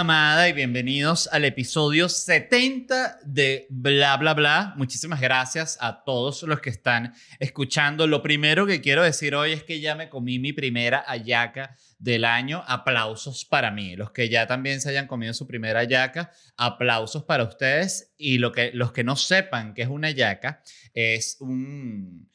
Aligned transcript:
amada 0.00 0.46
y 0.46 0.52
bienvenidos 0.52 1.26
al 1.32 1.46
episodio 1.46 2.10
70 2.10 3.20
de 3.24 3.66
Bla 3.70 4.18
Bla 4.18 4.34
Bla. 4.34 4.74
Muchísimas 4.76 5.22
gracias 5.22 5.78
a 5.80 6.04
todos 6.04 6.42
los 6.42 6.60
que 6.60 6.68
están 6.68 7.14
escuchando. 7.38 8.06
Lo 8.06 8.22
primero 8.22 8.66
que 8.66 8.82
quiero 8.82 9.02
decir 9.02 9.34
hoy 9.34 9.52
es 9.52 9.64
que 9.64 9.80
ya 9.80 9.94
me 9.94 10.10
comí 10.10 10.38
mi 10.38 10.52
primera 10.52 11.02
ayaca 11.08 11.76
del 11.98 12.26
año. 12.26 12.62
Aplausos 12.66 13.46
para 13.46 13.70
mí. 13.70 13.96
Los 13.96 14.10
que 14.10 14.28
ya 14.28 14.46
también 14.46 14.82
se 14.82 14.90
hayan 14.90 15.06
comido 15.06 15.32
su 15.32 15.46
primera 15.46 15.80
ayaca, 15.80 16.30
aplausos 16.58 17.24
para 17.24 17.44
ustedes. 17.44 18.12
Y 18.18 18.36
lo 18.36 18.52
que, 18.52 18.72
los 18.74 18.92
que 18.92 19.02
no 19.02 19.16
sepan 19.16 19.72
que 19.72 19.80
es 19.80 19.88
una 19.88 20.08
ayaca, 20.08 20.62
es 20.92 21.38
un 21.40 22.30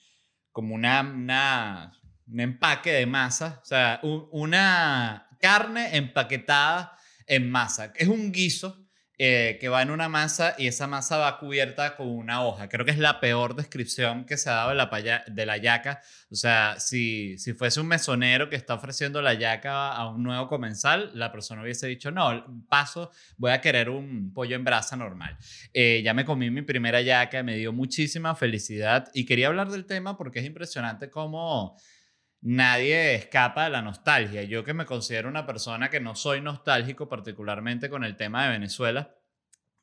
como 0.51 0.73
una, 0.73 1.01
una 1.01 1.93
un 2.27 2.39
empaque 2.39 2.91
de 2.91 3.05
masa, 3.05 3.59
o 3.61 3.65
sea, 3.65 3.99
una 4.01 5.27
carne 5.39 5.95
empaquetada 5.95 6.97
en 7.27 7.49
masa. 7.49 7.93
Es 7.95 8.07
un 8.07 8.31
guiso 8.31 8.81
eh, 9.23 9.59
que 9.61 9.69
va 9.69 9.83
en 9.83 9.91
una 9.91 10.09
masa 10.09 10.55
y 10.57 10.65
esa 10.65 10.87
masa 10.87 11.17
va 11.17 11.37
cubierta 11.37 11.95
con 11.95 12.07
una 12.07 12.43
hoja. 12.43 12.67
Creo 12.67 12.85
que 12.87 12.91
es 12.91 12.97
la 12.97 13.19
peor 13.19 13.55
descripción 13.55 14.25
que 14.25 14.35
se 14.35 14.49
ha 14.49 14.53
dado 14.53 14.69
de 14.69 14.75
la, 14.75 15.23
de 15.27 15.45
la 15.45 15.57
yaca. 15.57 16.01
O 16.31 16.35
sea, 16.35 16.79
si, 16.79 17.37
si 17.37 17.53
fuese 17.53 17.79
un 17.79 17.85
mesonero 17.85 18.49
que 18.49 18.55
está 18.55 18.73
ofreciendo 18.73 19.21
la 19.21 19.35
yaca 19.35 19.91
a 19.91 20.09
un 20.09 20.23
nuevo 20.23 20.47
comensal, 20.47 21.11
la 21.13 21.31
persona 21.31 21.61
hubiese 21.61 21.85
dicho, 21.85 22.09
no, 22.09 22.65
paso, 22.67 23.11
voy 23.37 23.51
a 23.51 23.61
querer 23.61 23.91
un 23.91 24.33
pollo 24.33 24.55
en 24.55 24.63
brasa 24.63 24.95
normal. 24.95 25.37
Eh, 25.71 26.01
ya 26.03 26.15
me 26.15 26.25
comí 26.25 26.49
mi 26.49 26.63
primera 26.63 26.99
yaca, 26.99 27.43
me 27.43 27.57
dio 27.57 27.71
muchísima 27.71 28.33
felicidad 28.33 29.11
y 29.13 29.27
quería 29.27 29.49
hablar 29.49 29.69
del 29.69 29.85
tema 29.85 30.17
porque 30.17 30.39
es 30.39 30.45
impresionante 30.47 31.11
cómo 31.11 31.77
nadie 32.41 33.15
escapa 33.15 33.65
de 33.65 33.69
la 33.69 33.81
nostalgia. 33.81 34.43
Yo 34.43 34.63
que 34.63 34.73
me 34.73 34.85
considero 34.85 35.29
una 35.29 35.45
persona 35.45 35.89
que 35.89 35.99
no 35.99 36.15
soy 36.15 36.41
nostálgico, 36.41 37.07
particularmente 37.07 37.89
con 37.89 38.03
el 38.03 38.17
tema 38.17 38.43
de 38.43 38.51
Venezuela, 38.51 39.15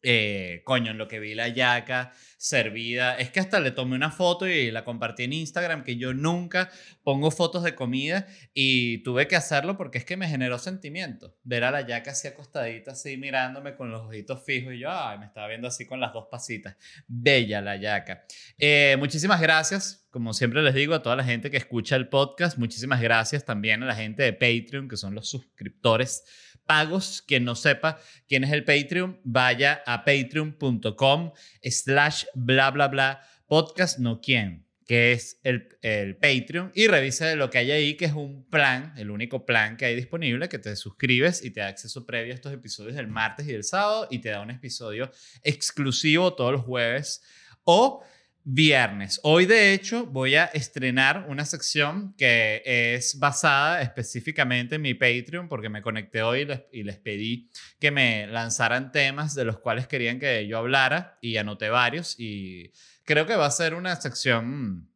eh, 0.02 0.62
coño, 0.64 0.92
en 0.92 0.98
lo 0.98 1.08
que 1.08 1.18
vi 1.18 1.34
la 1.34 1.48
yaca 1.48 2.12
servida, 2.36 3.16
es 3.16 3.30
que 3.30 3.40
hasta 3.40 3.58
le 3.58 3.72
tomé 3.72 3.96
una 3.96 4.12
foto 4.12 4.46
y 4.46 4.70
la 4.70 4.84
compartí 4.84 5.24
en 5.24 5.32
Instagram, 5.32 5.82
que 5.82 5.96
yo 5.96 6.14
nunca 6.14 6.70
pongo 7.02 7.32
fotos 7.32 7.64
de 7.64 7.74
comida 7.74 8.28
y 8.54 9.02
tuve 9.02 9.26
que 9.26 9.34
hacerlo 9.34 9.76
porque 9.76 9.98
es 9.98 10.04
que 10.04 10.16
me 10.16 10.28
generó 10.28 10.58
sentimiento. 10.58 11.36
Ver 11.42 11.64
a 11.64 11.72
la 11.72 11.86
yaca 11.86 12.12
así 12.12 12.28
acostadita, 12.28 12.92
así 12.92 13.16
mirándome 13.16 13.74
con 13.74 13.90
los 13.90 14.02
ojitos 14.02 14.44
fijos 14.44 14.74
y 14.74 14.78
yo, 14.78 14.88
ay, 14.90 15.18
me 15.18 15.26
estaba 15.26 15.48
viendo 15.48 15.66
así 15.66 15.84
con 15.84 15.98
las 15.98 16.12
dos 16.12 16.26
pasitas. 16.30 16.76
Bella 17.08 17.60
la 17.60 17.76
yaca. 17.76 18.24
Eh, 18.56 18.96
muchísimas 19.00 19.40
gracias, 19.40 20.06
como 20.10 20.32
siempre 20.32 20.62
les 20.62 20.74
digo 20.74 20.94
a 20.94 21.02
toda 21.02 21.16
la 21.16 21.24
gente 21.24 21.50
que 21.50 21.56
escucha 21.56 21.96
el 21.96 22.08
podcast, 22.08 22.56
muchísimas 22.56 23.00
gracias 23.00 23.44
también 23.44 23.82
a 23.82 23.86
la 23.86 23.96
gente 23.96 24.22
de 24.22 24.32
Patreon, 24.32 24.88
que 24.88 24.96
son 24.96 25.14
los 25.14 25.28
suscriptores 25.28 26.24
pagos. 26.68 27.22
Quien 27.26 27.44
no 27.44 27.56
sepa 27.56 27.98
quién 28.28 28.44
es 28.44 28.52
el 28.52 28.64
Patreon, 28.64 29.20
vaya 29.24 29.82
a 29.86 30.04
patreon.com 30.04 31.32
slash 31.64 32.26
bla 32.34 32.70
bla 32.70 32.86
bla 32.86 33.20
podcast, 33.48 33.98
no 33.98 34.20
quién, 34.20 34.66
que 34.86 35.12
es 35.12 35.40
el, 35.42 35.68
el 35.82 36.16
Patreon, 36.16 36.70
y 36.74 36.86
revise 36.86 37.34
lo 37.34 37.48
que 37.48 37.58
hay 37.58 37.70
ahí, 37.70 37.96
que 37.96 38.04
es 38.04 38.12
un 38.12 38.48
plan, 38.48 38.92
el 38.96 39.10
único 39.10 39.46
plan 39.46 39.76
que 39.76 39.86
hay 39.86 39.96
disponible, 39.96 40.48
que 40.48 40.58
te 40.58 40.76
suscribes 40.76 41.42
y 41.42 41.50
te 41.50 41.60
da 41.60 41.68
acceso 41.68 42.06
previo 42.06 42.32
a 42.32 42.36
estos 42.36 42.52
episodios 42.52 42.94
del 42.94 43.08
martes 43.08 43.48
y 43.48 43.52
del 43.52 43.64
sábado, 43.64 44.06
y 44.10 44.18
te 44.18 44.28
da 44.28 44.40
un 44.42 44.50
episodio 44.50 45.10
exclusivo 45.42 46.34
todos 46.34 46.52
los 46.52 46.62
jueves. 46.62 47.22
O 47.64 48.04
viernes. 48.50 49.20
Hoy, 49.24 49.44
de 49.44 49.74
hecho, 49.74 50.06
voy 50.06 50.36
a 50.36 50.46
estrenar 50.46 51.26
una 51.28 51.44
sección 51.44 52.14
que 52.16 52.62
es 52.64 53.18
basada 53.18 53.82
específicamente 53.82 54.76
en 54.76 54.82
mi 54.82 54.94
Patreon, 54.94 55.48
porque 55.48 55.68
me 55.68 55.82
conecté 55.82 56.22
hoy 56.22 56.48
y 56.72 56.82
les, 56.82 56.96
pedí 56.96 57.50
que 57.78 57.90
me 57.90 58.26
lanzaran 58.26 58.90
temas 58.90 59.34
de 59.34 59.44
los 59.44 59.58
cuales 59.58 59.86
querían 59.86 60.18
que 60.18 60.46
yo 60.46 60.56
hablara 60.56 61.18
y 61.20 61.36
anoté 61.36 61.68
varios. 61.68 62.18
Y 62.18 62.72
creo 63.04 63.26
que 63.26 63.36
va 63.36 63.44
a 63.44 63.50
ser 63.50 63.74
una 63.74 63.94
sección, 63.96 64.90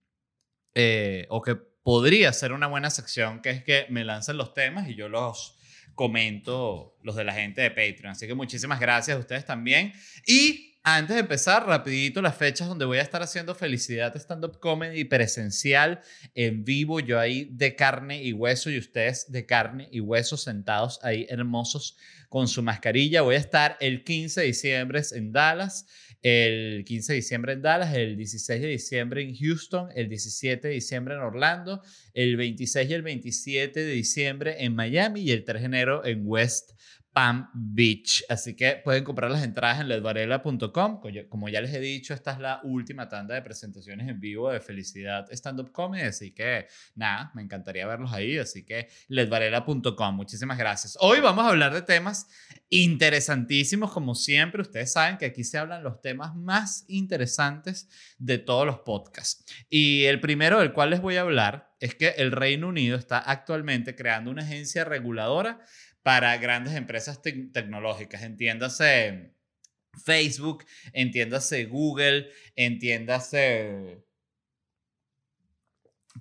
eh, 0.75 1.27
o 1.29 1.43
que 1.43 1.55
podría 1.55 2.33
ser 2.33 2.53
una 2.53 2.69
buena 2.69 2.89
sección, 2.89 3.43
que 3.43 3.51
es 3.51 3.65
que 3.65 3.85
me 3.91 4.03
lancen 4.03 4.39
los 4.39 4.55
temas 4.55 4.89
y 4.89 4.95
yo 4.95 5.11
los 5.11 5.59
comento, 5.95 6.97
los 7.03 7.17
de 7.17 7.25
la 7.25 7.35
gente 7.35 7.61
de 7.61 7.71
Patreon. 7.71 8.13
Así 8.13 8.27
que 8.27 8.35
muchísimas 8.35 8.81
gracias 8.81 9.15
a 9.15 9.21
ustedes 9.21 9.45
también. 9.45 9.93
Y 10.27 10.72
antes 10.85 11.15
de 11.15 11.21
empezar, 11.21 11.65
rapidito 11.65 12.21
las 12.23 12.37
fechas 12.37 12.67
donde 12.67 12.85
voy 12.85 12.99
a 12.99 13.03
estar 13.03 13.23
haciendo 13.23 13.55
Felicidad 13.55 14.17
Stand 14.17 14.45
Up 14.45 14.59
Comedy 14.59 15.05
presencial 15.05 16.01
en 16.35 16.65
vivo, 16.65 16.99
yo 16.99 17.21
ahí 17.21 17.49
de 17.53 17.77
carne 17.77 18.23
y 18.23 18.33
hueso 18.33 18.69
y 18.69 18.79
ustedes 18.79 19.31
de 19.31 19.47
carne 19.47 19.89
y 19.93 20.01
hueso 20.01 20.37
sentados 20.37 20.99
ahí 21.03 21.27
hermosos 21.29 21.97
con 22.29 22.49
su 22.49 22.63
mascarilla. 22.63 23.23
Voy 23.23 23.37
a 23.37 23.39
estar 23.39 23.77
el 23.81 24.03
15 24.03 24.41
de 24.41 24.47
diciembre 24.47 25.03
en 25.13 25.33
Dallas, 25.33 25.87
el 26.21 26.85
15 26.85 27.13
de 27.13 27.17
diciembre 27.17 27.53
en 27.53 27.63
Dallas, 27.63 27.95
el 27.95 28.17
16 28.17 28.61
de 28.61 28.69
diciembre 28.69 29.23
en 29.23 29.37
Houston, 29.37 29.89
el 29.95 30.09
17 30.09 30.67
de 30.67 30.75
diciembre 30.75 31.15
en 31.15 31.21
Orlando, 31.21 31.83
el 32.13 32.37
26 32.37 32.91
y 32.91 32.95
el 32.95 33.03
27 33.03 33.81
de 33.81 33.93
diciembre 33.93 34.65
en 34.65 34.75
Miami 34.75 35.21
y 35.21 35.31
el 35.31 35.45
3 35.45 35.63
de 35.63 35.67
enero 35.67 36.05
en 36.05 36.23
West 36.25 36.73
Palm 37.13 37.49
Beach. 37.53 38.25
Así 38.29 38.55
que 38.55 38.81
pueden 38.83 39.05
comprar 39.05 39.31
las 39.31 39.43
entradas 39.43 39.81
en 39.81 39.89
ledvarela.com. 39.89 41.01
Como 41.29 41.49
ya 41.49 41.61
les 41.61 41.75
he 41.75 41.81
dicho, 41.81 42.15
esta 42.15 42.33
es 42.33 42.39
la 42.39 42.61
última 42.65 43.09
tanda 43.09 43.35
de 43.35 43.43
presentaciones 43.43 44.09
en 44.09 44.19
vivo 44.19 44.51
de 44.51 44.61
Felicidad 44.61 45.31
Stand 45.31 45.61
Up 45.61 45.73
Comedy. 45.73 46.07
Así 46.07 46.33
que 46.33 46.67
nada, 46.95 47.31
me 47.35 47.43
encantaría 47.43 47.87
verlos 47.87 48.13
ahí. 48.13 48.39
Así 48.39 48.65
que 48.65 48.89
ledvarela.com. 49.09 50.15
Muchísimas 50.15 50.59
gracias. 50.59 50.97
Hoy 51.01 51.21
vamos 51.21 51.45
a 51.45 51.49
hablar 51.51 51.75
de 51.75 51.83
temas 51.83 52.29
interesantísimos. 52.71 53.93
Como 53.93 54.15
siempre, 54.15 54.63
ustedes 54.63 54.93
saben 54.93 55.19
que 55.19 55.27
aquí 55.27 55.45
se 55.45 55.59
hablan 55.59 55.83
los 55.83 56.01
temas 56.01 56.35
más 56.35 56.85
interesantes 56.89 57.89
de 58.19 58.39
todos 58.39 58.67
los 58.67 58.79
podcasts. 58.81 59.45
Y 59.69 60.05
el 60.05 60.21
primero 60.21 60.61
del 60.61 60.73
cual 60.73 60.91
les 60.91 61.01
voy 61.01 61.17
a 61.17 61.23
hablar 61.23 61.73
es 61.83 61.97
que 61.97 62.11
el 62.11 62.31
Reino 62.31 62.69
Unido 62.69 62.97
está 62.97 63.19
actualmente 63.19 63.97
creando 63.97 64.31
una 64.31 64.43
agencia 64.43 64.85
reguladora 64.85 65.61
para 66.03 66.37
grandes 66.37 66.75
empresas 66.75 67.21
tecnológicas. 67.23 68.23
Entiéndase 68.23 69.35
Facebook, 70.05 70.65
entiéndase 70.93 71.65
Google, 71.67 72.31
entiéndase 72.57 74.03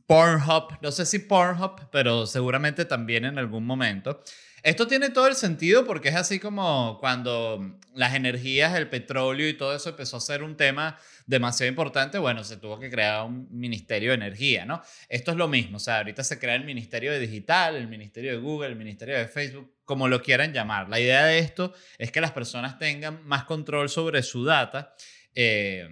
Pornhub. 0.05 0.77
No 0.81 0.91
sé 0.91 1.05
si 1.05 1.19
Pornhub, 1.19 1.89
pero 1.91 2.25
seguramente 2.25 2.85
también 2.85 3.25
en 3.25 3.37
algún 3.37 3.65
momento. 3.65 4.23
Esto 4.63 4.87
tiene 4.87 5.09
todo 5.09 5.27
el 5.27 5.35
sentido 5.35 5.85
porque 5.85 6.09
es 6.09 6.15
así 6.15 6.39
como 6.39 6.97
cuando 6.99 7.79
las 7.95 8.13
energías, 8.13 8.75
el 8.75 8.89
petróleo 8.89 9.49
y 9.49 9.55
todo 9.55 9.75
eso 9.75 9.89
empezó 9.89 10.17
a 10.17 10.21
ser 10.21 10.43
un 10.43 10.55
tema 10.55 10.99
demasiado 11.25 11.69
importante, 11.69 12.19
bueno, 12.19 12.43
se 12.43 12.57
tuvo 12.57 12.79
que 12.79 12.91
crear 12.91 13.25
un 13.25 13.47
ministerio 13.49 14.11
de 14.11 14.15
energía, 14.15 14.65
¿no? 14.65 14.83
Esto 15.09 15.31
es 15.31 15.37
lo 15.37 15.47
mismo, 15.47 15.77
o 15.77 15.79
sea, 15.79 15.97
ahorita 15.97 16.23
se 16.23 16.37
crea 16.37 16.55
el 16.55 16.63
ministerio 16.63 17.11
de 17.11 17.19
digital, 17.19 17.75
el 17.75 17.87
ministerio 17.87 18.31
de 18.31 18.37
Google, 18.37 18.67
el 18.67 18.75
ministerio 18.75 19.17
de 19.17 19.27
Facebook, 19.27 19.73
como 19.83 20.07
lo 20.07 20.21
quieran 20.21 20.53
llamar. 20.53 20.89
La 20.89 20.99
idea 20.99 21.25
de 21.25 21.39
esto 21.39 21.73
es 21.97 22.11
que 22.11 22.21
las 22.21 22.31
personas 22.31 22.77
tengan 22.77 23.25
más 23.25 23.45
control 23.45 23.89
sobre 23.89 24.21
su 24.21 24.45
data. 24.45 24.93
Eh, 25.33 25.89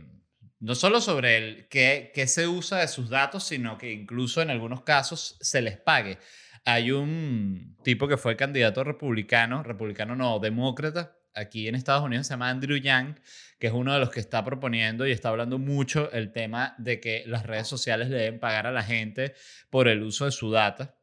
no 0.59 0.75
solo 0.75 1.00
sobre 1.00 1.38
el 1.38 1.68
qué, 1.69 2.12
qué 2.13 2.28
se 2.28 2.47
usa 2.47 2.79
de 2.79 2.88
sus 2.88 3.09
datos, 3.09 3.46
sino 3.46 3.78
que 3.78 3.91
incluso 3.91 4.41
en 4.41 4.50
algunos 4.50 4.81
casos 4.81 5.38
se 5.40 5.62
les 5.62 5.78
pague. 5.78 6.19
Hay 6.66 6.92
un 6.92 7.78
tipo 7.84 8.08
que 8.08 8.18
fue 8.18 8.36
candidato 8.36 8.84
republicano, 8.84 9.64
republicano 9.64 10.16
no, 10.16 10.40
demócrata, 10.40 11.20
aquí 11.34 11.68
en 11.68 11.75
Estados 11.75 12.03
Unidos 12.03 12.28
se 12.28 12.34
llama 12.34 12.50
Andrew 12.50 12.78
Yang, 12.78 13.20
que 13.59 13.68
es 13.68 13.74
uno 13.74 13.94
de 13.94 14.00
los 14.00 14.09
que 14.09 14.20
está 14.20 14.44
proponiendo 14.44 15.06
y 15.08 15.12
está 15.12 15.30
hablando 15.30 15.58
mucho 15.58 16.12
el 16.12 16.31
tema 16.31 16.75
de 16.78 17.00
que 17.00 17.24
las 17.28 17.46
redes 17.46 17.68
sociales 17.68 18.09
le 18.09 18.18
deben 18.18 18.40
pagar 18.40 18.68
a 18.68 18.72
la 18.72 18.84
gente 18.84 19.34
por 19.70 19.88
el 19.88 20.03
uso 20.03 20.26
de 20.26 20.32
su 20.32 20.52
data. 20.52 20.97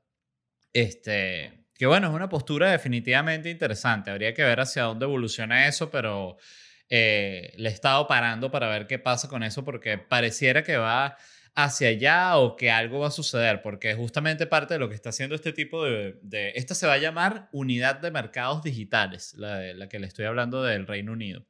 Este, 0.72 1.66
que 1.74 1.86
bueno, 1.86 2.08
es 2.08 2.14
una 2.14 2.28
postura 2.28 2.70
definitivamente 2.70 3.50
interesante. 3.50 4.10
Habría 4.10 4.34
que 4.34 4.42
ver 4.42 4.60
hacia 4.60 4.82
dónde 4.84 5.04
evoluciona 5.04 5.68
eso, 5.68 5.90
pero 5.90 6.36
eh, 6.88 7.52
le 7.56 7.68
he 7.68 7.72
estado 7.72 8.06
parando 8.06 8.50
para 8.50 8.68
ver 8.68 8.86
qué 8.86 8.98
pasa 8.98 9.28
con 9.28 9.42
eso 9.42 9.64
porque 9.64 9.98
pareciera 9.98 10.62
que 10.62 10.76
va 10.76 11.16
hacia 11.56 11.88
allá 11.88 12.36
o 12.36 12.54
que 12.54 12.70
algo 12.70 13.00
va 13.00 13.08
a 13.08 13.10
suceder, 13.10 13.62
porque 13.62 13.94
justamente 13.94 14.46
parte 14.46 14.74
de 14.74 14.78
lo 14.78 14.88
que 14.88 14.94
está 14.94 15.08
haciendo 15.08 15.34
este 15.34 15.52
tipo 15.52 15.84
de... 15.84 16.18
de 16.22 16.52
esta 16.54 16.74
se 16.74 16.86
va 16.86 16.92
a 16.92 16.98
llamar 16.98 17.48
Unidad 17.50 17.98
de 17.98 18.10
Mercados 18.10 18.62
Digitales, 18.62 19.34
la, 19.36 19.56
de, 19.56 19.74
la 19.74 19.88
que 19.88 19.98
le 19.98 20.06
estoy 20.06 20.26
hablando 20.26 20.62
del 20.62 20.86
Reino 20.86 21.12
Unido. 21.12 21.46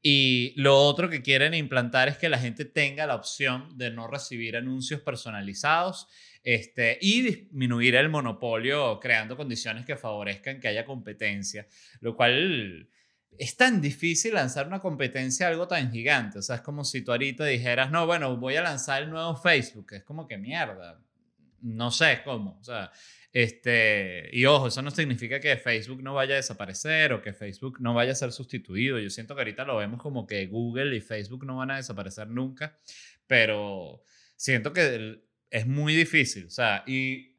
Y 0.00 0.54
lo 0.56 0.78
otro 0.78 1.10
que 1.10 1.22
quieren 1.22 1.54
implantar 1.54 2.08
es 2.08 2.16
que 2.16 2.28
la 2.28 2.38
gente 2.38 2.64
tenga 2.64 3.04
la 3.06 3.16
opción 3.16 3.76
de 3.76 3.90
no 3.90 4.06
recibir 4.06 4.56
anuncios 4.56 5.00
personalizados 5.00 6.06
este, 6.44 6.96
y 7.00 7.22
disminuir 7.22 7.96
el 7.96 8.08
monopolio 8.08 9.00
creando 9.00 9.36
condiciones 9.36 9.84
que 9.84 9.96
favorezcan 9.96 10.60
que 10.60 10.68
haya 10.68 10.84
competencia, 10.84 11.66
lo 12.00 12.14
cual 12.14 12.88
es 13.36 13.56
tan 13.56 13.80
difícil 13.80 14.34
lanzar 14.34 14.66
una 14.66 14.80
competencia 14.80 15.46
a 15.46 15.50
algo 15.50 15.68
tan 15.68 15.92
gigante. 15.92 16.38
O 16.38 16.42
sea, 16.42 16.56
es 16.56 16.62
como 16.62 16.84
si 16.84 17.02
tú 17.02 17.12
ahorita 17.12 17.44
dijeras, 17.44 17.90
no, 17.90 18.06
bueno, 18.06 18.36
voy 18.36 18.56
a 18.56 18.62
lanzar 18.62 19.02
el 19.02 19.10
nuevo 19.10 19.36
Facebook. 19.36 19.92
Es 19.92 20.04
como 20.04 20.26
que 20.26 20.38
mierda. 20.38 21.00
no 21.60 21.90
sé 21.90 22.20
cómo. 22.24 22.58
O 22.60 22.64
sea, 22.64 22.90
este, 23.32 24.30
y 24.32 24.46
ojo, 24.46 24.68
eso 24.68 24.82
no 24.82 24.90
significa 24.90 25.38
que 25.40 25.56
Facebook 25.56 26.02
no 26.02 26.14
vaya 26.14 26.34
a 26.34 26.36
desaparecer 26.38 27.12
o 27.12 27.22
que 27.22 27.32
Facebook 27.32 27.80
no 27.80 27.94
vaya 27.94 28.12
a 28.12 28.14
ser 28.14 28.32
sustituido. 28.32 28.98
Yo 28.98 29.10
siento 29.10 29.34
que 29.34 29.42
ahorita 29.42 29.64
lo 29.64 29.76
vemos 29.76 30.00
como 30.02 30.26
que 30.26 30.46
Google 30.46 30.96
y 30.96 31.00
Facebook 31.00 31.44
no 31.44 31.56
van 31.56 31.70
a 31.70 31.76
desaparecer 31.76 32.28
nunca, 32.28 32.78
pero 33.26 34.02
siento 34.36 34.72
que 34.72 35.22
es 35.50 35.66
muy 35.66 35.94
difícil. 35.94 36.46
O 36.46 36.50
sea, 36.50 36.84
y 36.86 37.36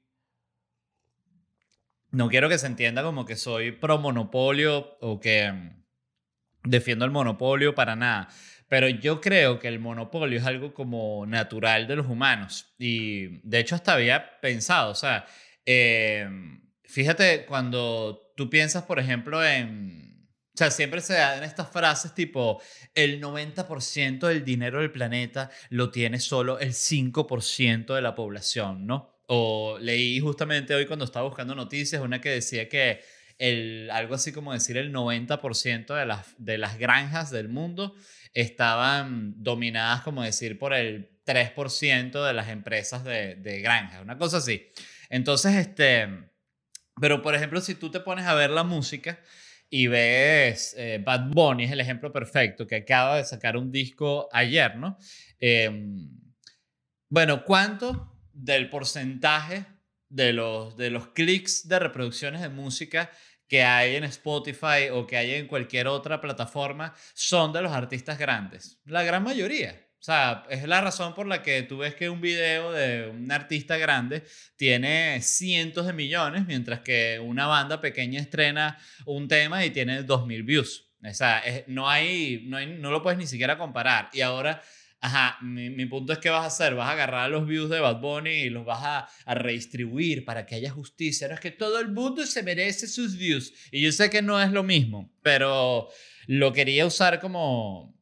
no 2.11 2.29
quiero 2.29 2.49
que 2.49 2.57
se 2.57 2.67
entienda 2.67 3.03
como 3.03 3.25
que 3.25 3.35
soy 3.35 3.71
pro 3.71 3.97
monopolio 3.97 4.97
o 5.01 5.19
que 5.19 5.78
defiendo 6.63 7.05
el 7.05 7.11
monopolio 7.11 7.75
para 7.75 7.95
nada. 7.95 8.29
Pero 8.69 8.87
yo 8.87 9.19
creo 9.19 9.59
que 9.59 9.67
el 9.67 9.79
monopolio 9.79 10.39
es 10.39 10.45
algo 10.45 10.73
como 10.73 11.25
natural 11.25 11.87
de 11.87 11.95
los 11.95 12.07
humanos. 12.07 12.67
Y 12.77 13.39
de 13.47 13.59
hecho 13.59 13.75
hasta 13.75 13.93
había 13.93 14.39
pensado, 14.39 14.91
o 14.91 14.95
sea, 14.95 15.25
em, 15.65 16.61
fíjate 16.83 17.45
cuando 17.45 18.31
tú 18.37 18.49
piensas, 18.49 18.83
por 18.83 18.99
ejemplo, 18.99 19.43
en... 19.45 20.07
O 20.53 20.57
sea, 20.59 20.71
siempre 20.71 20.99
se 21.01 21.13
dan 21.13 21.43
estas 21.43 21.69
frases 21.71 22.13
tipo, 22.13 22.61
el 22.93 23.21
90% 23.21 24.27
del 24.27 24.43
dinero 24.43 24.81
del 24.81 24.91
planeta 24.91 25.49
lo 25.69 25.89
tiene 25.89 26.19
solo 26.19 26.59
el 26.59 26.73
5% 26.73 27.95
de 27.95 28.01
la 28.01 28.13
población, 28.13 28.85
¿no? 28.85 29.21
O 29.27 29.77
leí 29.79 30.19
justamente 30.19 30.75
hoy 30.75 30.85
cuando 30.85 31.05
estaba 31.05 31.27
buscando 31.27 31.55
noticias 31.55 32.01
una 32.01 32.19
que 32.19 32.29
decía 32.29 32.67
que 32.67 32.99
el, 33.39 33.89
algo 33.91 34.15
así 34.15 34.31
como 34.31 34.53
decir 34.53 34.77
el 34.77 34.93
90% 34.93 35.95
de 35.95 36.05
las, 36.05 36.35
de 36.37 36.57
las 36.59 36.77
granjas 36.77 37.31
del 37.31 37.49
mundo 37.49 37.95
estaban 38.33 39.33
dominadas, 39.41 40.01
como 40.01 40.21
decir, 40.21 40.59
por 40.59 40.73
el 40.73 41.09
3% 41.25 42.25
de 42.25 42.33
las 42.33 42.49
empresas 42.49 43.03
de, 43.03 43.35
de 43.35 43.61
granjas, 43.61 44.01
una 44.03 44.17
cosa 44.17 44.37
así. 44.37 44.67
Entonces, 45.09 45.55
este, 45.55 46.07
pero 46.99 47.21
por 47.21 47.33
ejemplo, 47.33 47.61
si 47.61 47.75
tú 47.75 47.89
te 47.89 48.01
pones 48.01 48.25
a 48.25 48.35
ver 48.35 48.51
la 48.51 48.63
música 48.63 49.19
y 49.69 49.87
ves 49.87 50.75
eh, 50.77 51.01
Bad 51.03 51.29
Bunny, 51.29 51.63
es 51.63 51.71
el 51.71 51.79
ejemplo 51.79 52.11
perfecto, 52.11 52.67
que 52.67 52.77
acaba 52.77 53.17
de 53.17 53.23
sacar 53.23 53.55
un 53.55 53.71
disco 53.71 54.27
ayer, 54.31 54.75
¿no? 54.75 54.97
Em, 55.39 56.09
bueno, 57.09 57.43
¿cuánto 57.45 58.15
del 58.33 58.69
porcentaje 58.69 59.65
de 60.09 60.33
los, 60.33 60.75
de 60.75 60.89
los 60.89 61.07
clics 61.07 61.67
de 61.67 61.79
reproducciones 61.79 62.41
de 62.41 62.49
música 62.49 63.11
que 63.47 63.63
hay 63.63 63.95
en 63.95 64.03
Spotify 64.03 64.89
o 64.91 65.07
que 65.07 65.17
hay 65.17 65.33
en 65.33 65.47
cualquier 65.47 65.87
otra 65.87 66.21
plataforma 66.21 66.93
son 67.13 67.51
de 67.51 67.61
los 67.61 67.71
artistas 67.71 68.19
grandes. 68.19 68.79
La 68.85 69.03
gran 69.03 69.23
mayoría. 69.23 69.75
O 69.99 70.01
sea, 70.01 70.45
es 70.49 70.63
la 70.65 70.79
razón 70.79 71.13
por 71.13 71.27
la 71.27 71.43
que 71.43 71.63
tú 71.63 71.79
ves 71.79 71.93
que 71.93 72.09
un 72.09 72.21
video 72.21 72.71
de 72.71 73.09
un 73.09 73.29
artista 73.31 73.75
grande 73.77 74.23
tiene 74.55 75.21
cientos 75.21 75.85
de 75.85 75.91
millones, 75.91 76.45
mientras 76.45 76.79
que 76.79 77.19
una 77.21 77.47
banda 77.47 77.81
pequeña 77.81 78.21
estrena 78.21 78.77
un 79.05 79.27
tema 79.27 79.65
y 79.65 79.71
tiene 79.71 80.05
2.000 80.05 80.45
views. 80.45 80.85
O 81.03 81.13
sea, 81.13 81.43
no, 81.67 81.89
hay, 81.89 82.43
no, 82.45 82.57
hay, 82.57 82.67
no 82.67 82.91
lo 82.91 83.01
puedes 83.01 83.19
ni 83.19 83.27
siquiera 83.27 83.57
comparar. 83.57 84.09
Y 84.13 84.21
ahora 84.21 84.61
Ajá, 85.01 85.37
mi, 85.41 85.69
mi, 85.69 85.85
punto 85.85 86.11
es 86.11 86.19
que 86.19 86.29
vas 86.29 86.43
a 86.43 86.47
hacer, 86.47 86.75
vas 86.75 86.89
a 86.89 86.91
agarrar 86.91 87.29
los 87.29 87.47
views 87.47 87.69
de 87.69 87.79
Bad 87.79 88.01
Bunny 88.01 88.31
y 88.31 88.49
los 88.49 88.65
vas 88.65 88.83
a, 88.83 89.09
a, 89.25 89.33
redistribuir 89.33 90.25
para 90.25 90.45
que 90.45 90.55
haya 90.55 90.71
justicia. 90.71 91.29
No 91.29 91.35
es 91.35 91.39
que 91.39 91.51
todo 91.51 91.79
el 91.79 91.89
mundo 91.89 92.25
se 92.25 92.43
merece 92.43 92.85
sus 92.85 93.17
views. 93.17 93.53
Y 93.71 93.81
yo 93.81 93.93
sé 93.93 94.09
que 94.09 94.21
no 94.21 94.41
es 94.41 94.51
lo 94.51 94.61
mismo, 94.61 95.09
pero 95.21 95.87
lo 96.27 96.51
quería 96.51 96.85
usar 96.85 97.21
como, 97.21 97.97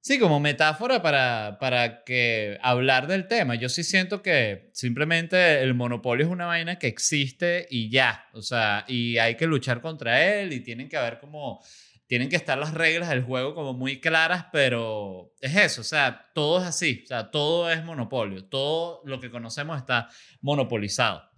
sí, 0.00 0.18
como 0.18 0.40
metáfora 0.40 1.02
para, 1.02 1.58
para 1.60 2.02
que 2.02 2.58
hablar 2.62 3.06
del 3.06 3.28
tema. 3.28 3.54
Yo 3.54 3.68
sí 3.68 3.84
siento 3.84 4.20
que 4.20 4.70
simplemente 4.72 5.60
el 5.62 5.74
monopolio 5.74 6.26
es 6.26 6.32
una 6.32 6.46
vaina 6.46 6.80
que 6.80 6.88
existe 6.88 7.66
y 7.70 7.90
ya. 7.90 8.26
O 8.32 8.42
sea, 8.42 8.84
y 8.88 9.18
hay 9.18 9.36
que 9.36 9.46
luchar 9.46 9.80
contra 9.80 10.40
él 10.40 10.52
y 10.52 10.60
tienen 10.60 10.88
que 10.88 10.96
haber 10.96 11.20
como 11.20 11.62
tienen 12.08 12.30
que 12.30 12.36
estar 12.36 12.58
las 12.58 12.74
reglas 12.74 13.10
del 13.10 13.22
juego 13.22 13.54
como 13.54 13.74
muy 13.74 14.00
claras, 14.00 14.46
pero 14.50 15.34
es 15.40 15.54
eso, 15.54 15.82
o 15.82 15.84
sea, 15.84 16.30
todo 16.34 16.58
es 16.58 16.64
así, 16.64 17.02
o 17.04 17.06
sea, 17.06 17.30
todo 17.30 17.70
es 17.70 17.84
monopolio, 17.84 18.46
todo 18.46 19.02
lo 19.04 19.20
que 19.20 19.30
conocemos 19.30 19.78
está 19.78 20.08
monopolizado. 20.40 21.30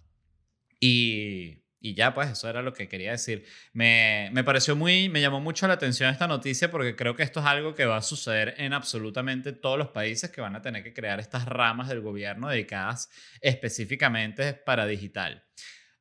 Y, 0.79 1.61
y 1.81 1.93
ya, 1.93 2.13
pues 2.13 2.31
eso 2.31 2.49
era 2.49 2.61
lo 2.61 2.73
que 2.73 2.87
quería 2.87 3.11
decir. 3.11 3.45
Me, 3.73 4.29
me 4.31 4.45
pareció 4.45 4.75
muy, 4.75 5.09
me 5.09 5.19
llamó 5.19 5.41
mucho 5.41 5.67
la 5.67 5.73
atención 5.73 6.09
esta 6.09 6.27
noticia 6.27 6.71
porque 6.71 6.95
creo 6.95 7.15
que 7.15 7.23
esto 7.23 7.41
es 7.41 7.45
algo 7.45 7.75
que 7.75 7.85
va 7.85 7.97
a 7.97 8.01
suceder 8.01 8.55
en 8.57 8.71
absolutamente 8.71 9.51
todos 9.51 9.77
los 9.77 9.89
países 9.89 10.31
que 10.31 10.41
van 10.41 10.55
a 10.55 10.61
tener 10.61 10.83
que 10.83 10.93
crear 10.93 11.19
estas 11.19 11.45
ramas 11.45 11.89
del 11.89 12.01
gobierno 12.01 12.47
dedicadas 12.47 13.09
específicamente 13.41 14.53
para 14.53 14.87
digital. 14.87 15.43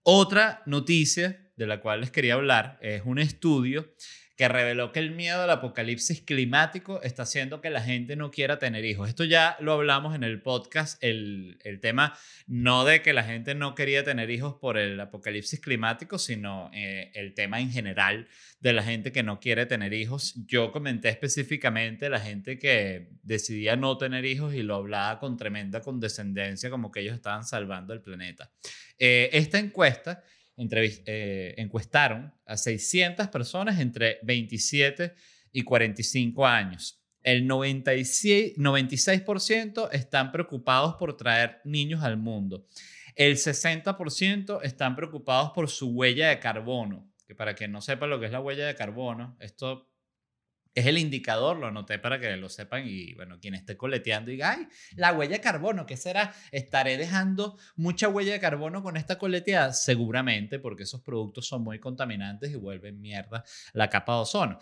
Otra 0.03 0.63
noticia 0.65 1.51
de 1.57 1.67
la 1.67 1.81
cual 1.81 2.01
les 2.01 2.11
quería 2.11 2.35
hablar 2.35 2.79
es 2.81 3.03
un 3.05 3.19
estudio 3.19 3.93
que 4.41 4.49
reveló 4.49 4.91
que 4.91 5.01
el 5.01 5.11
miedo 5.11 5.43
al 5.43 5.51
apocalipsis 5.51 6.23
climático 6.23 7.03
está 7.03 7.25
haciendo 7.25 7.61
que 7.61 7.69
la 7.69 7.83
gente 7.83 8.17
no 8.17 8.31
quiera 8.31 8.59
tener 8.59 8.87
hijos. 8.87 9.07
Esto 9.07 9.25
ya 9.25 9.55
lo 9.61 9.75
hablamos 9.75 10.15
en 10.15 10.25
el 10.25 10.41
podcast, 10.41 10.97
el, 11.05 11.59
el 11.63 11.79
tema 11.79 12.19
no 12.47 12.87
de 12.87 13.03
que 13.03 13.13
la 13.13 13.23
gente 13.23 13.55
no 13.55 13.75
quería 13.75 14.03
tener 14.03 14.31
hijos 14.31 14.55
por 14.55 14.79
el 14.79 14.99
apocalipsis 14.99 15.61
climático, 15.61 16.19
sino 16.19 16.71
eh, 16.73 17.11
el 17.13 17.35
tema 17.35 17.61
en 17.61 17.71
general 17.71 18.29
de 18.61 18.73
la 18.73 18.83
gente 18.83 19.13
que 19.13 19.23
no 19.23 19.41
quiere 19.41 19.67
tener 19.67 19.93
hijos. 19.93 20.35
Yo 20.47 20.73
comenté 20.73 21.11
específicamente 21.11 22.09
la 22.09 22.19
gente 22.19 22.59
que 22.59 23.11
decidía 23.23 23.77
no 23.77 23.99
tener 23.99 24.25
hijos 24.25 24.55
y 24.55 24.63
lo 24.63 24.77
hablaba 24.77 25.19
con 25.19 25.37
tremenda 25.37 25.83
condescendencia, 25.83 26.71
como 26.71 26.91
que 26.91 27.01
ellos 27.01 27.15
estaban 27.15 27.45
salvando 27.45 27.93
el 27.93 28.01
planeta. 28.01 28.51
Eh, 28.99 29.29
esta 29.35 29.59
encuesta 29.59 30.25
eh, 30.61 31.55
encuestaron 31.57 32.35
a 32.47 32.57
600 32.57 33.29
personas 33.29 33.81
entre 33.81 34.19
27 34.23 35.15
y 35.53 35.63
45 35.63 36.47
años. 36.47 37.01
El 37.23 37.47
96%, 37.47 38.57
96% 38.57 39.89
están 39.93 40.33
preocupados 40.33 40.95
por 40.95 41.17
traer 41.17 41.61
niños 41.65 42.03
al 42.03 42.17
mundo. 42.17 42.67
El 43.15 43.37
60% 43.37 44.61
están 44.63 44.97
preocupados 44.97 45.51
por 45.51 45.69
su 45.69 45.91
huella 45.91 46.31
de 46.31 46.39
carbono. 46.39 47.07
Que 47.27 47.35
para 47.35 47.55
quien 47.55 47.73
no 47.73 47.81
sepa 47.81 48.07
lo 48.07 48.19
que 48.19 48.27
es 48.27 48.33
la 48.33 48.41
huella 48.41 48.67
de 48.67 48.75
carbono, 48.75 49.37
esto 49.41 49.90
es 50.75 50.87
el 50.87 50.99
indicador, 50.99 51.57
lo 51.57 51.67
anoté 51.67 51.99
para 51.99 52.21
que 52.21 52.37
lo 52.37 52.49
sepan 52.49 52.85
y 52.87 53.15
bueno, 53.15 53.39
quien 53.41 53.55
esté 53.55 53.77
coleteando 53.77 54.31
diga, 54.31 54.53
ay, 54.53 54.69
la 54.97 55.13
huella 55.13 55.37
de 55.37 55.41
carbono, 55.41 55.87
¿qué 55.87 55.97
será? 55.97 56.33
¿Estaré 56.53 56.97
dejando 56.97 57.59
mucha 57.77 58.09
huella 58.09 58.33
de 58.33 58.41
carbono 58.41 58.83
con 58.83 58.97
esta 58.97 59.19
coleteada? 59.19 59.73
Seguramente, 59.73 60.59
porque 60.59 60.85
esos 60.85 61.01
productos 61.01 61.47
son 61.47 61.63
muy 61.63 61.81
contaminantes 61.81 62.53
y 62.53 62.57
vuelven 62.57 63.01
mierda 63.01 63.45
la 63.73 63.91
capa 63.91 64.15
de 64.15 64.21
ozono. 64.21 64.59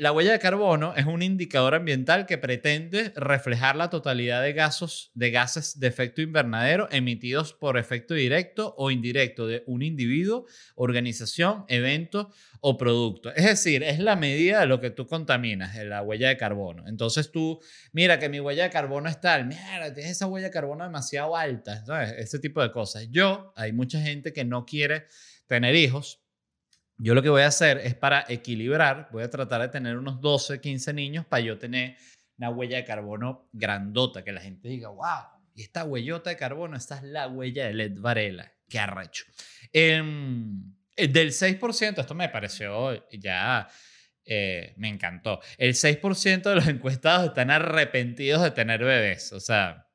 la 0.00 0.12
huella 0.12 0.32
de 0.32 0.38
carbono 0.38 0.94
es 0.96 1.04
un 1.04 1.22
indicador 1.22 1.74
ambiental 1.74 2.26
que 2.26 2.38
pretende 2.38 3.12
reflejar 3.14 3.76
la 3.76 3.90
totalidad 3.90 4.42
de, 4.42 4.52
gases, 4.52 5.10
de 5.14 5.30
gases 5.30 5.78
de 5.78 5.86
efecto 5.86 6.22
invernadero 6.22 6.88
emitidos 6.90 7.52
por 7.52 7.76
efecto 7.76 8.14
directo 8.14 8.74
o 8.78 8.90
indirecto 8.90 9.46
de 9.46 9.62
un 9.66 9.82
individuo, 9.82 10.46
organización, 10.74 11.64
evento 11.68 12.30
o 12.60 12.76
producto. 12.78 13.30
Es 13.34 13.44
decir, 13.44 13.82
es 13.82 13.98
la 13.98 14.16
medida 14.16 14.60
de 14.60 14.66
lo 14.66 14.80
que 14.80 14.90
tú 14.90 15.06
contaminas, 15.34 15.74
la 15.84 16.02
huella 16.02 16.28
de 16.28 16.36
carbono. 16.36 16.86
Entonces 16.86 17.30
tú, 17.30 17.60
mira 17.92 18.18
que 18.18 18.28
mi 18.28 18.40
huella 18.40 18.64
de 18.64 18.70
carbono 18.70 19.08
es 19.08 19.20
tal, 19.20 19.46
mira, 19.46 19.92
tienes 19.92 20.12
esa 20.12 20.26
huella 20.26 20.46
de 20.46 20.52
carbono 20.52 20.84
demasiado 20.84 21.36
alta, 21.36 21.84
¿sabes? 21.84 22.12
Ese 22.18 22.38
tipo 22.38 22.62
de 22.62 22.70
cosas. 22.70 23.08
Yo, 23.10 23.52
hay 23.56 23.72
mucha 23.72 24.00
gente 24.00 24.32
que 24.32 24.44
no 24.44 24.64
quiere 24.64 25.06
tener 25.46 25.74
hijos. 25.74 26.20
Yo 26.96 27.14
lo 27.14 27.22
que 27.22 27.28
voy 27.28 27.42
a 27.42 27.48
hacer 27.48 27.78
es 27.78 27.94
para 27.94 28.24
equilibrar, 28.28 29.08
voy 29.10 29.24
a 29.24 29.30
tratar 29.30 29.60
de 29.62 29.68
tener 29.68 29.96
unos 29.96 30.20
12, 30.20 30.60
15 30.60 30.92
niños 30.92 31.26
para 31.26 31.40
yo 31.40 31.58
tener 31.58 31.96
una 32.38 32.50
huella 32.50 32.76
de 32.76 32.84
carbono 32.84 33.48
grandota, 33.52 34.22
que 34.22 34.32
la 34.32 34.40
gente 34.40 34.68
diga, 34.68 34.90
wow, 34.90 35.42
y 35.54 35.62
esta 35.62 35.84
huellota 35.84 36.30
de 36.30 36.36
carbono, 36.36 36.76
esta 36.76 36.96
es 36.98 37.02
la 37.02 37.28
huella 37.28 37.66
de 37.66 37.74
Led 37.74 37.98
Varela, 37.98 38.52
qué 38.68 38.78
arrecho. 38.78 39.24
Eh, 39.72 40.00
eh, 40.96 41.08
del 41.08 41.32
6%, 41.32 42.00
esto 42.00 42.14
me 42.14 42.28
pareció 42.28 43.08
ya, 43.10 43.68
eh, 44.26 44.74
me 44.76 44.88
encantó. 44.88 45.40
El 45.58 45.74
6% 45.74 46.42
de 46.42 46.54
los 46.54 46.66
encuestados 46.68 47.28
están 47.28 47.50
arrepentidos 47.50 48.42
de 48.42 48.50
tener 48.50 48.84
bebés. 48.84 49.32
O 49.32 49.40
sea, 49.40 49.88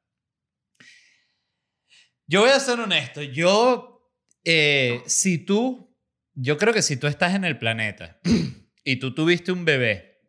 yo 2.27 2.41
voy 2.41 2.51
a 2.51 2.59
ser 2.59 2.79
honesto. 2.79 3.21
Yo, 3.23 4.13
eh, 4.43 5.01
si 5.07 5.39
tú, 5.39 5.97
yo 6.33 6.57
creo 6.57 6.73
que 6.73 6.81
si 6.81 6.97
tú 6.97 7.07
estás 7.07 7.33
en 7.33 7.43
el 7.43 7.57
planeta 7.57 8.19
y 8.83 8.97
tú 8.97 9.15
tuviste 9.15 9.51
un 9.51 9.65
bebé 9.65 10.21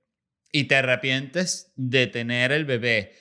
y 0.53 0.65
te 0.65 0.77
arrepientes 0.77 1.73
de 1.77 2.07
tener 2.07 2.53
el 2.53 2.65
bebé 2.65 3.15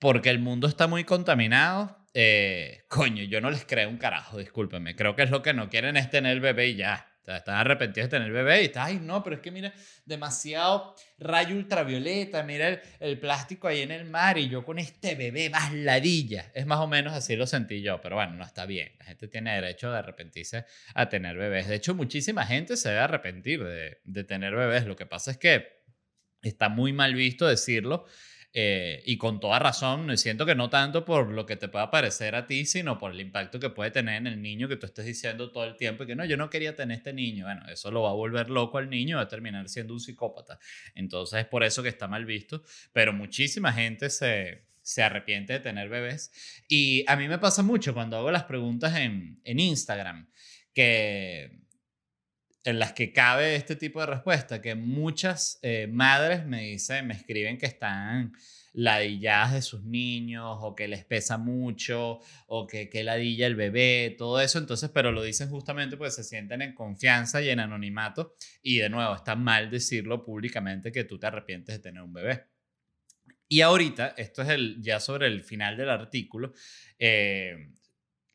porque 0.00 0.30
el 0.30 0.40
mundo 0.40 0.66
está 0.66 0.86
muy 0.86 1.04
contaminado, 1.04 2.04
eh, 2.12 2.84
coño, 2.88 3.22
yo 3.24 3.40
no 3.40 3.50
les 3.50 3.64
creo 3.64 3.88
un 3.88 3.96
carajo, 3.96 4.38
discúlpenme. 4.38 4.94
Creo 4.96 5.16
que 5.16 5.22
es 5.22 5.30
lo 5.30 5.42
que 5.42 5.54
no 5.54 5.68
quieren 5.68 5.96
es 5.96 6.10
tener 6.10 6.32
el 6.32 6.40
bebé 6.40 6.68
y 6.68 6.76
ya. 6.76 7.13
Están 7.26 7.56
arrepentidos 7.56 8.10
de 8.10 8.18
tener 8.18 8.32
bebé 8.32 8.62
y 8.62 8.64
está, 8.66 8.84
ay, 8.84 8.98
no, 9.00 9.22
pero 9.22 9.36
es 9.36 9.42
que 9.42 9.50
mira, 9.50 9.72
demasiado 10.04 10.94
rayo 11.18 11.56
ultravioleta, 11.56 12.42
mira 12.42 12.68
el, 12.68 12.80
el, 13.00 13.18
plástico 13.18 13.66
ahí 13.66 13.80
en 13.80 13.90
el 13.90 14.04
mar 14.04 14.36
y 14.36 14.48
yo 14.48 14.64
con 14.64 14.78
este 14.78 15.14
bebé 15.14 15.48
más 15.48 15.72
ladilla. 15.72 16.50
Es 16.54 16.66
más 16.66 16.80
o 16.80 16.86
menos 16.86 17.14
así 17.14 17.34
lo 17.36 17.46
sentí 17.46 17.80
yo, 17.80 18.00
pero 18.00 18.16
bueno, 18.16 18.34
no 18.34 18.44
está 18.44 18.66
bien. 18.66 18.92
La 18.98 19.06
gente 19.06 19.28
tiene 19.28 19.54
derecho 19.54 19.90
de 19.90 19.98
arrepentirse 19.98 20.66
a 20.94 21.08
tener 21.08 21.36
bebés. 21.36 21.68
De 21.68 21.76
hecho, 21.76 21.94
muchísima 21.94 22.44
gente 22.44 22.76
se 22.76 22.90
debe 22.90 23.00
arrepentir 23.00 23.64
de, 23.64 23.98
de 24.04 24.24
tener 24.24 24.54
bebés. 24.54 24.84
Lo 24.86 24.96
que 24.96 25.06
pasa 25.06 25.30
es 25.30 25.38
que 25.38 25.82
está 26.42 26.68
muy 26.68 26.92
mal 26.92 27.14
visto 27.14 27.46
decirlo 27.46 28.06
eh, 28.56 29.02
y 29.04 29.18
con 29.18 29.40
toda 29.40 29.58
razón, 29.58 30.16
siento 30.16 30.46
que 30.46 30.54
no 30.54 30.70
tanto 30.70 31.04
por 31.04 31.28
lo 31.28 31.44
que 31.44 31.56
te 31.56 31.66
pueda 31.66 31.90
parecer 31.90 32.36
a 32.36 32.46
ti, 32.46 32.64
sino 32.66 32.98
por 32.98 33.10
el 33.10 33.20
impacto 33.20 33.58
que 33.58 33.68
puede 33.68 33.90
tener 33.90 34.14
en 34.14 34.28
el 34.28 34.40
niño 34.40 34.68
que 34.68 34.76
tú 34.76 34.86
estés 34.86 35.04
diciendo 35.04 35.50
todo 35.50 35.64
el 35.64 35.76
tiempo 35.76 36.04
y 36.04 36.06
que 36.06 36.14
no, 36.14 36.24
yo 36.24 36.36
no 36.36 36.48
quería 36.48 36.76
tener 36.76 36.98
este 36.98 37.12
niño. 37.12 37.46
Bueno, 37.46 37.62
eso 37.68 37.90
lo 37.90 38.02
va 38.02 38.10
a 38.10 38.14
volver 38.14 38.50
loco 38.50 38.78
al 38.78 38.88
niño, 38.88 39.16
va 39.16 39.24
a 39.24 39.28
terminar 39.28 39.68
siendo 39.68 39.92
un 39.92 39.98
psicópata. 39.98 40.60
Entonces 40.94 41.40
es 41.40 41.46
por 41.46 41.64
eso 41.64 41.82
que 41.82 41.88
está 41.88 42.06
mal 42.06 42.24
visto, 42.26 42.62
pero 42.92 43.12
muchísima 43.12 43.72
gente 43.72 44.08
se, 44.08 44.66
se 44.82 45.02
arrepiente 45.02 45.54
de 45.54 45.58
tener 45.58 45.88
bebés. 45.88 46.30
Y 46.68 47.04
a 47.08 47.16
mí 47.16 47.26
me 47.26 47.38
pasa 47.38 47.64
mucho 47.64 47.92
cuando 47.92 48.16
hago 48.18 48.30
las 48.30 48.44
preguntas 48.44 48.94
en, 48.96 49.40
en 49.42 49.58
Instagram, 49.58 50.28
que 50.72 51.63
en 52.64 52.78
las 52.78 52.92
que 52.92 53.12
cabe 53.12 53.56
este 53.56 53.76
tipo 53.76 54.00
de 54.00 54.06
respuesta, 54.06 54.62
que 54.62 54.74
muchas 54.74 55.58
eh, 55.62 55.86
madres 55.86 56.46
me 56.46 56.62
dicen, 56.62 57.06
me 57.06 57.14
escriben 57.14 57.58
que 57.58 57.66
están 57.66 58.32
ladilladas 58.72 59.52
de 59.52 59.62
sus 59.62 59.84
niños 59.84 60.58
o 60.60 60.74
que 60.74 60.88
les 60.88 61.04
pesa 61.04 61.38
mucho 61.38 62.20
o 62.48 62.66
que, 62.66 62.88
que 62.88 63.04
ladilla 63.04 63.46
el 63.46 63.54
bebé, 63.54 64.14
todo 64.18 64.40
eso, 64.40 64.58
entonces, 64.58 64.90
pero 64.92 65.12
lo 65.12 65.22
dicen 65.22 65.48
justamente 65.48 65.96
porque 65.96 66.10
se 66.10 66.24
sienten 66.24 66.62
en 66.62 66.74
confianza 66.74 67.40
y 67.40 67.50
en 67.50 67.60
anonimato 67.60 68.34
y 68.62 68.78
de 68.78 68.88
nuevo, 68.88 69.14
está 69.14 69.36
mal 69.36 69.70
decirlo 69.70 70.24
públicamente 70.24 70.90
que 70.90 71.04
tú 71.04 71.18
te 71.18 71.26
arrepientes 71.26 71.76
de 71.76 71.82
tener 71.82 72.02
un 72.02 72.12
bebé. 72.12 72.46
Y 73.46 73.60
ahorita, 73.60 74.14
esto 74.16 74.42
es 74.42 74.48
el, 74.48 74.82
ya 74.82 74.98
sobre 75.00 75.26
el 75.26 75.44
final 75.44 75.76
del 75.76 75.90
artículo, 75.90 76.54
eh, 76.98 77.68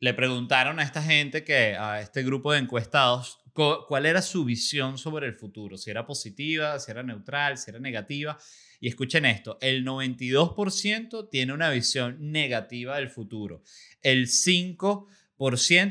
le 0.00 0.14
preguntaron 0.14 0.80
a 0.80 0.82
esta 0.82 1.02
gente 1.02 1.44
que, 1.44 1.76
a 1.76 2.00
este 2.00 2.22
grupo 2.22 2.52
de 2.52 2.58
encuestados, 2.58 3.38
cuál 3.52 4.06
era 4.06 4.22
su 4.22 4.44
visión 4.44 4.96
sobre 4.96 5.26
el 5.26 5.34
futuro, 5.34 5.76
si 5.76 5.90
era 5.90 6.06
positiva, 6.06 6.78
si 6.78 6.90
era 6.90 7.02
neutral, 7.02 7.58
si 7.58 7.70
era 7.70 7.78
negativa. 7.78 8.38
Y 8.80 8.88
escuchen 8.88 9.26
esto, 9.26 9.58
el 9.60 9.84
92% 9.84 11.28
tiene 11.30 11.52
una 11.52 11.68
visión 11.68 12.32
negativa 12.32 12.96
del 12.96 13.10
futuro. 13.10 13.62
El 14.00 14.26
5%, 14.26 15.06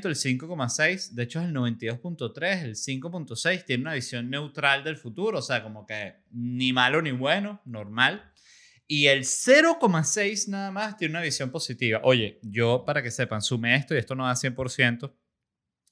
el 0.05 0.15
5,6%, 0.15 1.09
de 1.11 1.23
hecho 1.23 1.39
es 1.39 1.45
el 1.45 1.53
92.3%, 1.53 2.63
el 2.63 2.75
5.6% 2.75 3.65
tiene 3.65 3.83
una 3.83 3.93
visión 3.93 4.31
neutral 4.31 4.83
del 4.83 4.97
futuro, 4.97 5.37
o 5.37 5.43
sea, 5.43 5.61
como 5.61 5.85
que 5.85 6.15
ni 6.31 6.73
malo 6.73 7.03
ni 7.03 7.11
bueno, 7.11 7.61
normal. 7.65 8.31
Y 8.91 9.05
el 9.05 9.19
0,6 9.23 10.47
nada 10.47 10.71
más 10.71 10.97
tiene 10.97 11.11
una 11.11 11.21
visión 11.21 11.51
positiva. 11.51 12.01
Oye, 12.03 12.39
yo 12.41 12.83
para 12.85 13.03
que 13.03 13.11
sepan, 13.11 13.39
sume 13.39 13.75
esto 13.75 13.93
y 13.93 13.99
esto 13.99 14.15
no 14.15 14.25
da 14.25 14.33
100%, 14.33 15.13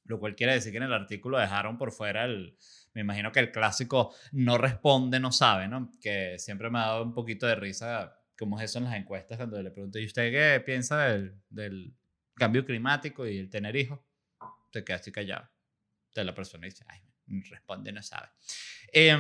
lo 0.05 0.19
cual 0.19 0.35
quiere 0.35 0.53
decir 0.53 0.71
que 0.71 0.77
en 0.77 0.83
el 0.83 0.93
artículo 0.93 1.37
dejaron 1.37 1.77
por 1.77 1.91
fuera 1.91 2.25
el, 2.25 2.57
me 2.95 3.01
imagino 3.01 3.31
que 3.31 3.39
el 3.39 3.51
clásico 3.51 4.15
no 4.31 4.57
responde, 4.57 5.19
no 5.19 5.31
sabe, 5.31 5.67
¿no? 5.67 5.91
Que 6.01 6.39
siempre 6.39 6.71
me 6.71 6.79
ha 6.79 6.87
dado 6.87 7.03
un 7.03 7.13
poquito 7.13 7.45
de 7.45 7.53
risa 7.53 8.19
cómo 8.35 8.59
es 8.59 8.65
eso 8.65 8.79
en 8.79 8.85
las 8.85 8.95
encuestas 8.95 9.37
cuando 9.37 9.61
le 9.61 9.69
pregunto, 9.69 9.99
¿y 9.99 10.05
usted 10.07 10.31
qué 10.31 10.59
piensa 10.65 11.05
del, 11.05 11.39
del 11.49 11.95
cambio 12.33 12.65
climático 12.65 13.27
y 13.27 13.37
el 13.37 13.51
tener 13.51 13.75
hijos? 13.75 13.99
Se 14.73 14.83
queda 14.83 14.97
así 14.97 15.11
callado. 15.11 15.47
Entonces 16.07 16.25
la 16.25 16.33
persona 16.33 16.65
dice, 16.65 16.83
ay, 16.87 16.99
responde, 17.47 17.91
no 17.91 18.01
sabe. 18.01 18.29
Eh, 18.91 19.15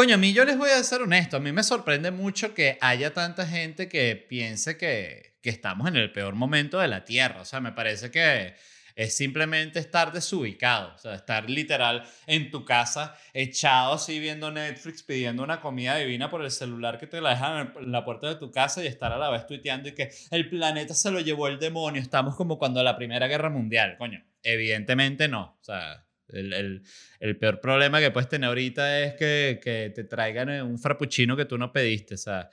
Coño, 0.00 0.14
a 0.14 0.16
mí 0.16 0.32
yo 0.32 0.46
les 0.46 0.56
voy 0.56 0.70
a 0.70 0.82
ser 0.82 1.02
honesto, 1.02 1.36
a 1.36 1.40
mí 1.40 1.52
me 1.52 1.62
sorprende 1.62 2.10
mucho 2.10 2.54
que 2.54 2.78
haya 2.80 3.12
tanta 3.12 3.46
gente 3.46 3.86
que 3.86 4.16
piense 4.16 4.78
que, 4.78 5.36
que 5.42 5.50
estamos 5.50 5.86
en 5.88 5.96
el 5.96 6.10
peor 6.10 6.34
momento 6.34 6.78
de 6.78 6.88
la 6.88 7.04
Tierra. 7.04 7.42
O 7.42 7.44
sea, 7.44 7.60
me 7.60 7.72
parece 7.72 8.10
que 8.10 8.54
es 8.96 9.14
simplemente 9.14 9.78
estar 9.78 10.10
desubicado, 10.10 10.94
o 10.94 10.98
sea, 10.98 11.12
estar 11.12 11.50
literal 11.50 12.02
en 12.26 12.50
tu 12.50 12.64
casa, 12.64 13.14
echado 13.34 13.92
así 13.92 14.18
viendo 14.20 14.50
Netflix, 14.50 15.02
pidiendo 15.02 15.42
una 15.42 15.60
comida 15.60 15.96
divina 15.96 16.30
por 16.30 16.42
el 16.42 16.50
celular 16.50 16.98
que 16.98 17.06
te 17.06 17.20
la 17.20 17.34
dejan 17.34 17.74
en 17.78 17.92
la 17.92 18.02
puerta 18.02 18.26
de 18.26 18.36
tu 18.36 18.50
casa 18.50 18.82
y 18.82 18.86
estar 18.86 19.12
a 19.12 19.18
la 19.18 19.28
vez 19.28 19.46
tuiteando 19.46 19.90
y 19.90 19.92
que 19.92 20.10
el 20.30 20.48
planeta 20.48 20.94
se 20.94 21.10
lo 21.10 21.20
llevó 21.20 21.46
el 21.46 21.58
demonio, 21.58 22.00
estamos 22.00 22.36
como 22.36 22.58
cuando 22.58 22.82
la 22.82 22.96
Primera 22.96 23.26
Guerra 23.26 23.50
Mundial, 23.50 23.96
coño, 23.98 24.24
evidentemente 24.42 25.28
no, 25.28 25.58
o 25.60 25.62
sea, 25.62 26.06
el, 26.32 26.52
el, 26.52 26.82
el, 27.20 27.36
peor 27.36 27.60
problema 27.60 28.00
que 28.00 28.10
puedes 28.10 28.28
tener 28.28 28.48
ahorita 28.48 29.00
es 29.00 29.14
que, 29.14 29.60
que 29.62 29.92
te 29.94 30.04
traigan 30.04 30.48
eh, 30.48 30.62
un 30.62 30.78
frappuccino 30.78 31.36
que 31.36 31.44
tú 31.44 31.58
no 31.58 31.72
pediste. 31.72 32.14
O 32.14 32.18
sea. 32.18 32.50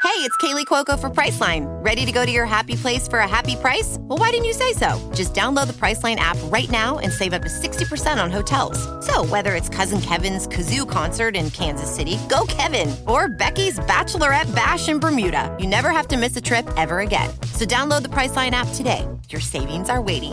Hey, 0.00 0.24
it's 0.24 0.36
Kaylee 0.38 0.64
Cuoco 0.64 0.98
for 0.98 1.10
Priceline. 1.10 1.66
Ready 1.84 2.06
to 2.06 2.12
go 2.12 2.24
to 2.24 2.30
your 2.30 2.46
happy 2.46 2.76
place 2.76 3.06
for 3.06 3.18
a 3.18 3.28
happy 3.28 3.56
price? 3.56 3.98
Well, 4.00 4.18
why 4.18 4.30
didn't 4.30 4.46
you 4.46 4.52
say 4.52 4.72
so? 4.72 4.98
Just 5.14 5.34
download 5.34 5.66
the 5.66 5.72
Priceline 5.72 6.16
app 6.16 6.38
right 6.44 6.70
now 6.70 6.98
and 6.98 7.12
save 7.12 7.32
up 7.32 7.42
to 7.42 7.48
60% 7.48 8.22
on 8.22 8.30
hotels. 8.30 8.78
So, 9.06 9.24
whether 9.26 9.54
it's 9.54 9.68
Cousin 9.68 10.00
Kevin's 10.00 10.46
Kazoo 10.46 10.88
concert 10.88 11.36
in 11.36 11.50
Kansas 11.50 11.94
City, 11.94 12.16
go 12.28 12.46
Kevin, 12.48 12.96
or 13.06 13.28
Becky's 13.28 13.78
Bachelorette 13.80 14.52
Bash 14.54 14.88
in 14.88 14.98
Bermuda, 14.98 15.54
you 15.60 15.66
never 15.66 15.90
have 15.90 16.08
to 16.08 16.16
miss 16.16 16.36
a 16.36 16.40
trip 16.40 16.66
ever 16.76 17.00
again. 17.00 17.30
So, 17.54 17.64
download 17.64 18.02
the 18.02 18.08
Priceline 18.08 18.52
app 18.52 18.68
today. 18.74 19.06
Your 19.28 19.40
savings 19.40 19.88
are 19.88 20.00
waiting 20.00 20.32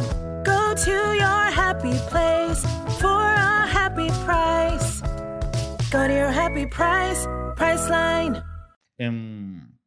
To 0.83 0.91
your 0.91 1.51
happy 1.51 1.93
place 2.09 2.61
for 2.99 3.07
a 3.07 3.65
happy 3.65 4.09
price. 4.25 5.01
Go 5.89 6.05
to 6.05 6.13
your 6.13 6.29
happy 6.29 6.65
price, 6.65 7.25
Priceline. 7.55 8.43
Um, 8.99 9.79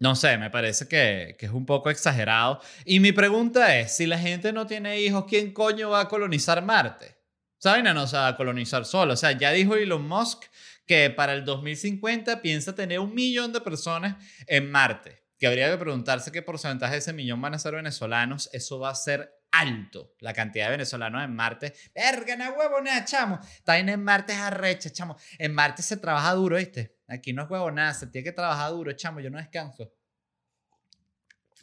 no 0.00 0.14
sé, 0.14 0.38
me 0.38 0.48
parece 0.48 0.88
que, 0.88 1.36
que, 1.38 1.44
es 1.44 1.52
un 1.52 1.66
poco 1.66 1.90
exagerado. 1.90 2.62
Y 2.86 3.00
mi 3.00 3.12
pregunta 3.12 3.78
es, 3.78 3.96
si 3.96 4.06
la 4.06 4.18
gente 4.18 4.50
no 4.50 4.66
tiene 4.66 4.98
hijos, 4.98 5.26
¿quién 5.28 5.52
coño 5.52 5.90
va 5.90 6.00
a 6.00 6.08
colonizar 6.08 6.62
Marte? 6.64 7.18
¿Saben? 7.58 7.84
No 7.84 8.06
se 8.06 8.16
va 8.16 8.28
a 8.28 8.36
colonizar 8.36 8.86
solo. 8.86 9.12
O 9.12 9.16
sea, 9.16 9.32
ya 9.32 9.52
dijo 9.52 9.74
Elon 9.74 10.08
Musk 10.08 10.44
que 10.86 11.10
para 11.10 11.34
el 11.34 11.44
2050 11.44 12.40
piensa 12.40 12.74
tener 12.74 12.98
un 12.98 13.14
millón 13.14 13.52
de 13.52 13.60
personas 13.60 14.16
en 14.46 14.70
Marte. 14.70 15.22
Que 15.38 15.46
habría 15.46 15.70
que 15.70 15.76
preguntarse 15.76 16.32
qué 16.32 16.40
porcentaje 16.40 16.92
de 16.92 16.98
ese 17.00 17.12
millón 17.12 17.42
van 17.42 17.52
a 17.52 17.58
ser 17.58 17.74
venezolanos. 17.74 18.48
Eso 18.54 18.78
va 18.78 18.88
a 18.88 18.94
ser 18.94 19.37
alto 19.52 20.14
la 20.20 20.32
cantidad 20.32 20.66
de 20.66 20.72
venezolanos 20.72 21.22
en 21.24 21.34
Marte. 21.34 21.74
Verga, 21.94 22.36
no 22.36 22.50
huevo, 22.50 22.80
nada, 22.80 23.04
chamo. 23.04 23.38
Está 23.42 23.78
en 23.78 24.02
Marte 24.02 24.32
es 24.32 24.38
arrecha, 24.38 24.90
chamo. 24.90 25.16
En 25.38 25.54
Marte 25.54 25.82
se 25.82 25.96
trabaja 25.96 26.32
duro, 26.32 26.56
¿viste? 26.56 26.96
Aquí 27.08 27.32
no 27.32 27.44
es 27.44 27.50
huevo 27.50 27.70
nada, 27.70 27.94
se 27.94 28.06
tiene 28.06 28.24
que 28.24 28.32
trabajar 28.32 28.70
duro, 28.70 28.92
chamo. 28.92 29.20
Yo 29.20 29.30
no 29.30 29.38
descanso. 29.38 29.92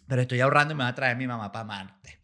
Pero 0.07 0.21
estoy 0.21 0.39
ahorrando 0.41 0.73
y 0.73 0.77
me 0.77 0.83
va 0.83 0.89
a 0.89 0.95
traer 0.95 1.17
mi 1.17 1.27
mamá 1.27 1.51
para 1.51 1.65
Marte. 1.65 2.19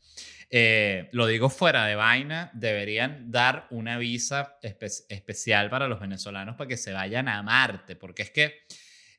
Eh, 0.54 1.08
lo 1.14 1.28
digo 1.28 1.50
fuera 1.50 1.86
de 1.86 1.96
vaina, 1.96 2.52
deberían 2.54 3.32
dar 3.32 3.68
una 3.70 3.98
visa 3.98 4.58
especial 4.62 5.70
para 5.70 5.88
los 5.88 6.02
venezolanos 6.02 6.58
para 6.58 6.68
que 6.68 6.76
se 6.76 6.92
vayan 6.92 7.30
a 7.30 7.42
Marte, 7.42 7.96
porque 7.96 8.24
es 8.24 8.32
que 8.32 8.66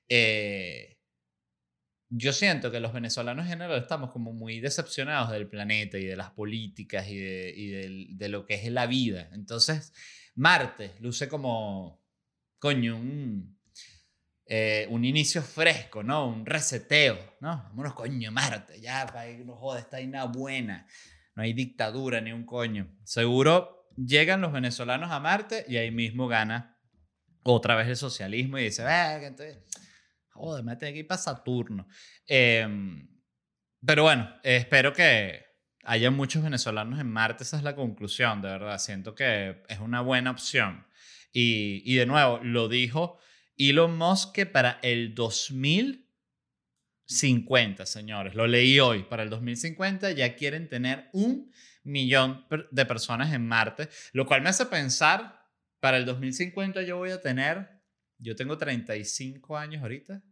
eh, 0.08 0.91
yo 2.14 2.34
siento 2.34 2.70
que 2.70 2.78
los 2.78 2.92
venezolanos 2.92 3.46
en 3.46 3.52
general 3.52 3.78
estamos 3.78 4.10
como 4.10 4.34
muy 4.34 4.60
decepcionados 4.60 5.30
del 5.30 5.48
planeta 5.48 5.96
y 5.96 6.04
de 6.04 6.14
las 6.14 6.30
políticas 6.30 7.08
y 7.08 7.16
de, 7.16 8.28
lo 8.28 8.44
que 8.44 8.54
es 8.54 8.70
la 8.70 8.86
vida. 8.86 9.30
Entonces, 9.32 9.94
Marte 10.34 10.92
luce 11.00 11.26
como, 11.26 12.04
coño, 12.58 12.96
un, 12.96 13.58
eh, 14.44 14.86
un 14.90 15.06
inicio 15.06 15.40
fresco, 15.40 16.02
¿no? 16.02 16.28
Un 16.28 16.44
reseteo, 16.44 17.36
¿no? 17.40 17.62
Vámonos, 17.70 17.94
coño, 17.94 18.30
Marte, 18.30 18.78
ya, 18.78 19.06
no 19.46 19.56
joda, 19.56 19.80
está 19.80 19.96
ahí 19.96 20.04
una 20.04 20.24
buena. 20.24 20.86
No 21.34 21.42
hay 21.44 21.54
dictadura 21.54 22.20
ni 22.20 22.32
un 22.32 22.44
coño. 22.44 22.94
Seguro 23.04 23.88
llegan 23.96 24.42
los 24.42 24.52
venezolanos 24.52 25.10
a 25.10 25.18
Marte 25.18 25.64
y 25.66 25.78
ahí 25.78 25.90
mismo 25.90 26.28
gana 26.28 26.78
otra 27.42 27.74
vez 27.74 27.88
el 27.88 27.96
socialismo 27.96 28.58
y 28.58 28.64
dice, 28.64 28.82
que 28.84 29.26
entonces 29.26 29.58
joder, 30.32 30.64
me 30.64 30.76
tengo 30.76 30.92
que 30.92 31.00
ir 31.00 31.06
para 31.06 31.20
Saturno. 31.20 31.86
Em, 32.26 33.08
pero 33.84 34.04
bueno, 34.04 34.32
espero 34.42 34.92
que 34.92 35.44
haya 35.84 36.10
muchos 36.10 36.42
venezolanos 36.42 37.00
en 37.00 37.10
Marte, 37.10 37.44
esa 37.44 37.56
es 37.56 37.62
la 37.62 37.74
conclusión, 37.74 38.42
de 38.42 38.48
verdad. 38.48 38.78
Siento 38.78 39.14
que 39.14 39.62
es 39.68 39.78
una 39.78 40.00
buena 40.00 40.30
opción. 40.30 40.86
Y, 41.32 41.82
y 41.84 41.96
de 41.96 42.06
nuevo, 42.06 42.40
lo 42.42 42.68
dijo 42.68 43.18
Elon 43.56 43.96
Musk 43.96 44.32
que 44.32 44.46
para 44.46 44.78
el 44.82 45.14
2050, 45.14 47.86
señores, 47.86 48.34
lo 48.34 48.46
leí 48.46 48.80
hoy, 48.80 49.04
para 49.04 49.22
el 49.22 49.30
2050 49.30 50.12
ya 50.12 50.36
quieren 50.36 50.68
tener 50.68 51.08
un 51.12 51.50
millón 51.84 52.46
de 52.70 52.86
personas 52.86 53.32
en 53.32 53.46
Marte, 53.46 53.88
lo 54.12 54.26
cual 54.26 54.42
me 54.42 54.50
hace 54.50 54.66
pensar, 54.66 55.40
para 55.80 55.96
el 55.96 56.04
2050 56.06 56.82
yo 56.82 56.98
voy 56.98 57.10
a 57.10 57.20
tener 57.20 57.71
yo 58.22 58.36
tengo 58.36 58.56
35 58.56 59.56
años 59.56 59.82
ahorita. 59.82 60.22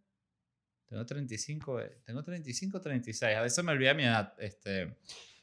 Tengo 0.86 1.06
35, 1.06 1.80
eh, 1.80 1.98
tengo 2.04 2.22
35, 2.22 2.80
36. 2.80 3.36
A 3.36 3.42
veces 3.42 3.64
me 3.64 3.72
olvida 3.72 3.94
mi 3.94 4.04
edad. 4.04 4.34
Este, 4.38 4.96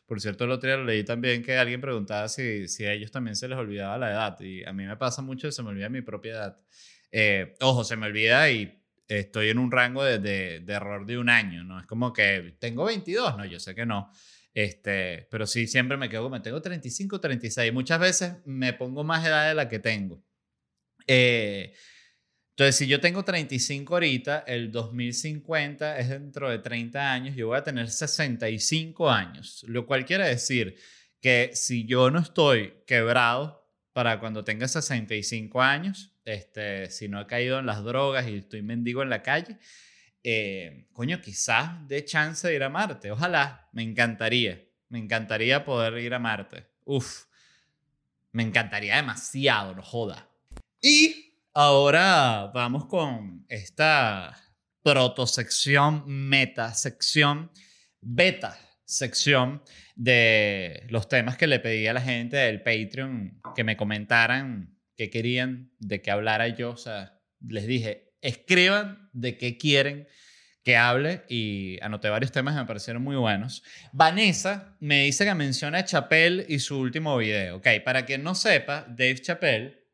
Por 0.05 0.19
cierto, 0.19 0.45
el 0.45 0.51
otro 0.51 0.69
día 0.69 0.77
leí 0.77 1.03
también 1.03 1.43
que 1.43 1.57
alguien 1.57 1.81
preguntaba 1.81 2.27
si, 2.29 2.67
si 2.67 2.85
a 2.85 2.93
ellos 2.93 3.11
también 3.11 3.35
se 3.35 3.47
les 3.47 3.57
olvidaba 3.57 3.97
la 3.97 4.11
edad. 4.11 4.39
Y 4.39 4.63
a 4.63 4.73
mí 4.73 4.85
me 4.85 4.97
pasa 4.97 5.21
mucho 5.21 5.51
se 5.51 5.63
me 5.63 5.69
olvida 5.69 5.89
mi 5.89 6.01
propia 6.01 6.31
edad. 6.31 6.61
Eh, 7.11 7.55
ojo, 7.61 7.83
se 7.83 7.95
me 7.95 8.07
olvida 8.07 8.49
y 8.49 8.81
estoy 9.07 9.49
en 9.49 9.59
un 9.59 9.71
rango 9.71 10.03
de, 10.03 10.19
de, 10.19 10.59
de, 10.59 10.73
error 10.73 11.05
de 11.05 11.17
un 11.17 11.29
año, 11.29 11.63
¿no? 11.63 11.79
Es 11.79 11.85
como 11.85 12.11
que 12.11 12.57
tengo 12.59 12.85
22, 12.85 13.37
no, 13.37 13.45
yo 13.45 13.59
sé 13.59 13.73
que 13.73 13.85
no. 13.85 14.11
Este, 14.53 15.27
pero 15.29 15.45
sí, 15.45 15.67
siempre 15.67 15.97
me 15.97 16.09
quedo 16.09 16.23
como, 16.23 16.41
tengo 16.41 16.61
35, 16.61 17.19
36. 17.19 17.71
Muchas 17.71 17.99
veces 17.99 18.33
me 18.45 18.73
pongo 18.73 19.03
más 19.03 19.25
edad 19.25 19.47
de 19.47 19.55
la 19.55 19.69
que 19.69 19.79
tengo. 19.79 20.23
Eh, 21.05 21.73
entonces, 22.57 22.75
si 22.77 22.87
yo 22.87 22.99
tengo 22.99 23.23
35 23.23 23.93
ahorita, 23.93 24.39
el 24.47 24.71
2050 24.71 25.99
es 25.99 26.09
dentro 26.09 26.49
de 26.49 26.57
30 26.57 27.13
años, 27.13 27.35
yo 27.35 27.49
voy 27.49 27.57
a 27.59 27.63
tener 27.63 27.87
65 27.87 29.11
años, 29.11 29.63
lo 29.67 29.85
cual 29.85 30.05
quiere 30.05 30.27
decir 30.27 30.75
que 31.21 31.51
si 31.53 31.85
yo 31.85 32.09
no 32.09 32.17
estoy 32.17 32.73
quebrado 32.87 33.63
para 33.93 34.19
cuando 34.19 34.43
tenga 34.43 34.67
65 34.67 35.61
años, 35.61 36.15
este, 36.25 36.89
si 36.89 37.07
no 37.07 37.21
he 37.21 37.27
caído 37.27 37.59
en 37.59 37.67
las 37.67 37.83
drogas 37.83 38.27
y 38.27 38.37
estoy 38.37 38.63
mendigo 38.63 39.03
en 39.03 39.11
la 39.11 39.21
calle, 39.21 39.59
eh, 40.23 40.87
coño, 40.93 41.21
quizás 41.21 41.87
de 41.87 42.03
chance 42.05 42.47
de 42.47 42.55
ir 42.55 42.63
a 42.63 42.69
Marte. 42.69 43.11
Ojalá, 43.11 43.69
me 43.71 43.83
encantaría, 43.83 44.65
me 44.89 44.97
encantaría 44.97 45.63
poder 45.63 45.99
ir 45.99 46.15
a 46.15 46.17
Marte. 46.17 46.65
Uf, 46.85 47.25
me 48.31 48.41
encantaría 48.41 48.95
demasiado, 48.95 49.75
no 49.75 49.83
joda. 49.83 50.27
Y 50.81 51.26
Ahora 51.59 52.51
vamos 52.53 52.85
con 52.85 53.43
esta 53.49 54.37
protosección, 54.83 56.03
metasección, 56.05 57.49
beta 57.99 58.55
sección 58.85 59.63
de 59.95 60.85
los 60.89 61.09
temas 61.09 61.35
que 61.35 61.47
le 61.47 61.59
pedí 61.59 61.87
a 61.87 61.93
la 61.93 62.01
gente 62.01 62.37
del 62.37 62.61
Patreon 62.61 63.41
que 63.55 63.63
me 63.63 63.75
comentaran 63.75 64.77
qué 64.95 65.09
querían 65.09 65.71
de 65.79 66.03
qué 66.03 66.11
hablara 66.11 66.47
yo. 66.47 66.69
O 66.69 66.77
sea, 66.77 67.19
les 67.39 67.65
dije, 67.65 68.13
escriban 68.21 69.09
de 69.13 69.39
qué 69.39 69.57
quieren 69.57 70.07
que 70.63 70.77
hable 70.77 71.23
y 71.27 71.79
anoté 71.81 72.09
varios 72.09 72.31
temas 72.31 72.53
que 72.53 72.61
me 72.61 72.67
parecieron 72.67 73.01
muy 73.01 73.15
buenos. 73.15 73.63
Vanessa 73.93 74.77
me 74.79 75.05
dice 75.05 75.25
que 75.25 75.33
menciona 75.33 75.79
a 75.79 75.85
Chappelle 75.85 76.45
y 76.47 76.59
su 76.59 76.77
último 76.77 77.17
video. 77.17 77.55
Ok, 77.55 77.67
para 77.83 78.05
quien 78.05 78.21
no 78.21 78.35
sepa, 78.35 78.85
Dave 78.87 79.19
Chappelle 79.19 79.86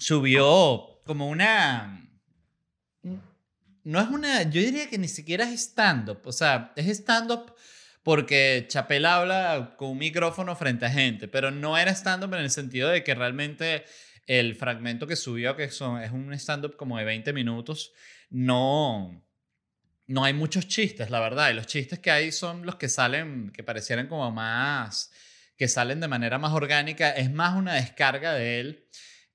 subió 0.00 1.00
como 1.04 1.28
una... 1.28 1.96
No 3.82 4.00
es 4.00 4.08
una, 4.08 4.42
yo 4.42 4.60
diría 4.60 4.90
que 4.90 4.98
ni 4.98 5.08
siquiera 5.08 5.44
es 5.44 5.60
stand-up, 5.60 6.20
o 6.24 6.32
sea, 6.32 6.72
es 6.76 6.86
stand-up 6.88 7.54
porque 8.02 8.66
Chapel 8.68 9.06
habla 9.06 9.74
con 9.76 9.90
un 9.90 9.98
micrófono 9.98 10.54
frente 10.54 10.84
a 10.84 10.90
gente, 10.90 11.28
pero 11.28 11.50
no 11.50 11.78
era 11.78 11.92
stand-up 11.92 12.34
en 12.34 12.40
el 12.40 12.50
sentido 12.50 12.90
de 12.90 13.02
que 13.02 13.14
realmente 13.14 13.84
el 14.26 14.54
fragmento 14.54 15.06
que 15.06 15.16
subió, 15.16 15.56
que 15.56 15.70
son, 15.70 16.02
es 16.02 16.12
un 16.12 16.32
stand-up 16.34 16.76
como 16.76 16.98
de 16.98 17.04
20 17.04 17.32
minutos, 17.32 17.92
no, 18.28 19.24
no 20.06 20.24
hay 20.24 20.34
muchos 20.34 20.68
chistes, 20.68 21.10
la 21.10 21.20
verdad, 21.20 21.50
y 21.50 21.54
los 21.54 21.66
chistes 21.66 21.98
que 21.98 22.10
hay 22.10 22.32
son 22.32 22.66
los 22.66 22.76
que 22.76 22.88
salen, 22.88 23.50
que 23.50 23.64
parecieran 23.64 24.08
como 24.08 24.30
más, 24.30 25.10
que 25.56 25.68
salen 25.68 26.00
de 26.00 26.08
manera 26.08 26.38
más 26.38 26.52
orgánica, 26.52 27.10
es 27.10 27.30
más 27.30 27.56
una 27.56 27.74
descarga 27.74 28.34
de 28.34 28.60
él. 28.60 28.88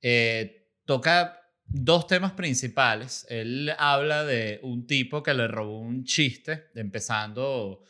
Eh, 0.07 0.69
toca 0.85 1.41
dos 1.65 2.05
temas 2.05 2.33
principales. 2.33 3.25
Él 3.27 3.73
habla 3.75 4.23
de 4.23 4.59
un 4.61 4.85
tipo 4.85 5.23
que 5.23 5.33
le 5.33 5.47
robó 5.47 5.79
un 5.79 6.03
chiste, 6.03 6.65
empezando 6.75 7.81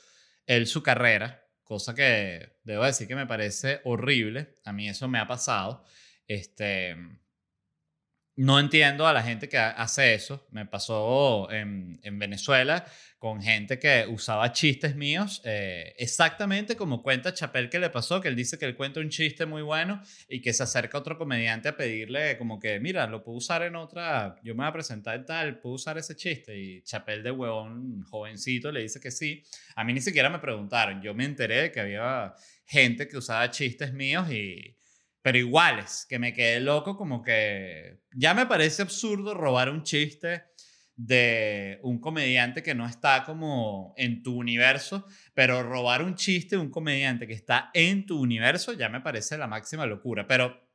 él 0.46 0.66
su 0.66 0.82
carrera, 0.82 1.46
cosa 1.66 1.94
que 1.94 2.60
debo 2.64 2.86
decir 2.86 3.10
que 3.10 3.18
me 3.18 3.28
parece 3.28 3.82
horrible. 3.84 4.56
A 4.64 4.72
mí 4.72 4.88
eso 4.88 5.10
me 5.10 5.20
ha 5.20 5.28
pasado. 5.28 5.84
Este, 6.26 6.96
no 8.38 8.60
entiendo 8.60 9.08
a 9.08 9.14
la 9.14 9.24
gente 9.24 9.48
que 9.48 9.58
hace 9.58 10.14
eso. 10.14 10.46
Me 10.52 10.66
pasó 10.66 11.50
en, 11.52 12.00
en 12.04 12.20
Venezuela 12.20 12.86
con 13.26 13.42
gente 13.42 13.80
que 13.80 14.06
usaba 14.08 14.52
chistes 14.52 14.96
míos, 14.96 15.42
eh, 15.46 15.96
exactamente 15.98 16.76
como 16.76 17.02
cuenta 17.02 17.34
Chapel 17.34 17.72
que 17.72 17.80
le 17.80 17.90
pasó, 17.90 18.22
que 18.22 18.28
él 18.28 18.36
dice 18.36 18.60
que 18.60 18.66
él 18.66 18.76
cuenta 18.76 19.00
un 19.00 19.10
chiste 19.10 19.48
muy 19.48 19.64
bueno 19.64 20.00
y 20.30 20.42
que 20.42 20.54
se 20.54 20.62
acerca 20.62 21.00
otro 21.00 21.18
comediante 21.18 21.70
a 21.70 21.76
pedirle 21.76 22.38
como 22.38 22.60
que, 22.60 22.80
mira, 22.80 23.08
lo 23.08 23.24
puedo 23.24 23.40
usar 23.40 23.64
en 23.64 23.78
otra, 23.78 24.36
yo 24.44 24.54
me 24.54 24.64
voy 24.64 24.68
a 24.68 24.74
presentar 24.74 25.16
en 25.16 25.26
tal, 25.26 25.60
puedo 25.60 25.74
usar 25.74 25.98
ese 25.98 26.16
chiste. 26.16 26.56
Y 26.56 26.84
Chapel 26.84 27.24
de 27.24 27.32
huevón, 27.32 28.04
jovencito, 28.04 28.72
le 28.72 28.82
dice 28.82 29.00
que 29.00 29.10
sí. 29.10 29.42
A 29.76 29.84
mí 29.84 29.94
ni 29.94 30.02
siquiera 30.02 30.30
me 30.30 30.38
preguntaron, 30.38 31.02
yo 31.02 31.16
me 31.16 31.26
enteré 31.26 31.64
de 31.64 31.72
que 31.72 31.80
había 31.80 32.36
gente 32.66 33.08
que 33.08 33.18
usaba 33.18 33.50
chistes 33.50 33.92
míos 33.92 34.30
y 34.32 34.76
pero 35.26 35.40
iguales, 35.40 36.06
que 36.08 36.20
me 36.20 36.36
quedé 36.36 36.60
loco 36.60 36.96
como 36.96 37.24
que 37.24 37.98
ya 38.14 38.36
me 38.36 38.46
parece 38.46 38.84
absurdo 38.84 39.34
robar 39.34 39.72
un 39.72 39.82
chiste 39.82 40.44
de 40.96 41.80
un 41.82 42.00
comediante 42.00 42.62
que 42.62 42.76
no 42.76 42.86
está 42.86 43.24
como 43.24 43.96
en 43.98 44.22
tu 44.22 44.38
universo, 44.38 45.08
pero 45.34 45.64
robar 45.64 46.04
un 46.04 46.14
chiste 46.14 46.58
de 46.58 46.62
un 46.62 46.70
comediante 46.70 47.26
que 47.26 47.34
está 47.34 47.72
en 47.74 48.06
tu 48.06 48.22
universo 48.22 48.74
ya 48.74 48.88
me 48.88 49.02
parece 49.02 49.36
la 49.36 49.48
máxima 49.48 49.88
locura, 49.88 50.28
pero 50.28 50.70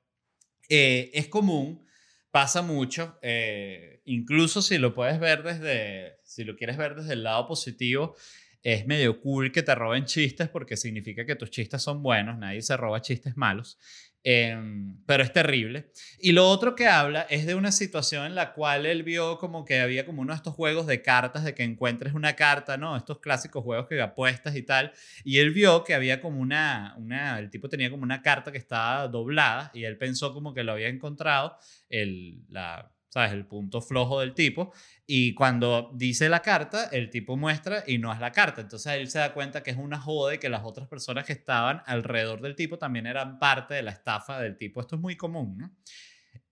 eh, 0.68 1.12
es 1.14 1.28
común, 1.28 1.86
pasa 2.32 2.60
mucho, 2.60 3.20
eh, 3.22 4.02
incluso 4.06 4.62
si 4.62 4.78
lo 4.78 4.96
puedes 4.96 5.20
ver 5.20 5.44
desde, 5.44 6.18
si 6.24 6.42
lo 6.42 6.56
quieres 6.56 6.76
ver 6.76 6.96
desde 6.96 7.12
el 7.12 7.22
lado 7.22 7.46
positivo, 7.46 8.16
es 8.62 8.86
medio 8.86 9.20
cool 9.20 9.52
que 9.52 9.62
te 9.62 9.74
roben 9.74 10.04
chistes 10.04 10.48
porque 10.48 10.76
significa 10.76 11.24
que 11.24 11.36
tus 11.36 11.50
chistes 11.50 11.80
son 11.80 12.02
buenos, 12.02 12.36
nadie 12.36 12.60
se 12.62 12.76
roba 12.76 13.00
chistes 13.00 13.36
malos. 13.36 13.78
Em, 14.22 15.02
pero 15.06 15.22
es 15.22 15.32
terrible. 15.32 15.90
Y 16.18 16.32
lo 16.32 16.46
otro 16.48 16.74
que 16.74 16.86
habla 16.86 17.22
es 17.30 17.46
de 17.46 17.54
una 17.54 17.72
situación 17.72 18.26
en 18.26 18.34
la 18.34 18.52
cual 18.52 18.84
él 18.84 19.02
vio 19.02 19.38
como 19.38 19.64
que 19.64 19.80
había 19.80 20.04
como 20.04 20.20
uno 20.20 20.32
de 20.34 20.36
estos 20.36 20.54
juegos 20.54 20.86
de 20.86 21.00
cartas, 21.00 21.42
de 21.44 21.54
que 21.54 21.62
encuentres 21.62 22.12
una 22.12 22.36
carta, 22.36 22.76
¿no? 22.76 22.96
Estos 22.96 23.20
clásicos 23.20 23.64
juegos 23.64 23.86
que 23.88 24.00
apuestas 24.00 24.56
y 24.56 24.62
tal. 24.62 24.92
Y 25.24 25.38
él 25.38 25.52
vio 25.52 25.84
que 25.84 25.94
había 25.94 26.20
como 26.20 26.40
una, 26.40 26.94
una, 26.98 27.38
el 27.38 27.50
tipo 27.50 27.68
tenía 27.70 27.90
como 27.90 28.02
una 28.02 28.20
carta 28.20 28.52
que 28.52 28.58
estaba 28.58 29.08
doblada 29.08 29.70
y 29.72 29.84
él 29.84 29.96
pensó 29.96 30.34
como 30.34 30.52
que 30.52 30.64
lo 30.64 30.72
había 30.72 30.88
encontrado, 30.88 31.56
el, 31.88 32.44
la, 32.48 32.92
¿sabes? 33.10 33.32
El 33.32 33.46
punto 33.46 33.82
flojo 33.82 34.20
del 34.20 34.34
tipo. 34.34 34.72
Y 35.06 35.34
cuando 35.34 35.90
dice 35.94 36.28
la 36.28 36.40
carta, 36.40 36.84
el 36.92 37.10
tipo 37.10 37.36
muestra 37.36 37.84
y 37.86 37.98
no 37.98 38.12
es 38.12 38.20
la 38.20 38.32
carta. 38.32 38.60
Entonces 38.62 38.92
él 38.94 39.10
se 39.10 39.18
da 39.18 39.34
cuenta 39.34 39.62
que 39.62 39.72
es 39.72 39.76
una 39.76 40.00
joda 40.00 40.34
y 40.34 40.38
que 40.38 40.48
las 40.48 40.64
otras 40.64 40.88
personas 40.88 41.26
que 41.26 41.32
estaban 41.32 41.82
alrededor 41.86 42.40
del 42.40 42.56
tipo 42.56 42.78
también 42.78 43.06
eran 43.06 43.38
parte 43.38 43.74
de 43.74 43.82
la 43.82 43.90
estafa 43.90 44.40
del 44.40 44.56
tipo. 44.56 44.80
Esto 44.80 44.96
es 44.96 45.02
muy 45.02 45.16
común, 45.16 45.58
¿no? 45.58 45.76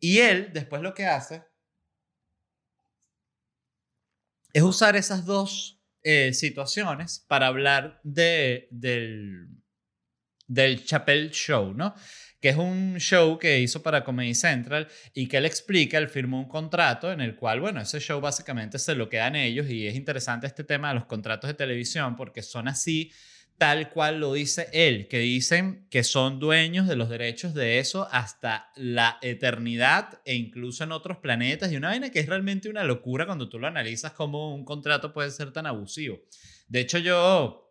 Y 0.00 0.18
él 0.18 0.50
después 0.52 0.82
lo 0.82 0.92
que 0.92 1.06
hace 1.06 1.44
es 4.52 4.62
usar 4.62 4.96
esas 4.96 5.24
dos 5.24 5.80
eh, 6.02 6.32
situaciones 6.34 7.24
para 7.28 7.46
hablar 7.46 8.00
de, 8.02 8.68
del, 8.70 9.48
del 10.46 10.84
Chapel 10.84 11.30
Show, 11.30 11.74
¿no? 11.74 11.94
Que 12.40 12.50
es 12.50 12.56
un 12.56 12.98
show 12.98 13.38
que 13.38 13.60
hizo 13.60 13.82
para 13.82 14.04
Comedy 14.04 14.34
Central 14.34 14.88
y 15.14 15.26
que 15.26 15.38
él 15.38 15.46
explica, 15.46 15.98
él 15.98 16.08
firmó 16.08 16.38
un 16.38 16.48
contrato 16.48 17.10
en 17.12 17.20
el 17.20 17.34
cual, 17.34 17.60
bueno, 17.60 17.80
ese 17.80 18.00
show 18.00 18.20
básicamente 18.20 18.78
se 18.78 18.94
lo 18.94 19.08
quedan 19.08 19.36
ellos 19.36 19.68
y 19.68 19.86
es 19.86 19.96
interesante 19.96 20.46
este 20.46 20.64
tema 20.64 20.88
de 20.88 20.94
los 20.94 21.06
contratos 21.06 21.48
de 21.48 21.54
televisión 21.54 22.16
porque 22.16 22.42
son 22.42 22.68
así 22.68 23.12
tal 23.58 23.90
cual 23.90 24.20
lo 24.20 24.34
dice 24.34 24.68
él, 24.72 25.08
que 25.08 25.18
dicen 25.18 25.88
que 25.90 26.04
son 26.04 26.38
dueños 26.38 26.86
de 26.86 26.94
los 26.94 27.08
derechos 27.08 27.54
de 27.54 27.80
eso 27.80 28.08
hasta 28.12 28.70
la 28.76 29.18
eternidad 29.20 30.20
e 30.24 30.36
incluso 30.36 30.84
en 30.84 30.92
otros 30.92 31.18
planetas 31.18 31.72
y 31.72 31.76
una 31.76 31.88
vaina 31.88 32.10
que 32.10 32.20
es 32.20 32.26
realmente 32.26 32.70
una 32.70 32.84
locura 32.84 33.26
cuando 33.26 33.48
tú 33.48 33.58
lo 33.58 33.66
analizas 33.66 34.12
como 34.12 34.54
un 34.54 34.64
contrato 34.64 35.12
puede 35.12 35.32
ser 35.32 35.52
tan 35.52 35.66
abusivo. 35.66 36.20
De 36.68 36.78
hecho 36.78 36.98
yo 36.98 37.67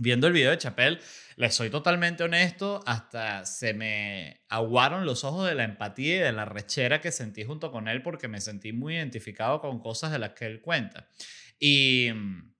viendo 0.00 0.26
el 0.26 0.32
video 0.32 0.50
de 0.50 0.56
Chapel, 0.56 0.98
les 1.36 1.54
soy 1.54 1.68
totalmente 1.68 2.24
honesto, 2.24 2.82
hasta 2.86 3.44
se 3.44 3.74
me 3.74 4.40
aguaron 4.48 5.04
los 5.04 5.24
ojos 5.24 5.46
de 5.46 5.54
la 5.54 5.64
empatía 5.64 6.16
y 6.16 6.18
de 6.20 6.32
la 6.32 6.46
rechera 6.46 7.02
que 7.02 7.12
sentí 7.12 7.44
junto 7.44 7.70
con 7.70 7.86
él 7.86 8.02
porque 8.02 8.26
me 8.26 8.40
sentí 8.40 8.72
muy 8.72 8.94
identificado 8.94 9.60
con 9.60 9.78
cosas 9.78 10.10
de 10.10 10.18
las 10.18 10.30
que 10.30 10.46
él 10.46 10.62
cuenta. 10.62 11.06
Y 11.58 12.08
mm, 12.14 12.54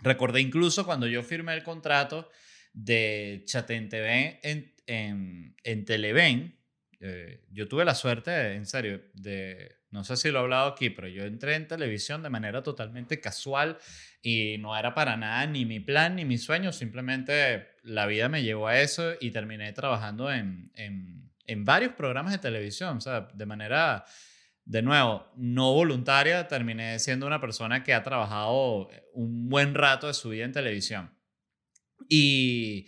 recordé 0.00 0.40
incluso 0.40 0.84
cuando 0.84 1.06
yo 1.06 1.22
firmé 1.22 1.54
el 1.54 1.62
contrato 1.62 2.28
de 2.72 3.44
Chaten 3.46 3.88
TV 3.88 4.40
en, 4.42 4.74
en, 4.86 5.54
en 5.62 5.84
Televen, 5.84 6.55
eh, 7.00 7.44
yo 7.50 7.68
tuve 7.68 7.84
la 7.84 7.94
suerte, 7.94 8.54
en 8.54 8.66
serio, 8.66 9.02
de, 9.14 9.76
no 9.90 10.04
sé 10.04 10.16
si 10.16 10.30
lo 10.30 10.38
he 10.38 10.42
hablado 10.42 10.68
aquí, 10.68 10.90
pero 10.90 11.08
yo 11.08 11.24
entré 11.24 11.54
en 11.54 11.68
televisión 11.68 12.22
de 12.22 12.30
manera 12.30 12.62
totalmente 12.62 13.20
casual 13.20 13.78
y 14.22 14.56
no 14.58 14.76
era 14.76 14.94
para 14.94 15.16
nada 15.16 15.46
ni 15.46 15.64
mi 15.64 15.80
plan 15.80 16.16
ni 16.16 16.24
mi 16.24 16.38
sueño, 16.38 16.72
simplemente 16.72 17.68
la 17.82 18.06
vida 18.06 18.28
me 18.28 18.42
llevó 18.42 18.68
a 18.68 18.80
eso 18.80 19.14
y 19.20 19.30
terminé 19.30 19.72
trabajando 19.72 20.32
en, 20.32 20.72
en, 20.74 21.30
en 21.46 21.64
varios 21.64 21.92
programas 21.92 22.32
de 22.32 22.38
televisión, 22.38 22.96
o 22.96 23.00
sea, 23.00 23.28
de 23.32 23.46
manera, 23.46 24.04
de 24.64 24.82
nuevo, 24.82 25.30
no 25.36 25.72
voluntaria, 25.72 26.48
terminé 26.48 26.98
siendo 26.98 27.26
una 27.26 27.40
persona 27.40 27.84
que 27.84 27.94
ha 27.94 28.02
trabajado 28.02 28.88
un 29.12 29.48
buen 29.48 29.74
rato 29.74 30.06
de 30.06 30.14
su 30.14 30.30
vida 30.30 30.44
en 30.44 30.52
televisión. 30.52 31.10
Y 32.08 32.86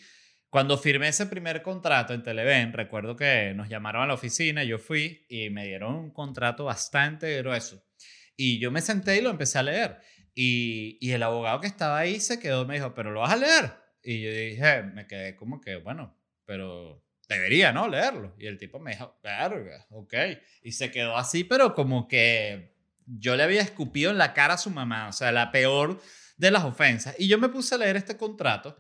cuando 0.51 0.79
firmé 0.79 1.09
ese 1.09 1.27
primer 1.27 1.63
contrato 1.63 2.15
en 2.15 2.23
Televen, 2.23 2.73
recuerdo 2.73 3.17
que 3.17 3.53
nos 3.55 3.69
llamaron 3.69 4.03
a 4.03 4.07
la 4.07 4.15
oficina, 4.15 4.65
yo 4.65 4.79
fui 4.79 5.27
y 5.29 5.51
me 5.51 5.67
dieron 5.67 5.95
un 5.95 6.11
contrato 6.11 6.65
bastante 6.65 7.37
grueso. 7.39 7.85
Y 8.37 8.59
yo 8.59 8.71
me 8.71 8.81
senté 8.81 9.19
y 9.19 9.21
lo 9.21 9.31
empecé 9.31 9.59
a 9.59 9.63
leer. 9.63 9.99
Y, 10.35 10.97
y 11.01 11.13
el 11.13 11.23
abogado 11.23 11.61
que 11.61 11.67
estaba 11.67 11.99
ahí 11.99 12.21
se 12.21 12.39
quedó, 12.39 12.65
me 12.65 12.75
dijo, 12.75 12.95
¿pero 12.95 13.11
lo 13.11 13.21
vas 13.21 13.33
a 13.33 13.37
leer? 13.37 13.73
Y 14.03 14.23
yo 14.23 14.31
dije, 14.31 14.83
me 14.85 15.07
quedé 15.07 15.37
como 15.37 15.61
que, 15.61 15.77
bueno, 15.77 16.17
pero 16.47 17.05
debería, 17.29 17.73
¿no? 17.73 17.89
Leerlo. 17.89 18.35
Y 18.39 18.47
el 18.47 18.57
tipo 18.57 18.79
me 18.79 18.93
dijo, 18.93 19.19
verga, 19.23 19.87
ok. 19.91 20.15
Y 20.63 20.73
se 20.73 20.91
quedó 20.91 21.17
así, 21.17 21.45
pero 21.45 21.75
como 21.75 22.09
que 22.09 22.75
yo 23.05 23.37
le 23.37 23.43
había 23.43 23.61
escupido 23.61 24.11
en 24.11 24.19
la 24.19 24.33
cara 24.33 24.55
a 24.55 24.59
su 24.59 24.71
mamá, 24.71 25.09
o 25.09 25.13
sea, 25.13 25.31
la 25.33 25.51
peor 25.51 26.01
de 26.37 26.51
las 26.51 26.65
ofensas. 26.65 27.15
Y 27.19 27.29
yo 27.29 27.39
me 27.39 27.49
puse 27.49 27.75
a 27.75 27.79
leer 27.79 27.97
este 27.97 28.17
contrato 28.17 28.79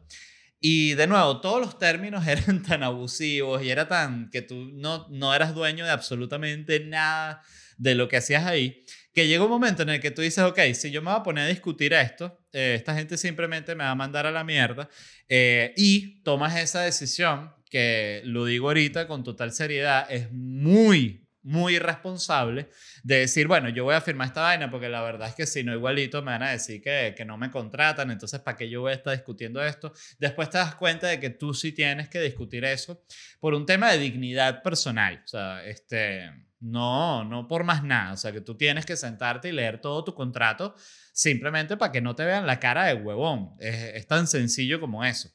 y 0.60 0.94
de 0.94 1.06
nuevo, 1.06 1.40
todos 1.40 1.60
los 1.60 1.78
términos 1.78 2.26
eran 2.28 2.62
tan 2.62 2.82
abusivos 2.82 3.62
y 3.62 3.70
era 3.70 3.88
tan 3.88 4.30
que 4.30 4.42
tú 4.42 4.70
no, 4.74 5.06
no 5.10 5.34
eras 5.34 5.54
dueño 5.54 5.84
de 5.84 5.90
absolutamente 5.90 6.80
nada 6.80 7.42
de 7.76 7.94
lo 7.94 8.08
que 8.08 8.16
hacías 8.16 8.44
ahí, 8.44 8.84
que 9.14 9.28
llega 9.28 9.44
un 9.44 9.50
momento 9.50 9.82
en 9.82 9.90
el 9.90 10.00
que 10.00 10.10
tú 10.10 10.20
dices, 10.22 10.42
ok, 10.44 10.58
si 10.74 10.90
yo 10.90 11.00
me 11.00 11.10
voy 11.10 11.20
a 11.20 11.22
poner 11.22 11.44
a 11.44 11.48
discutir 11.48 11.92
esto, 11.92 12.40
eh, 12.52 12.74
esta 12.76 12.94
gente 12.94 13.16
simplemente 13.16 13.74
me 13.74 13.84
va 13.84 13.90
a 13.90 13.94
mandar 13.94 14.26
a 14.26 14.32
la 14.32 14.42
mierda 14.42 14.88
eh, 15.28 15.72
y 15.76 16.22
tomas 16.22 16.56
esa 16.56 16.82
decisión 16.82 17.52
que 17.70 18.22
lo 18.24 18.44
digo 18.44 18.68
ahorita 18.68 19.06
con 19.06 19.22
total 19.22 19.52
seriedad, 19.52 20.10
es 20.10 20.32
muy, 20.32 21.27
muy 21.48 21.76
irresponsable 21.76 22.68
de 23.02 23.20
decir, 23.20 23.48
bueno, 23.48 23.70
yo 23.70 23.84
voy 23.84 23.94
a 23.94 24.02
firmar 24.02 24.28
esta 24.28 24.42
vaina 24.42 24.70
porque 24.70 24.90
la 24.90 25.00
verdad 25.00 25.28
es 25.28 25.34
que 25.34 25.46
si 25.46 25.64
no 25.64 25.72
igualito 25.72 26.20
me 26.20 26.32
van 26.32 26.42
a 26.42 26.50
decir 26.50 26.82
que, 26.82 27.14
que 27.16 27.24
no 27.24 27.38
me 27.38 27.50
contratan, 27.50 28.10
entonces 28.10 28.38
¿para 28.40 28.56
qué 28.56 28.68
yo 28.68 28.82
voy 28.82 28.92
a 28.92 28.96
estar 28.96 29.14
discutiendo 29.14 29.64
esto? 29.64 29.92
Después 30.18 30.50
te 30.50 30.58
das 30.58 30.74
cuenta 30.74 31.06
de 31.06 31.18
que 31.18 31.30
tú 31.30 31.54
sí 31.54 31.72
tienes 31.72 32.10
que 32.10 32.20
discutir 32.20 32.66
eso 32.66 33.02
por 33.40 33.54
un 33.54 33.64
tema 33.64 33.90
de 33.90 33.98
dignidad 33.98 34.62
personal, 34.62 35.22
o 35.24 35.26
sea, 35.26 35.64
este, 35.64 36.30
no, 36.60 37.24
no 37.24 37.48
por 37.48 37.64
más 37.64 37.82
nada, 37.82 38.12
o 38.12 38.16
sea, 38.18 38.30
que 38.30 38.42
tú 38.42 38.54
tienes 38.54 38.84
que 38.84 38.96
sentarte 38.96 39.48
y 39.48 39.52
leer 39.52 39.80
todo 39.80 40.04
tu 40.04 40.14
contrato 40.14 40.74
simplemente 41.14 41.78
para 41.78 41.92
que 41.92 42.02
no 42.02 42.14
te 42.14 42.26
vean 42.26 42.46
la 42.46 42.60
cara 42.60 42.84
de 42.84 42.94
huevón, 42.94 43.54
es, 43.58 43.94
es 43.94 44.06
tan 44.06 44.26
sencillo 44.26 44.80
como 44.80 45.02
eso. 45.02 45.30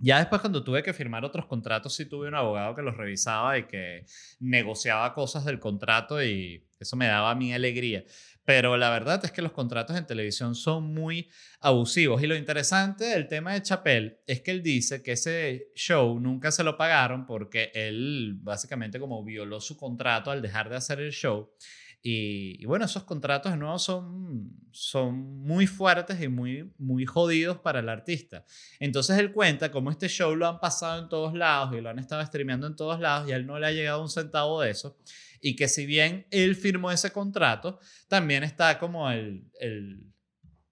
Ya 0.00 0.18
después 0.18 0.40
cuando 0.40 0.62
tuve 0.62 0.82
que 0.82 0.92
firmar 0.92 1.24
otros 1.24 1.46
contratos, 1.46 1.94
sí 1.94 2.06
tuve 2.06 2.28
un 2.28 2.34
abogado 2.34 2.74
que 2.74 2.82
los 2.82 2.96
revisaba 2.96 3.58
y 3.58 3.64
que 3.66 4.04
negociaba 4.38 5.12
cosas 5.12 5.44
del 5.44 5.58
contrato 5.58 6.22
y 6.22 6.64
eso 6.78 6.96
me 6.96 7.06
daba 7.06 7.34
mí 7.34 7.52
alegría. 7.52 8.04
Pero 8.44 8.76
la 8.76 8.88
verdad 8.88 9.22
es 9.24 9.32
que 9.32 9.42
los 9.42 9.52
contratos 9.52 9.96
en 9.96 10.06
televisión 10.06 10.54
son 10.54 10.94
muy 10.94 11.28
abusivos. 11.60 12.22
Y 12.22 12.26
lo 12.26 12.36
interesante 12.36 13.04
del 13.04 13.28
tema 13.28 13.52
de 13.52 13.62
Chapel 13.62 14.20
es 14.26 14.40
que 14.40 14.52
él 14.52 14.62
dice 14.62 15.02
que 15.02 15.12
ese 15.12 15.70
show 15.74 16.18
nunca 16.18 16.50
se 16.50 16.64
lo 16.64 16.78
pagaron 16.78 17.26
porque 17.26 17.70
él 17.74 18.38
básicamente 18.40 18.98
como 18.98 19.22
violó 19.24 19.60
su 19.60 19.76
contrato 19.76 20.30
al 20.30 20.40
dejar 20.40 20.70
de 20.70 20.76
hacer 20.76 21.00
el 21.00 21.12
show. 21.12 21.50
Y, 22.00 22.64
bueno, 22.64 22.84
esos 22.84 23.04
contratos 23.04 23.52
de 23.52 23.58
nuevo 23.58 23.78
son, 23.78 24.50
son 24.70 25.16
muy 25.42 25.66
fuertes 25.66 26.20
y 26.22 26.28
muy, 26.28 26.72
muy 26.78 27.04
jodidos 27.04 27.58
para 27.58 27.80
el 27.80 27.88
artista. 27.88 28.44
Entonces 28.78 29.18
él 29.18 29.32
cuenta 29.32 29.70
cómo 29.70 29.90
este 29.90 30.08
show 30.08 30.34
lo 30.34 30.46
han 30.46 30.60
pasado 30.60 31.02
en 31.02 31.08
todos 31.08 31.34
lados 31.34 31.74
y 31.76 31.80
lo 31.80 31.90
han 31.90 31.98
estado 31.98 32.24
streameando 32.24 32.66
en 32.66 32.76
todos 32.76 33.00
lados 33.00 33.28
y 33.28 33.32
a 33.32 33.36
él 33.36 33.46
no 33.46 33.58
le 33.58 33.66
ha 33.66 33.72
llegado 33.72 34.00
un 34.00 34.08
centavo 34.08 34.60
de 34.60 34.70
eso. 34.70 34.96
Y 35.40 35.56
que 35.56 35.68
si 35.68 35.86
bien 35.86 36.26
él 36.30 36.54
firmó 36.56 36.90
ese 36.90 37.10
contrato, 37.10 37.80
también 38.08 38.44
está 38.44 38.78
como 38.78 39.10
el, 39.10 39.50
el 39.60 40.08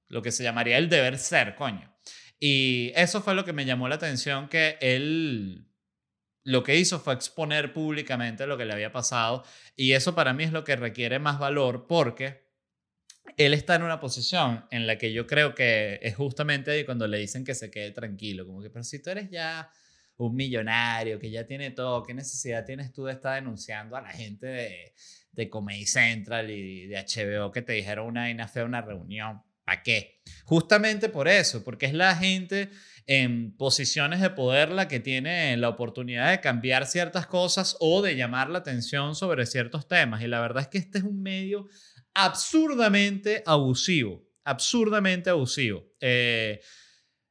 lo 0.09 0.23
que 0.23 0.33
se 0.33 0.45
llamaría 0.45 0.79
el 0.79 0.89
deber 0.89 1.19
ser, 1.19 1.57
coño. 1.57 1.93
Y 2.39 2.93
eso 2.95 3.23
fue 3.23 3.35
lo 3.35 3.45
que 3.45 3.53
me 3.53 3.65
llamó 3.65 3.89
la 3.89 3.97
atención, 3.97 4.49
que 4.49 4.77
él 4.81 5.67
lo 6.47 6.63
que 6.63 6.77
hizo 6.77 7.01
fue 7.01 7.13
exponer 7.13 7.73
públicamente 7.73 8.47
lo 8.47 8.57
que 8.57 8.65
le 8.65 8.73
había 8.73 8.93
pasado 8.93 9.43
y 9.75 9.93
eso 9.93 10.15
para 10.15 10.33
mí 10.33 10.45
es 10.45 10.53
lo 10.53 10.63
que 10.63 10.77
requiere 10.77 11.19
más 11.19 11.41
valor 11.41 11.89
porque 11.89 12.47
él 13.37 13.53
está 13.53 13.75
en 13.75 13.83
una 13.83 13.99
posición 13.99 14.65
en 14.71 14.87
la 14.87 14.97
que 14.97 15.13
yo 15.13 15.27
creo 15.27 15.57
que 15.57 15.99
es 16.01 16.15
justamente 16.15 16.71
ahí 16.71 16.85
cuando 16.85 17.09
le 17.09 17.19
dicen 17.19 17.45
que 17.45 17.57
se 17.57 17.69
quede 17.69 17.91
tranquilo, 17.91 18.47
como 18.47 18.63
que, 18.63 18.71
pero 18.71 18.85
si 18.85 19.03
tú 19.03 19.11
eres 19.11 19.29
ya 19.29 19.69
un 20.19 20.37
millonario, 20.37 21.19
que 21.19 21.33
ya 21.33 21.45
tiene 21.45 21.73
todo, 21.73 22.05
¿qué 22.05 22.15
necesidad 22.15 22.65
tienes 22.65 22.93
tú 22.93 23.07
de 23.07 23.15
estar 23.15 23.35
denunciando 23.35 23.97
a 23.97 24.01
la 24.01 24.11
gente 24.11 24.47
de, 24.47 24.95
de 25.33 25.51
Comedy 25.51 25.85
Central 25.85 26.49
y 26.49 26.87
de 26.87 26.97
HBO 26.97 27.51
que 27.51 27.63
te 27.63 27.73
dijeron 27.73 28.07
una 28.07 28.21
vaina 28.21 28.47
fea 28.47 28.65
una 28.65 28.83
reunión? 28.83 29.43
¿Para 29.65 29.83
qué? 29.83 30.23
Justamente 30.45 31.09
por 31.09 31.27
eso, 31.27 31.65
porque 31.65 31.87
es 31.87 31.93
la 31.93 32.15
gente 32.15 32.71
en 33.07 33.57
posiciones 33.57 34.21
de 34.21 34.31
poder 34.31 34.71
la 34.71 34.89
que 34.89 34.99
tiene 34.99 35.57
la 35.57 35.69
oportunidad 35.69 36.31
de 36.31 36.41
cambiar 36.41 36.87
ciertas 36.87 37.27
cosas 37.27 37.77
o 37.79 38.03
de 38.03 38.17
llamar 38.17 38.51
la 38.51 38.59
atención 38.59 39.15
sobre 39.15 39.47
ciertos 39.47 39.87
temas. 39.87 40.23
Y 40.23 40.27
la 40.27 40.41
verdad 40.41 40.63
es 40.63 40.69
que 40.69 40.79
este 40.79 40.99
es 40.99 41.05
un 41.05 41.23
medio 41.23 41.69
absurdamente 42.15 43.43
abusivo, 43.47 44.27
absurdamente 44.45 45.31
abusivo. 45.31 45.85
Eh, 46.01 46.61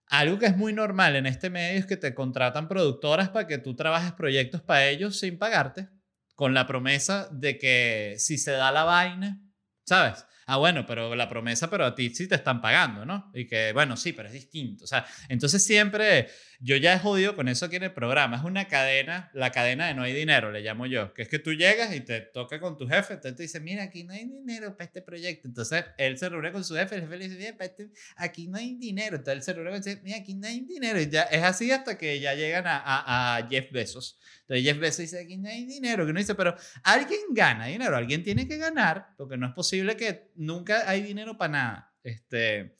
algo 0.08 0.40
que 0.40 0.46
es 0.46 0.56
muy 0.56 0.72
normal 0.72 1.16
en 1.18 1.26
este 1.26 1.50
medio 1.50 1.80
es 1.80 1.86
que 1.86 1.98
te 1.98 2.14
contratan 2.14 2.68
productoras 2.70 3.30
para 3.30 3.48
que 3.48 3.58
tú 3.58 3.76
trabajes 3.76 4.14
proyectos 4.14 4.62
para 4.62 4.88
ellos 4.88 5.20
sin 5.20 5.38
pagarte, 5.38 5.90
con 6.36 6.54
la 6.54 6.68
promesa 6.68 7.28
de 7.32 7.58
que 7.58 8.16
si 8.18 8.38
se 8.38 8.52
da 8.52 8.72
la 8.72 8.84
vaina, 8.84 9.42
¿sabes? 9.86 10.26
Ah, 10.46 10.58
bueno, 10.58 10.86
pero 10.86 11.16
la 11.16 11.28
promesa, 11.28 11.70
pero 11.70 11.86
a 11.86 11.96
ti 11.96 12.10
sí 12.14 12.28
te 12.28 12.36
están 12.36 12.62
pagando, 12.62 13.06
¿no? 13.06 13.32
Y 13.34 13.48
que, 13.48 13.74
bueno, 13.74 13.98
sí, 13.98 14.14
pero 14.14 14.28
es 14.28 14.34
distinto. 14.34 14.84
O 14.84 14.88
sea, 14.88 15.06
entonces 15.30 15.64
siempre, 15.64 16.28
yo 16.60 16.76
ya 16.78 16.94
he 16.94 17.00
jodido 17.00 17.36
con 17.36 17.48
eso 17.48 17.66
aquí 17.66 17.78
en 17.78 17.84
el 17.84 17.94
programa. 17.94 18.38
Es 18.38 18.44
una 18.44 18.68
cadena, 18.68 19.32
la 19.34 19.52
cadena 19.52 19.88
de 19.88 19.94
no 19.94 20.04
hay 20.04 20.14
dinero, 20.14 20.52
le 20.52 20.62
llamo 20.62 20.86
yo, 20.86 21.14
que 21.14 21.24
es 21.24 21.30
que 21.30 21.40
tú 21.40 21.54
llegas 21.54 21.94
y 21.96 22.02
te 22.02 22.22
toca 22.22 22.60
con 22.60 22.78
tu 22.78 22.88
jefe, 22.88 23.16
entonces 23.16 23.36
te 23.36 23.44
dice, 23.44 23.60
mira, 23.60 23.84
aquí 23.84 24.04
no 24.04 24.14
hay 24.14 24.26
dinero 24.26 24.72
para 24.78 24.86
este 24.86 25.02
proyecto. 25.02 25.48
Entonces 25.48 25.86
él 25.98 26.18
se 26.18 26.30
reúne 26.30 26.52
con 26.52 26.64
su 26.64 26.76
jefe, 26.76 26.96
el 26.96 27.02
jefe 27.02 27.18
le 27.18 27.28
dice, 27.28 27.38
mira, 27.38 27.66
este, 27.66 27.90
aquí 28.16 28.48
no 28.48 28.58
hay 28.58 28.76
dinero. 28.76 29.18
Entonces 29.18 29.36
él 29.36 29.44
se 29.44 29.54
reúne 29.54 29.72
con 29.72 29.84
su 29.84 29.90
jefe, 29.90 30.02
mira, 30.04 30.18
aquí 30.18 30.36
no 30.36 30.48
hay 30.48 30.62
dinero. 30.62 31.02
Y 31.02 31.10
ya 31.10 31.24
es 31.24 31.44
así 31.44 31.72
hasta 31.72 31.98
que 31.98 32.20
ya 32.20 32.36
llegan 32.36 32.68
a, 32.68 32.78
a, 32.78 33.38
a 33.38 33.48
Jeff 33.48 33.72
Bezos. 33.72 34.20
Entonces 34.48 34.64
Jeff 34.64 34.80
Bezos 34.80 34.98
dice, 35.00 35.20
aquí 35.20 35.38
no 35.38 35.50
hay 35.50 35.66
dinero, 35.66 36.06
que 36.06 36.14
no 36.14 36.20
dice, 36.20 36.36
pero 36.36 36.56
alguien 36.84 37.20
gana 37.32 37.66
dinero, 37.66 37.98
alguien 37.98 38.24
tiene 38.24 38.48
que 38.48 38.58
ganar, 38.58 39.08
porque 39.18 39.38
no 39.38 39.48
es 39.48 39.54
posible 39.54 39.98
que 39.98 40.32
nunca 40.36 40.88
hay 40.88 41.02
dinero 41.02 41.36
para 41.36 41.52
nada. 41.52 41.96
Este, 42.04 42.78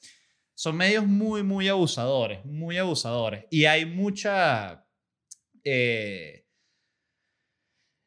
son 0.54 0.78
medios 0.78 1.08
muy, 1.08 1.42
muy 1.42 1.68
abusadores, 1.68 2.46
muy 2.46 2.78
abusadores. 2.78 3.46
Y 3.50 3.66
hay 3.66 3.86
mucha... 3.86 4.86
Eh, 5.64 6.45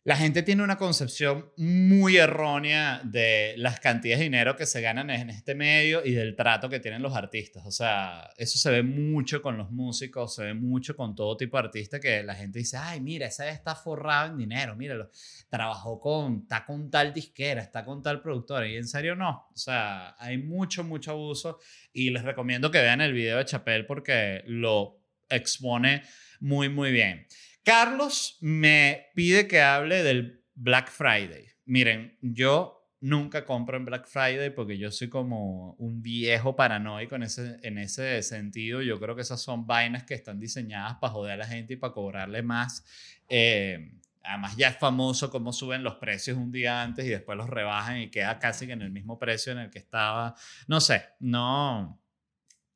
la 0.09 0.16
gente 0.16 0.42
tiene 0.42 0.62
una 0.62 0.79
concepción 0.79 1.53
muy 1.59 2.16
errónea 2.16 3.03
de 3.05 3.53
las 3.59 3.79
cantidades 3.79 4.21
de 4.21 4.25
dinero 4.25 4.57
que 4.57 4.64
se 4.64 4.81
ganan 4.81 5.11
en 5.11 5.29
este 5.29 5.55
medio 5.55 6.03
y 6.03 6.12
del 6.12 6.35
trato 6.35 6.71
que 6.71 6.81
tienen 6.81 7.03
los 7.03 7.14
artistas. 7.14 7.66
O 7.66 7.71
sea, 7.71 8.31
eso 8.38 8.57
se 8.57 8.71
ve 8.71 8.83
mucho 8.83 9.42
con 9.42 9.59
los 9.59 9.71
músicos, 9.71 10.35
se 10.35 10.44
ve 10.44 10.55
mucho 10.55 10.97
con 10.97 11.14
todo 11.14 11.37
tipo 11.37 11.59
de 11.59 11.64
artistas 11.64 12.01
que 12.01 12.23
la 12.23 12.35
gente 12.35 12.59
dice, 12.59 12.79
ay, 12.79 13.03
mira, 13.03 13.27
ese 13.27 13.51
está 13.51 13.75
forrado 13.75 14.31
en 14.31 14.38
dinero, 14.38 14.75
míralo, 14.77 15.11
trabajó 15.51 16.01
con, 16.01 16.38
está 16.44 16.64
con 16.64 16.90
tal 16.90 17.12
disquera, 17.12 17.61
está 17.61 17.85
con 17.85 18.03
tal 18.03 18.23
productora. 18.23 18.66
Y 18.66 18.77
en 18.77 18.88
serio 18.88 19.14
no. 19.14 19.51
O 19.53 19.59
sea, 19.59 20.16
hay 20.18 20.38
mucho, 20.38 20.85
mucho 20.85 21.11
abuso 21.11 21.59
y 21.92 22.09
les 22.09 22.23
recomiendo 22.23 22.71
que 22.71 22.81
vean 22.81 23.03
el 23.03 23.12
video 23.12 23.37
de 23.37 23.44
Chapel 23.44 23.85
porque 23.85 24.42
lo 24.47 25.03
expone 25.29 26.03
muy, 26.40 26.71
muy 26.71 26.92
bien. 26.92 27.27
Carlos 27.68 28.38
me 28.40 29.09
pide 29.14 29.46
que 29.46 29.61
hable 29.61 30.02
del 30.02 30.42
Black 30.54 30.90
Friday. 30.90 31.48
Miren, 31.66 32.16
yo 32.22 32.94
nunca 33.00 33.44
compro 33.44 33.76
en 33.76 33.85
Black 33.85 34.07
Friday 34.07 34.48
porque 34.48 34.78
yo 34.78 34.90
soy 34.90 35.11
como 35.11 35.74
un 35.74 36.00
viejo 36.00 36.57
paranoico 36.57 37.16
en 37.16 37.24
ese, 37.24 37.59
en 37.62 37.76
ese 37.76 38.22
sentido. 38.22 38.81
Yo 38.81 38.98
creo 38.98 39.14
que 39.14 39.20
esas 39.20 39.42
son 39.42 39.66
vainas 39.66 40.04
que 40.04 40.14
están 40.14 40.40
diseñadas 40.40 40.96
para 40.98 41.12
joder 41.12 41.33
a 41.33 41.37
la 41.37 41.46
gente 41.46 41.74
y 41.74 41.76
para 41.76 41.92
cobrarle 41.92 42.42
más. 42.42 42.87
Eh, 43.28 43.92
además 44.22 44.57
ya 44.57 44.68
es 44.68 44.78
famoso 44.78 45.31
cómo 45.31 45.52
suben 45.52 45.83
los 45.83 45.96
precios 45.96 46.38
un 46.38 46.50
día 46.50 46.81
antes 46.81 47.04
y 47.04 47.11
después 47.11 47.37
los 47.37 47.50
rebajan 47.50 48.00
y 48.00 48.11
queda 48.11 48.38
casi 48.38 48.66
que 48.66 48.72
en 48.72 48.81
el 48.81 48.92
mismo 48.92 49.18
precio 49.18 49.52
en 49.52 49.59
el 49.59 49.68
que 49.68 49.81
estaba. 49.81 50.35
No 50.68 50.81
sé, 50.81 51.04
no, 51.20 52.00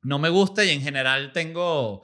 no 0.03 0.19
me 0.19 0.29
gusta 0.29 0.63
y 0.63 0.69
en 0.69 0.81
general 0.81 1.31
tengo 1.31 2.03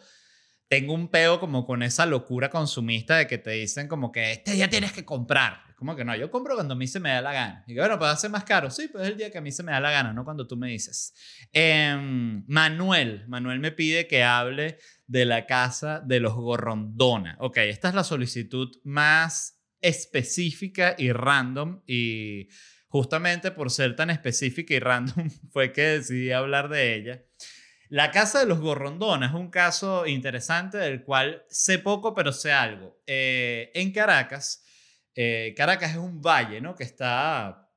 tengo 0.69 0.93
un 0.93 1.10
peo 1.10 1.39
como 1.39 1.65
con 1.65 1.82
esa 1.82 2.05
locura 2.05 2.49
consumista 2.51 3.17
de 3.17 3.27
que 3.27 3.39
te 3.39 3.49
dicen 3.51 3.88
como 3.88 4.12
que 4.12 4.32
este 4.32 4.53
día 4.53 4.69
tienes 4.69 4.93
que 4.93 5.03
comprar. 5.03 5.63
Como 5.75 5.95
que 5.95 6.05
no, 6.05 6.15
yo 6.15 6.29
compro 6.29 6.53
cuando 6.53 6.75
a 6.75 6.77
mí 6.77 6.86
se 6.88 6.99
me 6.99 7.10
da 7.10 7.21
la 7.21 7.34
gana. 7.34 7.63
Y 7.65 7.75
bueno, 7.75 7.97
puede 7.97 8.15
ser 8.17 8.29
más 8.29 8.43
caro. 8.43 8.69
Sí, 8.69 8.88
pues 8.91 9.05
es 9.05 9.10
el 9.12 9.17
día 9.17 9.32
que 9.32 9.39
a 9.39 9.41
mí 9.41 9.51
se 9.51 9.63
me 9.63 9.71
da 9.71 9.79
la 9.79 9.89
gana, 9.89 10.13
no 10.13 10.23
cuando 10.23 10.45
tú 10.45 10.58
me 10.58 10.69
dices. 10.69 11.15
Em, 11.51 12.43
Manuel, 12.47 13.25
Manuel 13.27 13.60
me 13.60 13.71
pide 13.71 14.05
que 14.05 14.23
hable 14.23 14.77
de 15.08 15.25
la 15.25 15.47
casa 15.47 16.01
de 16.05 16.19
los 16.19 16.36
Gorrondona. 16.36 17.36
Ok, 17.39 17.58
esta 17.58 17.89
es 17.89 17.95
la 17.95 18.03
solicitud 18.03 18.69
más 18.84 19.60
específica 19.82 20.95
y 20.97 21.12
random 21.13 21.82
y 21.88 22.49
justamente 22.89 23.49
por 23.51 23.71
ser 23.71 23.95
tan 23.95 24.12
específica 24.12 24.73
y 24.75 24.79
random 24.79 25.29
fue 25.51 25.73
que 25.73 25.82
decidí 25.82 26.32
hablar 26.32 26.69
de 26.69 26.95
ella. 26.95 27.23
La 27.89 28.12
casa 28.12 28.39
de 28.39 28.45
los 28.45 28.60
Gorrondona 28.60 29.25
es 29.25 29.34
un 29.34 29.49
caso 29.49 30.06
interesante 30.06 30.78
del 30.78 31.04
cual 31.04 31.43
sé 31.49 31.80
poco, 31.80 32.13
pero 32.13 32.32
sé 32.32 32.52
algo. 32.52 33.02
Eh, 33.08 33.71
en 33.73 33.91
Caracas, 33.91 34.63
eh, 35.15 35.56
Caracas 35.58 35.91
es 35.91 35.97
un 35.97 36.21
valle, 36.21 36.62
¿no? 36.62 36.75
Que 36.75 36.84
está 36.84 37.67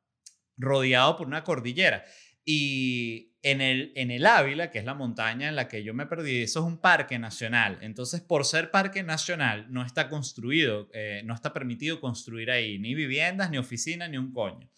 rodeado 0.59 1.17
por 1.17 1.27
una 1.27 1.43
cordillera. 1.43 2.05
Y 2.45 3.32
en 3.43 3.61
el, 3.61 3.93
en 3.97 4.11
el 4.11 4.25
Ávila, 4.25 4.71
que 4.71 4.79
es 4.79 4.85
la 4.85 4.95
montaña 4.95 5.49
en 5.49 5.57
la 5.57 5.67
que 5.67 5.83
yo 5.83 5.95
me 5.95 6.07
perdí, 6.07 6.43
eso 6.43 6.61
es 6.61 6.67
un 6.67 6.79
parque 6.79 7.19
nacional. 7.19 7.79
Entonces, 7.83 8.21
por 8.21 8.45
ser 8.45 8.71
parque 8.71 9.03
nacional, 9.03 9.67
no 9.69 9.85
está 9.85 10.09
construido, 10.09 10.89
eh, 10.93 11.23
no 11.25 11.35
está 11.35 11.53
permitido 11.53 12.01
construir 12.01 12.51
ahí 12.51 12.79
ni 12.79 12.95
viviendas, 12.95 13.51
ni 13.51 13.59
oficinas, 13.59 14.09
ni 14.11 14.17
un 14.17 14.33
coño. 14.33 14.71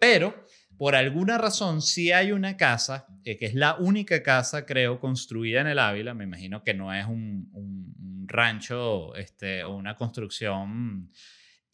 Pero, 0.00 0.44
por 0.76 0.96
alguna 0.96 1.38
razón, 1.38 1.80
sí 1.80 2.10
hay 2.10 2.32
una 2.32 2.56
casa, 2.56 3.06
eh, 3.24 3.36
que 3.36 3.46
es 3.46 3.54
la 3.54 3.76
única 3.76 4.22
casa, 4.22 4.66
creo, 4.66 4.98
construida 4.98 5.60
en 5.60 5.68
el 5.68 5.78
Ávila. 5.78 6.14
Me 6.14 6.24
imagino 6.24 6.64
que 6.64 6.74
no 6.74 6.92
es 6.92 7.06
un, 7.06 7.48
un, 7.52 7.94
un 7.98 8.28
rancho 8.28 9.14
este, 9.14 9.62
o 9.62 9.76
una 9.76 9.94
construcción 9.94 11.10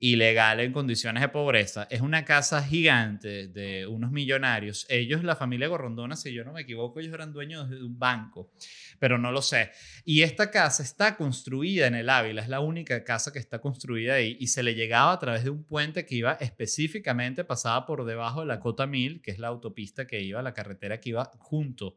ilegal 0.04 0.60
en 0.60 0.70
condiciones 0.70 1.22
de 1.22 1.30
pobreza. 1.30 1.86
Es 1.90 2.02
una 2.02 2.26
casa 2.26 2.62
gigante 2.62 3.48
de 3.48 3.86
unos 3.86 4.10
millonarios. 4.10 4.84
Ellos, 4.90 5.24
la 5.24 5.34
familia 5.34 5.66
Gorrondona, 5.68 6.14
si 6.14 6.30
yo 6.30 6.44
no 6.44 6.52
me 6.52 6.60
equivoco, 6.60 7.00
ellos 7.00 7.14
eran 7.14 7.32
dueños 7.32 7.70
de 7.70 7.82
un 7.82 7.98
banco, 7.98 8.52
pero 8.98 9.16
no 9.16 9.32
lo 9.32 9.40
sé. 9.40 9.70
Y 10.04 10.20
esta 10.20 10.50
casa 10.50 10.82
está 10.82 11.16
construida 11.16 11.86
en 11.86 11.94
el 11.94 12.10
Ávila, 12.10 12.42
es 12.42 12.50
la 12.50 12.60
única 12.60 13.02
casa 13.02 13.32
que 13.32 13.38
está 13.38 13.62
construida 13.62 14.16
ahí 14.16 14.36
y 14.38 14.48
se 14.48 14.62
le 14.62 14.74
llegaba 14.74 15.12
a 15.12 15.18
través 15.18 15.42
de 15.42 15.48
un 15.48 15.64
puente 15.64 16.04
que 16.04 16.16
iba 16.16 16.34
específicamente, 16.34 17.42
pasaba 17.42 17.86
por 17.86 18.04
debajo 18.04 18.40
de 18.40 18.46
la 18.46 18.60
Cota 18.60 18.86
Mil, 18.86 19.22
que 19.22 19.30
es 19.30 19.38
la 19.38 19.48
autopista 19.48 20.06
que 20.06 20.20
iba, 20.20 20.42
la 20.42 20.52
carretera 20.52 21.00
que 21.00 21.08
iba 21.08 21.30
junto 21.38 21.96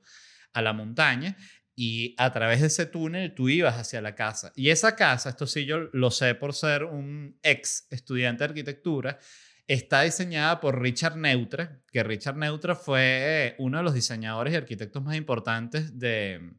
a 0.53 0.61
la 0.61 0.71
montaña 0.71 1.35
y 1.79 2.15
a 2.17 2.33
través 2.33 2.61
de 2.61 2.67
ese 2.67 2.87
túnel 2.87 3.35
tú 3.35 3.49
ibas 3.49 3.75
hacia 3.77 4.01
la 4.01 4.15
casa. 4.15 4.51
Y 4.55 4.71
esa 4.71 4.95
casa, 4.95 5.29
esto 5.29 5.45
sí 5.45 5.65
yo 5.65 5.89
lo 5.93 6.09
sé 6.09 6.33
por 6.33 6.55
ser 6.55 6.83
un 6.83 7.37
ex 7.43 7.85
estudiante 7.91 8.39
de 8.39 8.49
arquitectura, 8.49 9.19
está 9.67 10.01
diseñada 10.01 10.59
por 10.59 10.81
Richard 10.81 11.17
Neutra, 11.17 11.79
que 11.91 12.01
Richard 12.01 12.35
Neutra 12.35 12.73
fue 12.73 13.53
uno 13.59 13.77
de 13.77 13.83
los 13.83 13.93
diseñadores 13.93 14.53
y 14.53 14.57
arquitectos 14.57 15.03
más 15.03 15.15
importantes 15.15 15.99
de 15.99 16.51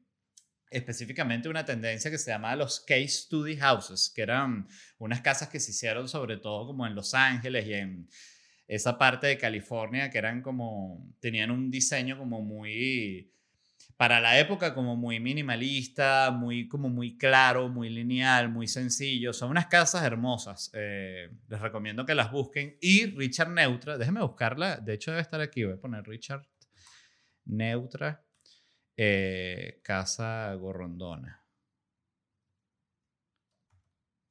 específicamente 0.70 1.48
una 1.48 1.64
tendencia 1.64 2.12
que 2.12 2.18
se 2.18 2.31
llamaba 2.31 2.54
los 2.54 2.78
case 2.78 3.09
study 3.09 3.57
houses, 3.57 4.12
que 4.14 4.22
eran 4.22 4.68
unas 4.98 5.20
casas 5.20 5.48
que 5.48 5.59
se 5.59 5.72
hicieron 5.72 6.09
sobre 6.09 6.37
todo 6.37 6.64
como 6.68 6.87
en 6.87 6.94
Los 6.94 7.12
Ángeles 7.14 7.66
y 7.66 7.74
en 7.74 8.09
esa 8.68 8.96
parte 8.96 9.26
de 9.26 9.38
California 9.38 10.11
que 10.11 10.18
eran 10.18 10.42
como 10.42 11.12
tenían 11.18 11.50
un 11.50 11.72
diseño 11.72 12.16
como 12.16 12.40
muy 12.40 13.33
para 13.99 14.21
la 14.21 14.39
época 14.39 14.75
como 14.75 14.95
muy 14.95 15.19
minimalista, 15.19 16.31
muy, 16.31 16.69
como 16.69 16.89
muy 16.89 17.19
claro, 17.19 17.69
muy 17.69 17.91
lineal, 17.91 18.49
muy 18.49 18.69
sencillo. 18.69 19.33
Son 19.33 19.51
unas 19.51 19.67
casas 19.67 20.05
hermosas. 20.05 20.71
Eh, 20.73 21.29
les 21.49 21.61
recomiendo 21.61 22.07
que 22.07 22.15
las 22.15 22.31
busquen. 22.31 22.79
Y 22.81 23.07
Richard 23.17 23.51
Neutra, 23.51 23.99
déjenme 23.99 24.23
buscarla. 24.23 24.77
De 24.77 24.95
hecho, 24.95 25.11
debe 25.11 25.23
estar 25.23 25.41
aquí. 25.41 25.65
Voy 25.65 25.75
a 25.75 25.81
poner 25.81 26.07
Richard 26.07 26.47
Neutra, 27.47 28.25
eh, 28.97 29.81
Casa 29.83 30.55
Gorrondona. 30.55 31.45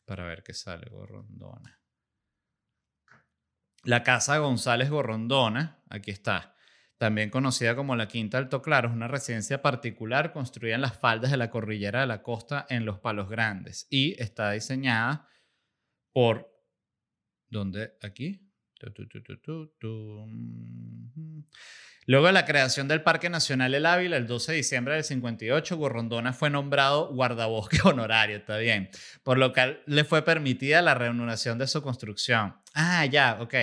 Para 0.05 0.27
ver 0.27 0.43
qué 0.43 0.53
sale 0.53 0.89
Gorrondona. 0.89 1.77
La 3.83 4.01
Casa 4.01 4.37
González 4.37 4.89
Gorrondona, 4.89 5.83
aquí 5.89 6.11
está 6.11 6.56
también 6.97 7.29
conocida 7.29 7.75
como 7.75 7.95
la 7.95 8.07
Quinta 8.07 8.37
Alto 8.37 8.61
Claro, 8.61 8.89
es 8.89 8.93
una 8.93 9.07
residencia 9.07 9.61
particular 9.61 10.33
construida 10.33 10.75
en 10.75 10.81
las 10.81 10.97
faldas 10.97 11.31
de 11.31 11.37
la 11.37 11.49
cordillera 11.49 12.01
de 12.01 12.07
la 12.07 12.23
costa 12.23 12.65
en 12.69 12.85
Los 12.85 12.99
Palos 12.99 13.29
Grandes 13.29 13.87
y 13.89 14.21
está 14.21 14.51
diseñada 14.51 15.27
por... 16.11 16.51
¿Dónde? 17.49 17.93
Aquí. 18.01 18.41
Luego 22.05 22.27
de 22.27 22.33
la 22.33 22.45
creación 22.45 22.87
del 22.87 23.03
Parque 23.03 23.29
Nacional 23.29 23.75
El 23.75 23.85
Ávila, 23.85 24.17
el 24.17 24.27
12 24.27 24.51
de 24.51 24.57
diciembre 24.57 24.93
del 24.95 25.03
58, 25.03 25.77
Gorrondona 25.77 26.33
fue 26.33 26.49
nombrado 26.49 27.13
guardabosque 27.13 27.79
honorario, 27.83 28.37
está 28.37 28.57
bien, 28.57 28.89
por 29.23 29.37
lo 29.37 29.53
que 29.53 29.81
le 29.85 30.03
fue 30.03 30.23
permitida 30.23 30.81
la 30.81 30.95
reanudación 30.95 31.57
de 31.57 31.67
su 31.67 31.81
construcción. 31.81 32.55
Ah, 32.73 33.05
ya, 33.05 33.37
ok. 33.41 33.53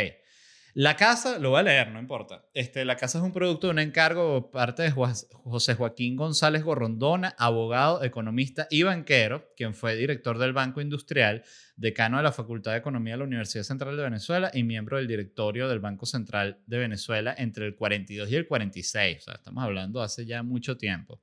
La 0.76 0.96
casa, 0.96 1.38
lo 1.38 1.50
voy 1.50 1.60
a 1.60 1.62
leer, 1.62 1.92
no 1.92 2.00
importa. 2.00 2.46
Este, 2.52 2.84
la 2.84 2.96
casa 2.96 3.18
es 3.18 3.24
un 3.24 3.32
producto 3.32 3.68
de 3.68 3.74
un 3.74 3.78
encargo 3.78 4.42
por 4.42 4.50
parte 4.50 4.82
de 4.82 4.90
José 4.90 5.74
Joaquín 5.76 6.16
González 6.16 6.64
Gorrondona, 6.64 7.32
abogado, 7.38 8.02
economista 8.02 8.66
y 8.70 8.82
banquero, 8.82 9.52
quien 9.56 9.72
fue 9.74 9.94
director 9.94 10.36
del 10.36 10.52
Banco 10.52 10.80
Industrial, 10.80 11.44
decano 11.76 12.16
de 12.16 12.24
la 12.24 12.32
Facultad 12.32 12.72
de 12.72 12.78
Economía 12.78 13.12
de 13.12 13.18
la 13.18 13.24
Universidad 13.24 13.62
Central 13.62 13.96
de 13.96 14.02
Venezuela 14.02 14.50
y 14.52 14.64
miembro 14.64 14.96
del 14.96 15.06
directorio 15.06 15.68
del 15.68 15.78
Banco 15.78 16.06
Central 16.06 16.58
de 16.66 16.78
Venezuela 16.78 17.36
entre 17.38 17.66
el 17.66 17.76
42 17.76 18.28
y 18.28 18.34
el 18.34 18.48
46. 18.48 19.18
O 19.18 19.20
sea, 19.20 19.34
estamos 19.34 19.62
hablando 19.62 20.02
hace 20.02 20.26
ya 20.26 20.42
mucho 20.42 20.76
tiempo. 20.76 21.20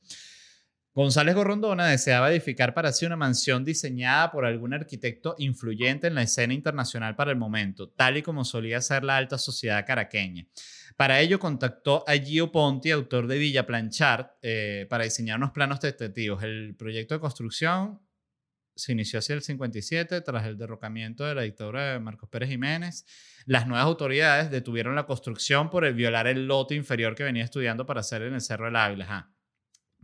González 0.93 1.35
Gorrondona 1.35 1.87
deseaba 1.87 2.29
edificar 2.29 2.73
para 2.73 2.91
sí 2.91 3.05
una 3.05 3.15
mansión 3.15 3.63
diseñada 3.63 4.29
por 4.29 4.43
algún 4.43 4.73
arquitecto 4.73 5.35
influyente 5.37 6.07
en 6.07 6.15
la 6.15 6.23
escena 6.23 6.53
internacional 6.53 7.15
para 7.15 7.31
el 7.31 7.37
momento, 7.37 7.87
tal 7.87 8.17
y 8.17 8.21
como 8.21 8.43
solía 8.43 8.81
ser 8.81 9.05
la 9.05 9.15
alta 9.15 9.37
sociedad 9.37 9.85
caraqueña. 9.87 10.45
Para 10.97 11.21
ello 11.21 11.39
contactó 11.39 12.03
a 12.05 12.15
Gio 12.15 12.51
Ponti, 12.51 12.91
autor 12.91 13.27
de 13.27 13.37
Villa 13.37 13.65
Planchard, 13.65 14.31
eh, 14.41 14.85
para 14.89 15.05
diseñar 15.05 15.37
unos 15.37 15.51
planos 15.51 15.79
tentativos. 15.79 16.43
El 16.43 16.75
proyecto 16.75 17.13
de 17.13 17.21
construcción 17.21 18.01
se 18.75 18.91
inició 18.91 19.19
hacia 19.19 19.35
el 19.35 19.43
57 19.43 20.19
tras 20.19 20.45
el 20.45 20.57
derrocamiento 20.57 21.23
de 21.23 21.35
la 21.35 21.43
dictadura 21.43 21.93
de 21.93 21.99
Marcos 22.01 22.27
Pérez 22.29 22.49
Jiménez. 22.49 23.05
Las 23.45 23.65
nuevas 23.65 23.85
autoridades 23.85 24.51
detuvieron 24.51 24.95
la 24.95 25.05
construcción 25.05 25.69
por 25.69 25.85
el 25.85 25.93
violar 25.93 26.27
el 26.27 26.47
lote 26.47 26.75
inferior 26.75 27.15
que 27.15 27.23
venía 27.23 27.45
estudiando 27.45 27.85
para 27.85 28.01
hacer 28.01 28.23
en 28.23 28.33
el 28.33 28.41
Cerro 28.41 28.65
del 28.65 28.75
Ávila 28.75 29.31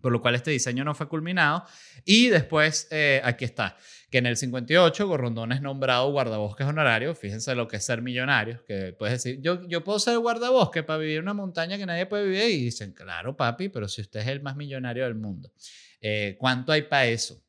por 0.08 0.14
lo 0.14 0.22
cual 0.22 0.36
este 0.36 0.52
diseño 0.52 0.86
no 0.86 0.96
fue 0.96 1.10
culminado. 1.10 1.66
Y 2.06 2.30
después, 2.30 2.88
eh, 2.92 3.20
aquí 3.26 3.44
está, 3.44 3.76
que 4.10 4.20
en 4.20 4.26
el 4.26 4.38
58 4.38 5.06
Gorrondón 5.06 5.52
es 5.52 5.62
nombrado 5.62 6.10
guardabosques 6.14 6.66
honorario. 6.66 7.14
Fíjense 7.14 7.54
lo 7.56 7.68
que 7.68 7.76
es 7.76 7.84
ser 7.84 8.02
millonario, 8.02 8.64
que 8.66 8.96
puedes 8.98 9.22
decir, 9.22 9.42
yo, 9.42 9.68
yo 9.68 9.84
puedo 9.84 10.00
ser 10.00 10.18
guardabosque 10.20 10.82
para 10.82 11.00
vivir 11.00 11.18
en 11.18 11.24
una 11.24 11.34
montaña 11.34 11.78
que 11.78 11.86
nadie 11.86 12.06
puede 12.06 12.24
vivir. 12.24 12.44
Y 12.44 12.64
dicen, 12.64 12.94
claro, 12.94 13.36
papi, 13.36 13.68
pero 13.68 13.90
si 13.90 14.00
usted 14.00 14.22
es 14.22 14.28
el 14.28 14.42
más 14.42 14.56
millonario 14.56 15.04
del 15.04 15.16
mundo, 15.16 15.52
eh, 16.00 16.38
¿cuánto 16.40 16.72
hay 16.72 16.84
para 16.84 17.08
eso? 17.08 17.44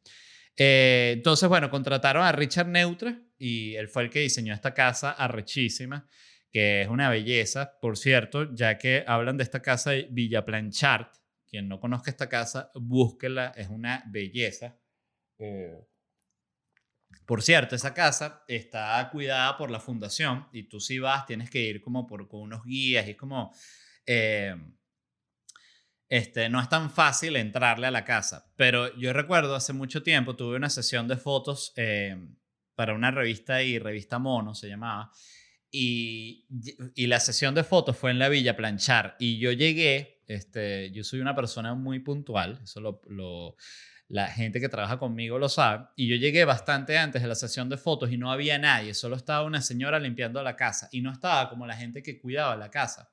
Eh, 0.56 1.12
entonces, 1.14 1.48
bueno, 1.48 1.70
contrataron 1.70 2.24
a 2.24 2.32
Richard 2.32 2.66
Neutra 2.66 3.22
y 3.38 3.76
él 3.76 3.86
fue 3.86 4.02
el 4.02 4.10
que 4.10 4.18
diseñó 4.18 4.52
esta 4.52 4.74
casa 4.74 5.12
arrechísima, 5.12 6.08
que 6.50 6.82
es 6.82 6.88
una 6.88 7.08
belleza, 7.08 7.78
por 7.80 7.96
cierto, 7.96 8.52
ya 8.52 8.78
que 8.78 9.04
hablan 9.06 9.36
de 9.36 9.44
esta 9.44 9.62
casa 9.62 9.92
de 9.92 10.08
Villa 10.10 10.44
Planchard, 10.44 11.06
quien 11.48 11.68
no 11.68 11.80
conozca 11.80 12.10
esta 12.10 12.28
casa, 12.28 12.70
búsquela, 12.74 13.52
es 13.56 13.68
una 13.68 14.04
belleza. 14.06 14.78
Eh, 15.38 15.86
por 17.26 17.42
cierto, 17.42 17.74
esa 17.74 17.94
casa 17.94 18.44
está 18.48 19.08
cuidada 19.10 19.56
por 19.56 19.70
la 19.70 19.80
fundación 19.80 20.46
y 20.52 20.64
tú 20.64 20.80
si 20.80 20.98
vas 20.98 21.26
tienes 21.26 21.50
que 21.50 21.60
ir 21.60 21.80
como 21.80 22.06
por, 22.06 22.28
con 22.28 22.40
unos 22.40 22.64
guías 22.64 23.06
y 23.06 23.10
es 23.10 23.16
como... 23.16 23.52
Eh, 24.06 24.54
este, 26.10 26.48
no 26.48 26.60
es 26.60 26.70
tan 26.70 26.90
fácil 26.90 27.36
entrarle 27.36 27.86
a 27.86 27.90
la 27.90 28.02
casa, 28.04 28.50
pero 28.56 28.96
yo 28.96 29.12
recuerdo 29.12 29.54
hace 29.54 29.74
mucho 29.74 30.02
tiempo 30.02 30.36
tuve 30.36 30.56
una 30.56 30.70
sesión 30.70 31.06
de 31.06 31.18
fotos 31.18 31.74
eh, 31.76 32.16
para 32.74 32.94
una 32.94 33.10
revista 33.10 33.62
y 33.62 33.78
revista 33.78 34.18
Mono 34.18 34.54
se 34.54 34.68
llamaba, 34.68 35.12
y, 35.70 36.46
y, 36.94 37.06
la 37.06 37.20
sesión 37.20 37.54
de 37.54 37.64
fotos 37.64 37.96
fue 37.96 38.10
en 38.10 38.18
la 38.18 38.28
Villa 38.28 38.56
Planchar 38.56 39.16
y 39.18 39.38
yo 39.38 39.52
llegué 39.52 40.18
este, 40.28 40.90
yo 40.90 41.02
soy 41.04 41.20
una 41.20 41.34
persona 41.34 41.74
muy 41.74 42.00
puntual, 42.00 42.60
eso 42.62 42.80
lo, 42.80 43.56
la 44.08 44.26
gente 44.28 44.60
que 44.60 44.68
trabaja 44.68 44.98
conmigo 44.98 45.38
lo 45.38 45.48
sabe, 45.48 45.86
y 45.96 46.06
yo 46.06 46.16
llegué 46.16 46.44
bastante 46.44 46.98
antes 46.98 47.22
de 47.22 47.28
la 47.28 47.34
sesión 47.34 47.70
de 47.70 47.78
fotos 47.78 48.12
y 48.12 48.18
no 48.18 48.30
había 48.30 48.58
nadie, 48.58 48.92
solo 48.92 49.16
estaba 49.16 49.44
una 49.44 49.62
señora 49.62 49.98
limpiando 49.98 50.42
la 50.42 50.54
casa 50.54 50.88
y 50.92 51.00
no 51.00 51.10
estaba 51.10 51.48
como 51.48 51.66
la 51.66 51.76
gente 51.76 52.02
que 52.02 52.20
cuidaba 52.20 52.56
la 52.56 52.70
casa. 52.70 53.10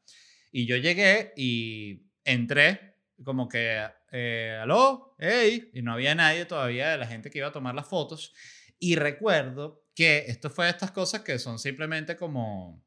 Y 0.52 0.66
yo 0.66 0.76
llegué 0.76 1.34
y 1.38 2.04
entré 2.26 2.98
como 3.24 3.48
que, 3.48 3.82
eh, 4.12 4.60
aló, 4.62 5.16
hey, 5.18 5.70
y 5.74 5.82
no 5.82 5.94
había 5.94 6.16
nadie 6.16 6.46
todavía 6.46 6.90
de 6.90 6.98
la 6.98 7.08
gente 7.08 7.30
que 7.30 7.38
iba 7.38 7.48
a 7.48 7.54
tomar 7.54 7.76
las 7.76 7.88
fotos. 7.88 8.34
Y 8.78 8.98
recuerdo 8.98 9.85
que 9.96 10.26
esto 10.28 10.50
fue 10.50 10.66
de 10.66 10.72
estas 10.72 10.92
cosas 10.92 11.22
que 11.22 11.40
son 11.40 11.58
simplemente 11.58 12.16
como 12.18 12.86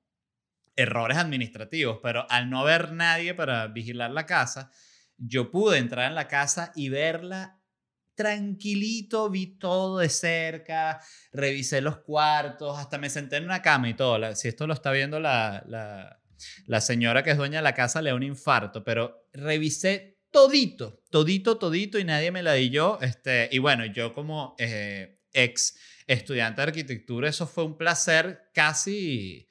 errores 0.76 1.18
administrativos, 1.18 1.98
pero 2.02 2.30
al 2.30 2.48
no 2.48 2.60
haber 2.60 2.92
nadie 2.92 3.34
para 3.34 3.66
vigilar 3.66 4.10
la 4.12 4.26
casa, 4.26 4.70
yo 5.16 5.50
pude 5.50 5.78
entrar 5.78 6.06
en 6.06 6.14
la 6.14 6.28
casa 6.28 6.70
y 6.76 6.88
verla 6.90 7.58
tranquilito, 8.18 9.30
vi 9.30 9.58
todo 9.58 9.98
de 10.00 10.08
cerca, 10.08 11.00
revisé 11.32 11.80
los 11.80 11.98
cuartos, 11.98 12.76
hasta 12.76 12.98
me 12.98 13.10
senté 13.10 13.36
en 13.36 13.44
una 13.44 13.62
cama 13.62 13.88
y 13.88 13.94
todo. 13.94 14.34
Si 14.34 14.48
esto 14.48 14.66
lo 14.66 14.74
está 14.74 14.90
viendo 14.90 15.20
la, 15.20 15.64
la, 16.66 16.80
señora 16.80 17.22
que 17.22 17.30
es 17.30 17.36
dueña 17.36 17.58
de 17.58 17.62
la 17.62 17.74
casa, 17.74 18.02
le 18.02 18.10
da 18.10 18.16
un 18.16 18.24
infarto, 18.24 18.82
pero 18.82 19.28
revisé 19.32 20.18
todito, 20.32 21.00
todito, 21.10 21.58
todito 21.58 21.96
y 22.00 22.04
nadie 22.04 22.32
me 22.32 22.42
la 22.42 22.54
di 22.54 22.70
yo. 22.70 22.98
Este, 23.00 23.48
y 23.52 23.58
bueno, 23.58 23.86
yo 23.86 24.12
como 24.14 24.56
eh, 24.58 25.20
ex 25.32 25.78
estudiante 26.08 26.60
de 26.60 26.68
arquitectura, 26.68 27.28
eso 27.28 27.46
fue 27.46 27.64
un 27.64 27.76
placer 27.76 28.50
casi 28.52 29.48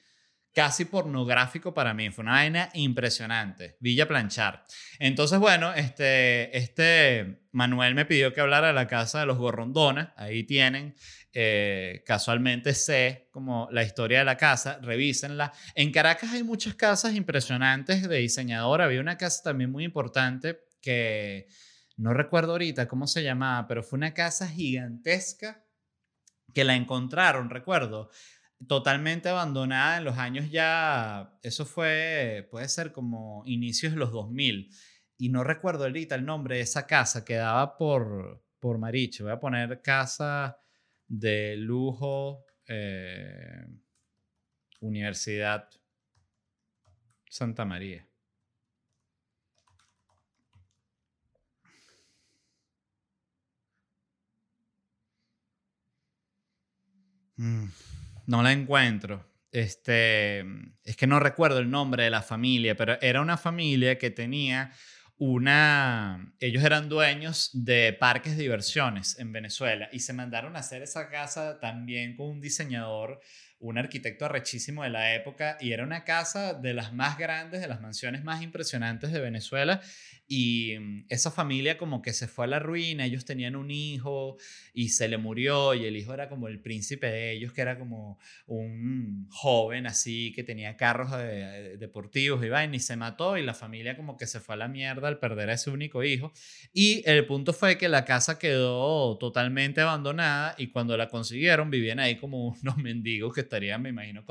casi 0.57 0.85
pornográfico 0.85 1.71
para 1.71 1.93
mí. 1.93 2.09
Fue 2.09 2.23
una 2.23 2.31
vaina 2.31 2.71
impresionante. 2.73 3.77
Villa 3.79 4.07
Planchar. 4.07 4.63
Entonces, 4.97 5.37
bueno, 5.37 5.71
este, 5.75 6.57
este 6.57 7.43
Manuel 7.51 7.93
me 7.93 8.05
pidió 8.05 8.33
que 8.33 8.41
hablara 8.41 8.69
de 8.69 8.73
la 8.73 8.87
casa 8.87 9.19
de 9.19 9.27
los 9.27 9.37
Gorrondonas. 9.37 10.09
Ahí 10.17 10.45
tienen, 10.45 10.95
eh, 11.31 12.01
casualmente 12.07 12.73
sé 12.73 13.29
como 13.29 13.69
la 13.71 13.83
historia 13.83 14.17
de 14.17 14.25
la 14.25 14.35
casa. 14.35 14.79
Revísenla. 14.81 15.53
En 15.75 15.91
Caracas 15.91 16.33
hay 16.33 16.41
muchas 16.41 16.73
casas 16.73 17.13
impresionantes 17.13 18.09
de 18.09 18.17
diseñador. 18.17 18.81
Había 18.81 19.01
una 19.01 19.15
casa 19.15 19.43
también 19.43 19.71
muy 19.71 19.83
importante 19.83 20.61
que 20.81 21.45
no 21.97 22.15
recuerdo 22.15 22.53
ahorita 22.53 22.87
cómo 22.87 23.05
se 23.05 23.21
llamaba, 23.21 23.67
pero 23.67 23.83
fue 23.83 23.97
una 23.97 24.15
casa 24.15 24.47
gigantesca 24.47 25.66
que 26.53 26.63
la 26.63 26.75
encontraron, 26.75 27.49
recuerdo, 27.49 28.09
totalmente 28.67 29.29
abandonada 29.29 29.97
en 29.97 30.03
los 30.03 30.17
años 30.17 30.49
ya, 30.49 31.37
eso 31.43 31.65
fue, 31.65 32.47
puede 32.49 32.67
ser 32.69 32.91
como 32.91 33.43
inicios 33.45 33.93
de 33.93 33.99
los 33.99 34.11
2000. 34.11 34.71
Y 35.19 35.29
no 35.29 35.43
recuerdo 35.43 35.85
ahorita 35.85 36.15
el 36.15 36.25
nombre 36.25 36.57
de 36.57 36.61
esa 36.61 36.87
casa, 36.87 37.25
quedaba 37.25 37.77
por, 37.77 38.43
por 38.59 38.77
Mariche. 38.77 39.23
Voy 39.23 39.31
a 39.31 39.39
poner 39.39 39.81
casa 39.81 40.59
de 41.07 41.55
lujo, 41.57 42.45
eh, 42.67 43.65
Universidad 44.79 45.69
Santa 47.29 47.65
María. 47.65 48.06
No 57.37 58.43
la 58.43 58.51
encuentro. 58.51 59.25
Este, 59.51 60.41
es 60.83 60.97
que 60.97 61.07
no 61.07 61.19
recuerdo 61.19 61.59
el 61.59 61.69
nombre 61.69 62.03
de 62.03 62.09
la 62.09 62.21
familia, 62.21 62.75
pero 62.75 62.99
era 63.01 63.21
una 63.21 63.37
familia 63.37 63.97
que 63.97 64.11
tenía 64.11 64.71
una, 65.19 66.31
ellos 66.39 66.63
eran 66.63 66.89
dueños 66.89 67.49
de 67.53 67.93
parques 67.93 68.37
de 68.37 68.43
diversiones 68.43 69.17
en 69.17 69.31
Venezuela 69.31 69.89
y 69.91 70.01
se 70.01 70.13
mandaron 70.13 70.55
a 70.55 70.59
hacer 70.59 70.83
esa 70.83 71.09
casa 71.09 71.59
también 71.59 72.15
con 72.15 72.27
un 72.27 72.41
diseñador 72.41 73.19
un 73.59 73.77
arquitecto 73.77 74.25
arrechísimo 74.25 74.83
de 74.83 74.89
la 74.89 75.15
época 75.15 75.57
y 75.59 75.71
era 75.71 75.83
una 75.83 76.03
casa 76.03 76.53
de 76.53 76.73
las 76.73 76.93
más 76.93 77.17
grandes, 77.17 77.61
de 77.61 77.67
las 77.67 77.81
mansiones 77.81 78.23
más 78.23 78.41
impresionantes 78.41 79.11
de 79.11 79.19
Venezuela 79.19 79.81
y 80.27 80.75
mm, 80.79 81.05
esa 81.09 81.31
familia 81.31 81.77
como 81.77 82.01
que 82.01 82.13
se 82.13 82.27
fue 82.27 82.45
a 82.45 82.47
la 82.47 82.59
ruina, 82.59 83.05
ellos 83.05 83.25
tenían 83.25 83.55
un 83.55 83.71
hijo 83.71 84.37
y 84.73 84.89
se 84.89 85.07
le 85.07 85.17
murió 85.17 85.73
y 85.73 85.85
el 85.85 85.95
hijo 85.95 86.13
era 86.13 86.29
como 86.29 86.47
el 86.47 86.59
príncipe 86.59 87.07
de 87.07 87.31
ellos, 87.31 87.53
que 87.53 87.61
era 87.61 87.79
como 87.79 88.19
un 88.45 89.27
joven 89.29 89.87
así 89.87 90.33
que 90.33 90.43
tenía 90.43 90.75
carros 90.75 91.11
deportivos 91.79 92.43
y 92.43 92.49
vaina 92.49 92.75
y 92.75 92.79
se 92.79 92.95
mató 92.95 93.37
y 93.37 93.43
la 93.43 93.53
familia 93.53 93.95
como 93.95 94.17
que 94.17 94.27
se 94.27 94.39
fue 94.39 94.55
a 94.55 94.57
la 94.57 94.67
mierda 94.67 95.07
al 95.07 95.19
perder 95.19 95.49
a 95.49 95.53
ese 95.53 95.69
único 95.69 96.03
hijo. 96.03 96.33
Y 96.73 97.03
el 97.09 97.25
punto 97.25 97.53
fue 97.53 97.77
que 97.77 97.89
la 97.89 98.05
casa 98.05 98.37
quedó 98.37 99.17
totalmente 99.17 99.81
abandonada 99.81 100.55
y 100.57 100.67
cuando 100.67 100.97
la 100.97 101.09
consiguieron 101.09 101.69
vivían 101.69 101.99
ahí 101.99 102.17
como 102.17 102.49
unos 102.61 102.77
mendigos 102.77 103.33
que 103.33 103.41
estaría, 103.41 103.77
me 103.77 103.89
imagino, 103.89 104.25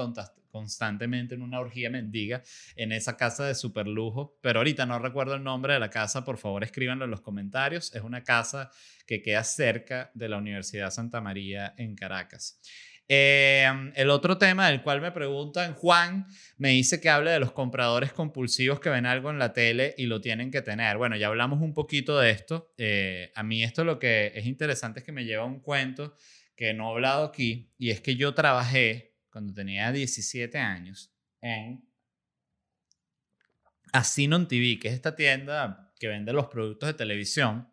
constantemente 0.56 1.34
en 1.34 1.42
una 1.42 1.60
orgía 1.60 1.90
mendiga 1.90 2.42
en 2.76 2.92
esa 2.92 3.18
casa 3.18 3.44
de 3.44 3.54
super 3.54 3.86
lujo. 3.86 4.38
Pero 4.40 4.60
ahorita 4.60 4.86
no 4.86 4.98
recuerdo 4.98 5.34
el 5.34 5.44
nombre 5.44 5.74
de 5.74 5.80
la 5.80 5.90
casa, 5.90 6.24
por 6.24 6.38
favor 6.38 6.64
escríbanlo 6.64 7.04
en 7.04 7.10
los 7.10 7.20
comentarios. 7.20 7.94
Es 7.94 8.02
una 8.02 8.24
casa 8.24 8.70
que 9.06 9.20
queda 9.20 9.44
cerca 9.44 10.10
de 10.14 10.30
la 10.30 10.38
Universidad 10.38 10.90
Santa 10.90 11.20
María 11.20 11.74
en 11.76 11.94
Caracas. 11.94 12.58
Em, 13.06 13.92
el 13.94 14.08
otro 14.08 14.38
tema 14.38 14.68
del 14.68 14.82
cual 14.82 15.00
me 15.02 15.12
preguntan, 15.12 15.74
Juan 15.74 16.26
me 16.56 16.70
dice 16.70 17.00
que 17.00 17.10
hable 17.10 17.30
de 17.30 17.38
los 17.38 17.52
compradores 17.52 18.12
compulsivos 18.14 18.80
que 18.80 18.88
ven 18.88 19.04
algo 19.04 19.30
en 19.30 19.38
la 19.38 19.52
tele 19.52 19.94
y 19.98 20.06
lo 20.06 20.22
tienen 20.22 20.50
que 20.50 20.62
tener. 20.62 20.96
Bueno, 20.96 21.16
ya 21.16 21.26
hablamos 21.26 21.60
un 21.60 21.74
poquito 21.74 22.18
de 22.18 22.30
esto. 22.30 22.72
Eh, 22.78 23.30
a 23.34 23.42
mí 23.42 23.62
esto 23.62 23.84
lo 23.84 23.98
que 23.98 24.32
es 24.34 24.46
interesante 24.46 25.00
es 25.00 25.04
que 25.04 25.12
me 25.12 25.26
lleva 25.26 25.44
un 25.44 25.60
cuento 25.60 26.16
que 26.56 26.72
no 26.72 26.88
he 26.88 26.92
hablado 26.92 27.24
aquí, 27.26 27.70
y 27.76 27.90
es 27.90 28.00
que 28.00 28.16
yo 28.16 28.32
trabajé 28.32 29.15
cuando 29.36 29.52
tenía 29.52 29.92
17 29.92 30.56
años 30.56 31.12
en 31.42 31.86
Asinon 33.92 34.48
TV, 34.48 34.78
que 34.78 34.88
es 34.88 34.94
esta 34.94 35.14
tienda 35.14 35.92
que 36.00 36.08
vende 36.08 36.32
los 36.32 36.46
productos 36.46 36.86
de 36.86 36.94
televisión. 36.94 37.68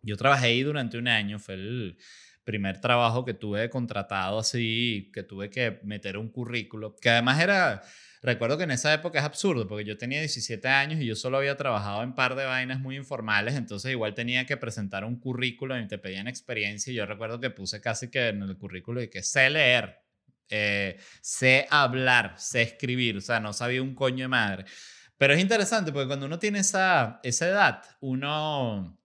Yo 0.00 0.16
trabajé 0.16 0.46
ahí 0.46 0.62
durante 0.62 0.96
un 0.96 1.08
año, 1.08 1.40
fue 1.40 1.54
el 1.54 1.98
primer 2.44 2.80
trabajo 2.80 3.24
que 3.24 3.34
tuve 3.34 3.68
contratado 3.68 4.38
así, 4.38 5.10
que 5.12 5.24
tuve 5.24 5.50
que 5.50 5.80
meter 5.82 6.16
un 6.16 6.28
currículo, 6.28 6.94
que 6.94 7.10
además 7.10 7.40
era 7.40 7.82
Recuerdo 8.22 8.58
que 8.58 8.64
en 8.64 8.72
esa 8.72 8.92
época 8.94 9.18
es 9.20 9.24
absurdo, 9.24 9.68
porque 9.68 9.84
yo 9.84 9.98
tenía 9.98 10.18
17 10.18 10.66
años 10.66 11.00
y 11.00 11.06
yo 11.06 11.14
solo 11.14 11.36
había 11.36 11.56
trabajado 11.56 12.02
en 12.02 12.14
par 12.14 12.34
de 12.34 12.44
vainas 12.44 12.80
muy 12.80 12.96
informales, 12.96 13.54
entonces 13.54 13.92
igual 13.92 14.14
tenía 14.14 14.46
que 14.46 14.56
presentar 14.56 15.04
un 15.04 15.20
currículo 15.20 15.78
y 15.78 15.86
te 15.86 15.98
pedían 15.98 16.26
experiencia. 16.26 16.92
Y 16.92 16.96
yo 16.96 17.06
recuerdo 17.06 17.38
que 17.38 17.50
puse 17.50 17.80
casi 17.80 18.10
que 18.10 18.28
en 18.28 18.42
el 18.42 18.56
currículo 18.56 19.00
y 19.00 19.08
que 19.08 19.22
sé 19.22 19.48
leer, 19.48 20.05
eh, 20.48 20.98
sé 21.20 21.66
hablar, 21.70 22.34
sé 22.38 22.62
escribir, 22.62 23.16
o 23.16 23.20
sea, 23.20 23.40
no 23.40 23.52
sabía 23.52 23.82
un 23.82 23.94
coño 23.94 24.24
de 24.24 24.28
madre. 24.28 24.64
Pero 25.18 25.34
es 25.34 25.40
interesante 25.40 25.92
porque 25.92 26.06
cuando 26.06 26.26
uno 26.26 26.38
tiene 26.38 26.60
esa, 26.60 27.20
esa 27.22 27.48
edad, 27.48 27.82
uno, 28.00 28.98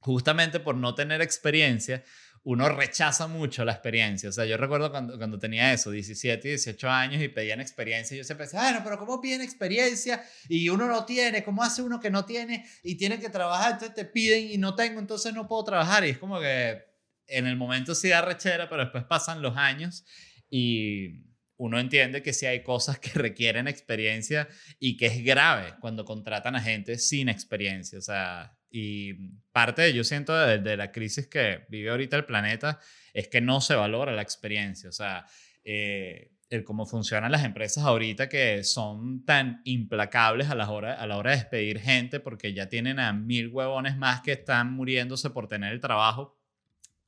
justamente 0.00 0.60
por 0.60 0.76
no 0.76 0.94
tener 0.94 1.20
experiencia, 1.22 2.04
uno 2.44 2.68
rechaza 2.68 3.26
mucho 3.26 3.64
la 3.64 3.72
experiencia. 3.72 4.28
O 4.28 4.32
sea, 4.32 4.46
yo 4.46 4.56
recuerdo 4.56 4.90
cuando, 4.90 5.18
cuando 5.18 5.38
tenía 5.38 5.72
eso, 5.72 5.90
17 5.90 6.46
y 6.46 6.50
18 6.52 6.88
años 6.88 7.22
y 7.22 7.28
pedían 7.28 7.60
experiencia, 7.60 8.16
yo 8.16 8.24
siempre 8.24 8.46
decía, 8.46 8.60
bueno, 8.60 8.80
pero 8.84 8.98
¿cómo 8.98 9.20
piden 9.20 9.42
experiencia? 9.42 10.24
Y 10.48 10.68
uno 10.68 10.86
no 10.86 11.04
tiene, 11.04 11.42
¿cómo 11.42 11.62
hace 11.62 11.82
uno 11.82 12.00
que 12.00 12.10
no 12.10 12.24
tiene 12.24 12.64
y 12.82 12.94
tiene 12.94 13.18
que 13.18 13.28
trabajar? 13.28 13.72
Entonces 13.72 13.94
te 13.94 14.04
piden 14.04 14.50
y 14.50 14.56
no 14.56 14.74
tengo, 14.74 15.00
entonces 15.00 15.34
no 15.34 15.46
puedo 15.46 15.64
trabajar. 15.64 16.06
Y 16.06 16.10
es 16.10 16.18
como 16.18 16.40
que 16.40 16.86
en 17.26 17.46
el 17.46 17.56
momento 17.56 17.94
sí 17.94 18.08
da 18.08 18.22
rechera, 18.22 18.68
pero 18.68 18.84
después 18.84 19.04
pasan 19.04 19.42
los 19.42 19.56
años 19.56 20.04
y 20.50 21.24
uno 21.56 21.78
entiende 21.78 22.22
que 22.22 22.32
sí 22.32 22.46
hay 22.46 22.62
cosas 22.62 22.98
que 22.98 23.10
requieren 23.14 23.68
experiencia 23.68 24.48
y 24.78 24.96
que 24.96 25.06
es 25.06 25.24
grave 25.24 25.74
cuando 25.80 26.04
contratan 26.04 26.56
a 26.56 26.60
gente 26.60 26.98
sin 26.98 27.28
experiencia. 27.28 27.98
O 27.98 28.02
sea, 28.02 28.56
y 28.70 29.14
parte, 29.52 29.82
de, 29.82 29.92
yo 29.92 30.04
siento, 30.04 30.34
de, 30.34 30.76
la 30.76 30.92
crisis 30.92 31.26
que 31.26 31.66
vive 31.68 31.90
ahorita 31.90 32.16
el 32.16 32.24
planeta 32.24 32.78
es 33.12 33.28
que 33.28 33.40
no 33.40 33.60
se 33.60 33.74
valora 33.74 34.12
la 34.12 34.22
experiencia. 34.22 34.88
O 34.88 34.92
sea, 34.92 35.26
eh, 35.64 36.30
el 36.50 36.64
cómo 36.64 36.86
funcionan 36.86 37.32
las 37.32 37.44
empresas 37.44 37.84
ahorita 37.84 38.28
que 38.28 38.64
son 38.64 39.24
tan 39.24 39.60
implacables 39.64 40.48
a 40.48 40.54
la, 40.54 40.70
hora, 40.70 40.94
a 40.94 41.06
la 41.06 41.16
hora 41.16 41.32
de 41.32 41.38
despedir 41.38 41.80
gente 41.80 42.20
porque 42.20 42.54
ya 42.54 42.68
tienen 42.68 42.98
a 42.98 43.12
mil 43.12 43.48
huevones 43.48 43.96
más 43.96 44.22
que 44.22 44.32
están 44.32 44.72
muriéndose 44.72 45.30
por 45.30 45.48
tener 45.48 45.72
el 45.72 45.80
trabajo, 45.80 46.38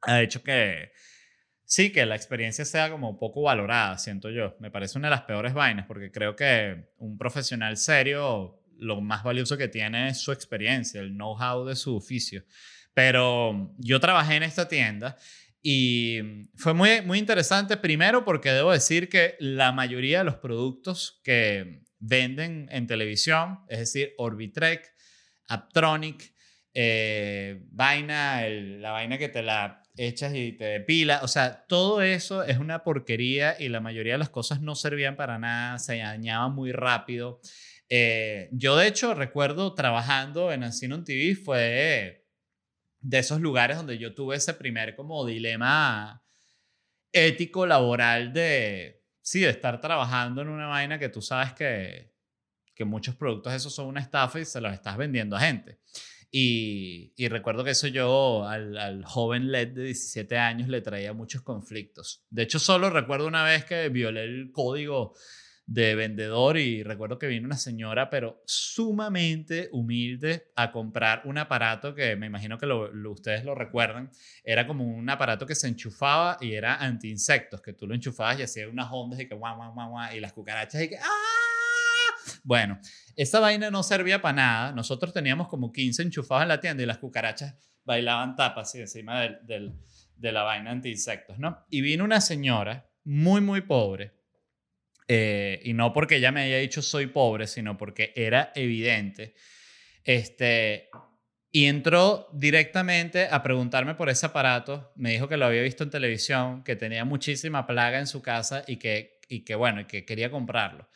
ha 0.03 0.20
hecho 0.20 0.42
que 0.42 0.92
sí, 1.70 1.92
que 1.92 2.04
la 2.04 2.16
experiencia 2.16 2.64
sea 2.64 2.90
como 2.90 3.16
poco 3.16 3.42
valorada, 3.42 3.96
siento 3.96 4.28
yo. 4.28 4.56
Me 4.59 4.72
parece 4.72 4.98
una 4.98 5.06
de 5.06 5.14
las 5.14 5.22
peores 5.22 5.54
vainas 5.54 5.87
porque 5.87 6.11
creo 6.11 6.35
que 6.35 6.90
un 6.98 7.16
profesional 7.16 7.76
serio 7.76 8.61
lo 8.76 9.00
más 9.00 9.22
valioso 9.22 9.56
que 9.56 9.68
tiene 9.68 10.09
es 10.09 10.18
su 10.18 10.33
experiencia, 10.33 11.00
el 11.00 11.12
know-how 11.12 11.64
de 11.64 11.76
su 11.76 11.94
oficio. 11.96 12.42
Pero 12.92 13.72
yo 13.78 14.00
trabajé 14.00 14.35
en 14.35 14.42
esta 14.42 14.66
tienda 14.66 15.16
y 15.62 16.48
fue 16.56 16.74
muy, 16.74 17.02
muy 17.02 17.20
interesante, 17.20 17.76
primero 17.76 18.24
porque 18.24 18.50
debo 18.50 18.72
decir 18.72 19.09
que 19.09 19.37
la 19.38 19.70
mayoría 19.70 20.18
de 20.18 20.24
los 20.24 20.37
productos 20.37 21.20
que 21.22 21.85
venden 22.00 22.68
en 22.72 22.88
televisión, 22.88 23.61
es 23.68 23.78
decir, 23.78 24.12
Orbitrek, 24.18 24.92
Aptronic, 25.46 26.35
eh, 26.74 27.62
vaina, 27.70 28.42
la 28.48 28.90
vaina 28.90 29.18
que 29.18 29.28
te 29.28 29.42
la 29.42 29.79
echas 30.06 30.34
y 30.34 30.52
te 30.52 30.64
depila, 30.64 31.20
o 31.22 31.28
sea, 31.28 31.66
todo 31.66 32.00
eso 32.00 32.42
es 32.42 32.58
una 32.58 32.82
porquería 32.82 33.56
y 33.58 33.68
la 33.68 33.80
mayoría 33.80 34.14
de 34.14 34.18
las 34.18 34.30
cosas 34.30 34.62
no 34.62 34.74
servían 34.74 35.16
para 35.16 35.38
nada, 35.38 35.78
se 35.78 35.98
dañaban 35.98 36.55
muy 36.55 36.72
rápido. 36.72 37.40
Eh, 37.88 38.48
yo, 38.53 38.76
de 38.76 38.86
hecho, 38.86 39.14
recuerdo 39.14 39.74
trabajando 39.74 40.53
en 40.53 40.64
Ancinon 40.64 41.05
TV, 41.05 41.34
fue 41.34 42.26
de 43.01 43.18
esos 43.18 43.40
lugares 43.40 43.76
donde 43.76 43.98
yo 43.98 44.14
tuve 44.14 44.36
ese 44.36 44.55
primer 44.55 44.96
como 44.96 45.26
dilema 45.26 46.22
ético 47.12 47.66
laboral 47.66 48.32
de, 48.32 49.05
sí, 49.20 49.40
de 49.40 49.51
estar 49.51 49.80
trabajando 49.80 50.40
en 50.42 50.48
una 50.48 50.68
vaina 50.68 50.98
que 50.98 51.09
tú 51.09 51.20
sabes 51.20 51.53
que, 51.53 52.14
que 52.74 52.84
muchos 52.86 53.16
productos 53.16 53.53
esos 53.53 53.74
son 53.74 53.86
una 53.88 54.01
estafa 54.01 54.40
y 54.40 54.44
se 54.46 54.61
los 54.61 54.72
estás 54.72 54.96
vendiendo 54.96 55.36
a 55.36 55.40
gente. 55.40 55.80
Y, 56.33 57.12
y 57.16 57.28
recuerdo 57.28 57.64
que 57.64 57.70
eso 57.72 57.89
yo 57.89 58.47
al, 58.47 58.76
al, 58.78 59.05
joven 59.05 59.51
LED 59.51 59.68
de 59.68 59.83
17 59.85 60.39
años 60.39 60.68
le 60.68 60.81
traía 60.81 61.12
muchos 61.12 61.43
conflictos. 61.43 62.24
De 62.31 62.43
hecho, 62.43 62.59
solo 62.61 62.89
recuerdo 62.89 63.26
una 63.26 63.43
vez 63.43 63.64
que 63.64 63.89
violé 63.89 64.24
el 64.24 64.53
código 64.53 65.14
de 65.70 65.95
vendedor 65.95 66.57
y 66.57 66.83
recuerdo 66.83 67.16
que 67.16 67.28
vino 67.28 67.47
una 67.47 67.57
señora, 67.57 68.11
pero 68.11 68.43
sumamente 68.45 69.68
humilde, 69.70 70.51
a 70.57 70.72
comprar 70.72 71.22
un 71.26 71.39
aparato 71.39 71.95
que 71.95 72.16
me 72.16 72.26
imagino 72.26 72.59
que 72.59 72.66
lo, 72.66 72.91
ustedes 73.12 73.45
lo 73.45 73.55
recuerdan. 73.55 74.11
Era 74.43 74.66
como 74.66 74.85
un 74.85 75.09
aparato 75.09 75.47
que 75.47 75.55
se 75.55 75.68
enchufaba 75.68 76.39
y 76.41 76.55
era 76.55 76.74
anti-insectos, 76.74 77.62
que 77.62 77.72
tú 77.72 77.87
lo 77.87 77.95
enchufabas 77.95 78.41
y 78.41 78.43
hacía 78.43 78.68
unas 78.68 78.89
ondas 78.91 79.20
y 79.20 79.28
que 79.28 79.35
guau, 79.37 79.55
guau, 79.55 79.72
guau, 79.72 79.91
guau, 79.91 80.12
y 80.12 80.18
las 80.18 80.33
cucarachas 80.33 80.83
y 80.83 80.89
que 80.89 80.99
¡ah! 80.99 81.31
Bueno, 82.43 82.81
esa 83.22 83.38
vaina 83.38 83.70
no 83.70 83.82
servía 83.82 84.22
para 84.22 84.34
nada. 84.34 84.72
Nosotros 84.72 85.12
teníamos 85.12 85.48
como 85.48 85.72
15 85.72 86.04
enchufados 86.04 86.42
en 86.42 86.48
la 86.48 86.60
tienda 86.60 86.82
y 86.82 86.86
las 86.86 86.96
cucarachas 86.96 87.54
bailaban 87.84 88.34
tapas 88.34 88.74
encima 88.74 89.20
de 89.20 90.32
la 90.32 90.42
vaina 90.42 90.70
anti-insectos, 90.70 91.38
¿no? 91.38 91.66
Y 91.68 91.82
vino 91.82 92.02
una 92.02 92.22
señora 92.22 92.90
muy, 93.04 93.42
muy 93.42 93.60
pobre 93.60 94.14
eh, 95.06 95.60
y 95.64 95.74
no 95.74 95.92
porque 95.92 96.16
ella 96.16 96.32
me 96.32 96.42
haya 96.42 96.56
dicho 96.58 96.80
soy 96.80 97.08
pobre, 97.08 97.46
sino 97.46 97.76
porque 97.76 98.14
era 98.16 98.52
evidente. 98.54 99.34
Este, 100.02 100.88
y 101.52 101.66
entró 101.66 102.28
directamente 102.32 103.28
a 103.30 103.42
preguntarme 103.42 103.96
por 103.96 104.08
ese 104.08 104.24
aparato. 104.24 104.92
Me 104.96 105.10
dijo 105.10 105.28
que 105.28 105.36
lo 105.36 105.44
había 105.44 105.60
visto 105.60 105.84
en 105.84 105.90
televisión, 105.90 106.64
que 106.64 106.74
tenía 106.74 107.04
muchísima 107.04 107.66
plaga 107.66 107.98
en 107.98 108.06
su 108.06 108.22
casa 108.22 108.64
y 108.66 108.76
que, 108.76 109.20
y 109.28 109.44
que 109.44 110.06
quería 110.06 110.30
comprarlo. 110.30 110.88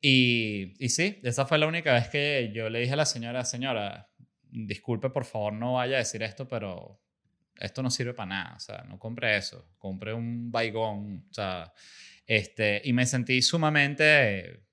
Y, 0.00 0.74
sí, 0.88 1.20
esa 1.22 1.44
fue 1.44 1.58
la 1.58 1.66
única 1.66 1.92
vez 1.92 2.08
que 2.08 2.50
yo 2.54 2.70
le 2.70 2.80
dije 2.80 2.94
a 2.94 2.96
la 2.96 3.06
señora, 3.06 3.44
señora, 3.44 4.10
disculpe, 4.42 5.10
por 5.10 5.24
favor, 5.24 5.52
no 5.52 5.74
vaya 5.74 5.96
a 5.96 5.98
decir 5.98 6.22
esto, 6.22 6.48
pero 6.48 7.00
esto 7.56 7.82
no 7.82 7.90
sirve 7.90 8.14
para 8.14 8.28
nada. 8.28 8.56
O 8.56 8.60
sea, 8.60 8.84
no 8.88 8.98
compre 8.98 9.36
eso. 9.36 9.68
Compre 9.76 10.14
un 10.14 10.50
baigón. 10.50 11.26
O 11.30 11.34
sea, 11.34 11.72
este, 12.26 12.80
y 12.84 12.92
me 12.92 13.04
sentí 13.04 13.42
sumamente 13.42 14.64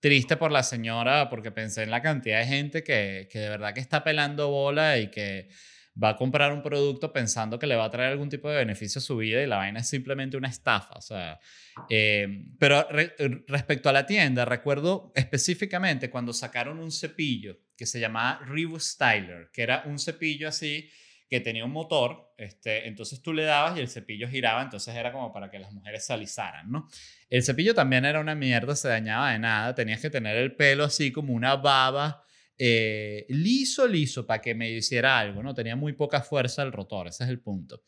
triste 0.00 0.38
por 0.38 0.50
la 0.50 0.62
señora 0.62 1.28
porque 1.28 1.50
pensé 1.50 1.82
en 1.82 1.90
la 1.90 2.00
cantidad 2.00 2.38
de 2.40 2.46
gente 2.46 2.82
que, 2.82 3.28
que 3.30 3.38
de 3.38 3.48
verdad 3.50 3.74
que 3.74 3.80
está 3.80 4.02
pelando 4.02 4.48
bola 4.48 4.96
y 4.96 5.10
que 5.10 5.50
va 6.02 6.10
a 6.10 6.16
comprar 6.16 6.52
un 6.52 6.62
producto 6.62 7.12
pensando 7.12 7.58
que 7.58 7.66
le 7.66 7.76
va 7.76 7.84
a 7.84 7.90
traer 7.90 8.12
algún 8.12 8.28
tipo 8.28 8.48
de 8.48 8.56
beneficio 8.56 8.98
a 8.98 9.02
su 9.02 9.16
vida 9.16 9.42
y 9.42 9.46
la 9.46 9.56
vaina 9.56 9.80
es 9.80 9.88
simplemente 9.88 10.36
una 10.36 10.48
estafa. 10.48 10.94
O 10.94 11.00
sea, 11.00 11.40
eh, 11.88 12.44
pero 12.58 12.86
respecto 13.46 13.88
a 13.88 13.92
la 13.92 14.06
tienda, 14.06 14.44
recuerdo 14.44 15.12
específicamente 15.14 16.10
cuando 16.10 16.32
sacaron 16.32 16.78
un 16.78 16.92
cepillo 16.92 17.58
que 17.76 17.86
se 17.86 18.00
llamaba 18.00 18.40
Revo 18.46 18.78
Styler, 18.78 19.50
que 19.52 19.62
era 19.62 19.82
un 19.86 19.98
cepillo 19.98 20.48
así 20.48 20.90
que 21.30 21.38
tenía 21.38 21.64
un 21.64 21.70
motor, 21.70 22.34
este, 22.36 22.88
entonces 22.88 23.22
tú 23.22 23.32
le 23.32 23.44
dabas 23.44 23.76
y 23.76 23.80
el 23.80 23.88
cepillo 23.88 24.28
giraba, 24.28 24.62
entonces 24.62 24.96
era 24.96 25.12
como 25.12 25.32
para 25.32 25.48
que 25.48 25.60
las 25.60 25.72
mujeres 25.72 26.04
se 26.04 26.12
alisaran, 26.12 26.68
¿no? 26.68 26.88
El 27.28 27.44
cepillo 27.44 27.72
también 27.72 28.04
era 28.04 28.18
una 28.18 28.34
mierda, 28.34 28.74
se 28.74 28.88
dañaba 28.88 29.30
de 29.30 29.38
nada, 29.38 29.72
tenías 29.72 30.00
que 30.00 30.10
tener 30.10 30.36
el 30.36 30.56
pelo 30.56 30.82
así 30.82 31.12
como 31.12 31.32
una 31.32 31.54
baba, 31.54 32.24
eh, 32.62 33.24
liso, 33.30 33.88
liso, 33.88 34.26
para 34.26 34.42
que 34.42 34.54
me 34.54 34.70
hiciera 34.70 35.18
algo, 35.18 35.42
¿no? 35.42 35.54
Tenía 35.54 35.76
muy 35.76 35.94
poca 35.94 36.20
fuerza 36.20 36.62
el 36.62 36.72
rotor, 36.72 37.06
ese 37.06 37.24
es 37.24 37.30
el 37.30 37.40
punto. 37.40 37.82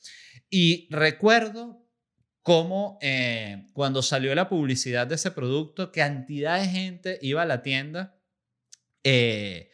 Y 0.49 0.89
recuerdo 0.91 1.87
cómo 2.41 2.99
eh, 3.03 3.67
cuando 3.75 4.01
salió 4.01 4.35
la 4.35 4.49
publicidad 4.49 5.07
de 5.07 5.17
ese 5.17 5.31
producto, 5.31 5.93
cantidad 5.93 6.59
de 6.59 6.69
gente 6.69 7.19
iba 7.21 7.43
a 7.43 7.45
la 7.45 7.61
tienda. 7.61 8.19
Eh, 9.05 9.69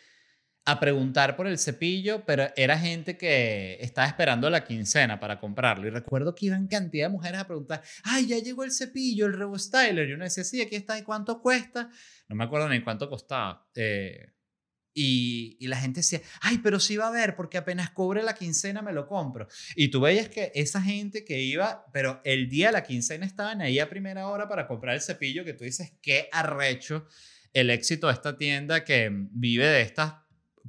a 0.65 0.81
preguntar 0.81 1.35
por 1.35 1.47
el 1.47 1.59
cepillo, 1.59 2.27
pero 2.27 2.49
era 2.55 2.79
gente 2.79 3.17
que 3.17 3.79
estaba 3.81 4.07
esperando 4.07 4.51
la 4.51 4.65
quincena 4.65 5.19
para 5.19 5.41
comprarlo. 5.41 5.87
Y 5.87 5.91
recuerdo 5.91 6.35
que 6.35 6.47
iban 6.47 6.67
cantidad 6.67 7.07
de 7.07 7.13
mujeres 7.13 7.41
a 7.41 7.47
preguntar, 7.47 7.83
ay, 8.05 8.27
ya 8.27 8.39
llegó 8.39 8.65
el 8.65 8.73
cepillo, 8.73 9.25
el 9.27 9.33
Revo 9.33 9.59
Styler. 9.59 10.09
Y 10.09 10.13
uno 10.13 10.25
decía, 10.25 10.45
sí, 10.45 10.61
aquí 10.61 10.77
está, 10.77 10.99
¿y 10.99 11.05
cuánto 11.05 11.41
cuesta? 11.41 11.89
No 12.29 12.37
me 12.37 12.45
acuerdo 12.45 12.69
ni 12.69 12.83
cuánto 12.83 13.09
costaba. 13.09 13.67
Eh, 13.75 14.33
y, 15.01 15.69
la 15.69 15.77
gente 15.77 16.01
decía, 16.01 16.21
ay, 16.41 16.59
pero 16.59 16.81
sí 16.81 16.97
va 16.97 17.05
a 17.05 17.09
haber, 17.09 17.37
porque 17.37 17.57
apenas 17.57 17.91
cobre 17.91 18.21
la 18.25 18.35
quincena 18.35 18.83
me 18.83 18.93
lo 18.93 19.07
compro. 19.07 19.47
Y 19.77 19.89
tú 19.89 20.01
veías 20.01 20.29
que 20.29 20.51
esa 20.57 20.83
gente 20.83 21.25
que 21.25 21.41
iba, 21.41 21.87
pero 21.93 22.21
el 22.25 22.49
día 22.49 22.67
de 22.67 22.73
la 22.73 22.83
quincena 22.83 23.25
estaban 23.25 23.61
ahí 23.61 23.79
a 23.79 23.89
primera 23.89 24.27
hora 24.27 24.49
para 24.49 24.67
comprar 24.67 24.97
el 24.97 25.01
cepillo, 25.01 25.45
que 25.45 25.53
tú 25.53 25.63
dices, 25.63 25.93
qué 26.03 26.29
arrecho 26.33 27.07
el 27.53 27.71
éxito 27.71 28.09
de 28.09 28.15
esta 28.15 28.37
tienda 28.37 28.85
que 28.85 29.09
vive 29.13 29.67
de 29.67 29.83
estas 29.83 30.15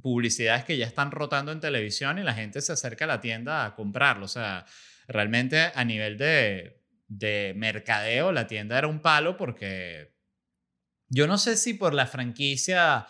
publicidades 0.00 0.64
que 0.64 0.76
ya 0.76 0.86
están 0.86 1.10
rotando 1.10 1.50
en 1.50 1.58
televisión 1.58 2.18
y 2.18 2.22
la 2.22 2.32
gente 2.32 2.60
se 2.60 2.72
acerca 2.72 3.06
a 3.06 3.08
la 3.08 3.20
tienda 3.20 3.64
a 3.64 3.74
comprarlo. 3.74 4.26
O 4.26 4.28
sea, 4.28 4.64
realmente 5.08 5.72
a 5.74 5.84
nivel 5.84 6.16
de, 6.16 6.80
de 7.08 7.52
mercadeo, 7.56 8.30
la 8.30 8.46
tienda 8.46 8.78
era 8.78 8.86
un 8.86 9.00
palo 9.00 9.36
porque 9.36 10.14
yo 11.08 11.26
no 11.26 11.36
sé 11.36 11.56
si 11.56 11.74
por 11.74 11.94
la 11.94 12.06
franquicia 12.06 13.08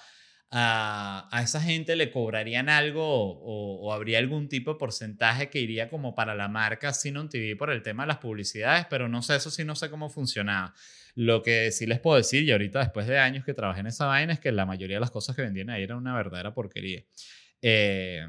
a, 0.52 1.28
a 1.30 1.42
esa 1.42 1.60
gente 1.60 1.94
le 1.94 2.10
cobrarían 2.10 2.68
algo 2.68 3.04
o, 3.04 3.92
habría 3.92 4.18
algún 4.18 4.48
tipo 4.48 4.72
de 4.72 4.78
porcentaje 4.78 5.48
que 5.48 5.60
iría 5.60 5.88
como 5.88 6.14
para 6.14 6.34
la 6.34 6.48
marca 6.48 6.92
Sinon 6.92 7.28
TV 7.28 7.56
por 7.56 7.70
el 7.70 7.82
tema 7.82 8.02
de 8.02 8.08
las 8.08 8.18
publicidades, 8.18 8.86
pero 8.90 9.08
no 9.08 9.22
sé, 9.22 9.36
eso 9.36 9.50
sí 9.50 9.64
no 9.64 9.76
sé 9.76 9.90
cómo 9.90 10.08
funcionaba. 10.10 10.74
Lo 11.14 11.42
que 11.42 11.70
sí 11.70 11.86
les 11.86 12.00
puedo 12.00 12.16
decir, 12.16 12.42
y 12.44 12.52
ahorita 12.52 12.80
después 12.80 13.06
de 13.06 13.18
años 13.18 13.44
que 13.44 13.54
trabajé 13.54 13.80
en 13.80 13.86
esa 13.88 14.06
vaina, 14.06 14.32
es 14.32 14.40
que 14.40 14.52
la 14.52 14.66
mayoría 14.66 14.96
de 14.96 15.00
las 15.00 15.10
cosas 15.10 15.36
que 15.36 15.42
vendían 15.42 15.70
ahí 15.70 15.82
eran 15.84 15.98
una 15.98 16.14
verdadera 16.14 16.52
porquería. 16.52 17.04
Eh, 17.62 18.26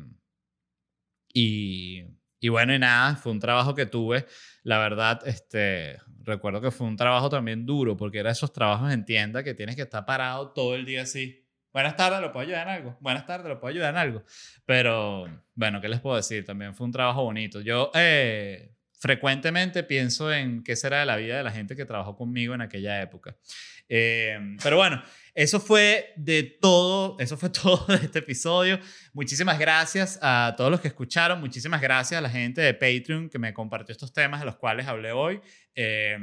y, 1.33 2.03
y, 2.39 2.49
bueno, 2.49 2.73
y 2.75 2.79
nada, 2.79 3.15
fue 3.15 3.31
un 3.31 3.39
trabajo 3.39 3.73
que 3.73 3.85
tuve. 3.85 4.25
La 4.63 4.79
verdad, 4.79 5.21
este, 5.25 5.97
recuerdo 6.23 6.61
que 6.61 6.71
fue 6.71 6.87
un 6.87 6.97
trabajo 6.97 7.29
también 7.29 7.65
duro, 7.65 7.95
porque 7.97 8.19
era 8.19 8.31
esos 8.31 8.51
trabajos 8.53 8.91
en 8.91 9.05
tienda 9.05 9.43
que 9.43 9.53
tienes 9.53 9.75
que 9.75 9.83
estar 9.83 10.05
parado 10.05 10.51
todo 10.51 10.75
el 10.75 10.85
día 10.85 11.03
así. 11.03 11.40
Buenas 11.73 11.95
tardes, 11.95 12.19
¿lo 12.19 12.33
puedo 12.33 12.45
ayudar 12.45 12.67
en 12.67 12.73
algo? 12.73 12.97
Buenas 12.99 13.25
tardes, 13.25 13.47
¿lo 13.47 13.59
puedo 13.59 13.71
ayudar 13.71 13.91
en 13.91 13.97
algo? 13.97 14.23
Pero, 14.65 15.25
bueno, 15.55 15.79
¿qué 15.79 15.87
les 15.87 16.01
puedo 16.01 16.17
decir? 16.17 16.43
También 16.45 16.75
fue 16.75 16.85
un 16.85 16.91
trabajo 16.91 17.23
bonito. 17.23 17.61
Yo, 17.61 17.91
eh, 17.93 18.73
frecuentemente 18.99 19.83
pienso 19.83 20.31
en 20.33 20.63
qué 20.63 20.75
será 20.75 20.99
de 20.99 21.05
la 21.05 21.15
vida 21.15 21.37
de 21.37 21.43
la 21.43 21.51
gente 21.51 21.75
que 21.75 21.85
trabajó 21.85 22.15
conmigo 22.15 22.53
en 22.53 22.61
aquella 22.61 23.01
época. 23.01 23.37
Eh, 23.87 24.37
pero 24.61 24.77
bueno, 24.77 25.01
eso 25.33 25.59
fue 25.59 26.13
de 26.17 26.43
todo, 26.43 27.15
eso 27.19 27.37
fue 27.37 27.49
todo 27.63 27.85
de 27.87 27.95
este 27.95 28.19
episodio. 28.19 28.79
Muchísimas 29.13 29.57
gracias 29.57 30.19
a 30.21 30.53
todos 30.57 30.69
los 30.69 30.81
que 30.81 30.89
escucharon, 30.89 31.39
muchísimas 31.39 31.81
gracias 31.81 32.19
a 32.19 32.21
la 32.21 32.29
gente 32.29 32.61
de 32.61 32.73
Patreon 32.73 33.29
que 33.29 33.39
me 33.39 33.53
compartió 33.53 33.93
estos 33.93 34.13
temas 34.13 34.41
de 34.41 34.45
los 34.45 34.57
cuales 34.57 34.87
hablé 34.87 35.13
hoy. 35.13 35.41
Eh, 35.73 36.17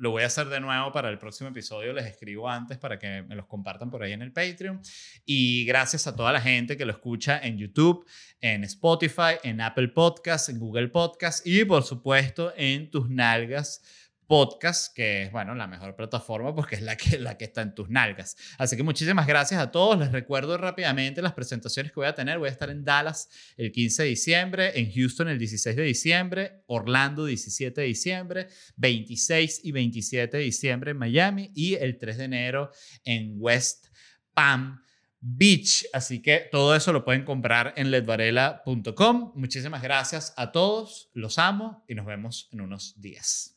lo 0.00 0.10
voy 0.10 0.22
a 0.22 0.26
hacer 0.26 0.48
de 0.48 0.60
nuevo 0.60 0.90
para 0.92 1.10
el 1.10 1.18
próximo 1.18 1.50
episodio. 1.50 1.92
Les 1.92 2.06
escribo 2.06 2.48
antes 2.48 2.78
para 2.78 2.98
que 2.98 3.22
me 3.22 3.34
los 3.34 3.44
compartan 3.46 3.90
por 3.90 4.02
ahí 4.02 4.12
en 4.12 4.22
el 4.22 4.32
Patreon. 4.32 4.80
Y 5.26 5.66
gracias 5.66 6.06
a 6.06 6.16
toda 6.16 6.32
la 6.32 6.40
gente 6.40 6.78
que 6.78 6.86
lo 6.86 6.92
escucha 6.92 7.38
en 7.38 7.58
YouTube, 7.58 8.06
en 8.40 8.64
Spotify, 8.64 9.34
en 9.42 9.60
Apple 9.60 9.88
Podcasts, 9.88 10.48
en 10.48 10.58
Google 10.58 10.88
Podcasts 10.88 11.46
y 11.46 11.66
por 11.66 11.82
supuesto 11.82 12.52
en 12.56 12.90
tus 12.90 13.10
nalgas 13.10 13.82
podcast, 14.30 14.94
que 14.94 15.24
es, 15.24 15.32
bueno, 15.32 15.56
la 15.56 15.66
mejor 15.66 15.96
plataforma 15.96 16.54
porque 16.54 16.76
es 16.76 16.82
la 16.82 16.96
que, 16.96 17.18
la 17.18 17.36
que 17.36 17.46
está 17.46 17.62
en 17.62 17.74
tus 17.74 17.90
nalgas. 17.90 18.36
Así 18.58 18.76
que 18.76 18.84
muchísimas 18.84 19.26
gracias 19.26 19.60
a 19.60 19.72
todos. 19.72 19.98
Les 19.98 20.12
recuerdo 20.12 20.56
rápidamente 20.56 21.20
las 21.20 21.32
presentaciones 21.32 21.90
que 21.90 21.98
voy 21.98 22.06
a 22.06 22.14
tener. 22.14 22.38
Voy 22.38 22.48
a 22.48 22.52
estar 22.52 22.70
en 22.70 22.84
Dallas 22.84 23.28
el 23.56 23.72
15 23.72 24.04
de 24.04 24.08
diciembre, 24.08 24.78
en 24.78 24.92
Houston 24.92 25.26
el 25.26 25.36
16 25.36 25.74
de 25.74 25.82
diciembre, 25.82 26.62
Orlando 26.66 27.24
17 27.24 27.80
de 27.80 27.86
diciembre, 27.88 28.46
26 28.76 29.64
y 29.64 29.72
27 29.72 30.36
de 30.36 30.42
diciembre 30.44 30.92
en 30.92 30.98
Miami 30.98 31.50
y 31.52 31.74
el 31.74 31.98
3 31.98 32.18
de 32.18 32.24
enero 32.24 32.70
en 33.02 33.34
West 33.36 33.88
Palm 34.32 34.80
Beach. 35.18 35.86
Así 35.92 36.22
que 36.22 36.48
todo 36.52 36.76
eso 36.76 36.92
lo 36.92 37.04
pueden 37.04 37.24
comprar 37.24 37.74
en 37.76 37.90
ledvarela.com. 37.90 39.32
Muchísimas 39.34 39.82
gracias 39.82 40.32
a 40.36 40.52
todos. 40.52 41.10
Los 41.14 41.36
amo 41.38 41.84
y 41.88 41.96
nos 41.96 42.06
vemos 42.06 42.48
en 42.52 42.60
unos 42.60 42.94
días. 43.00 43.56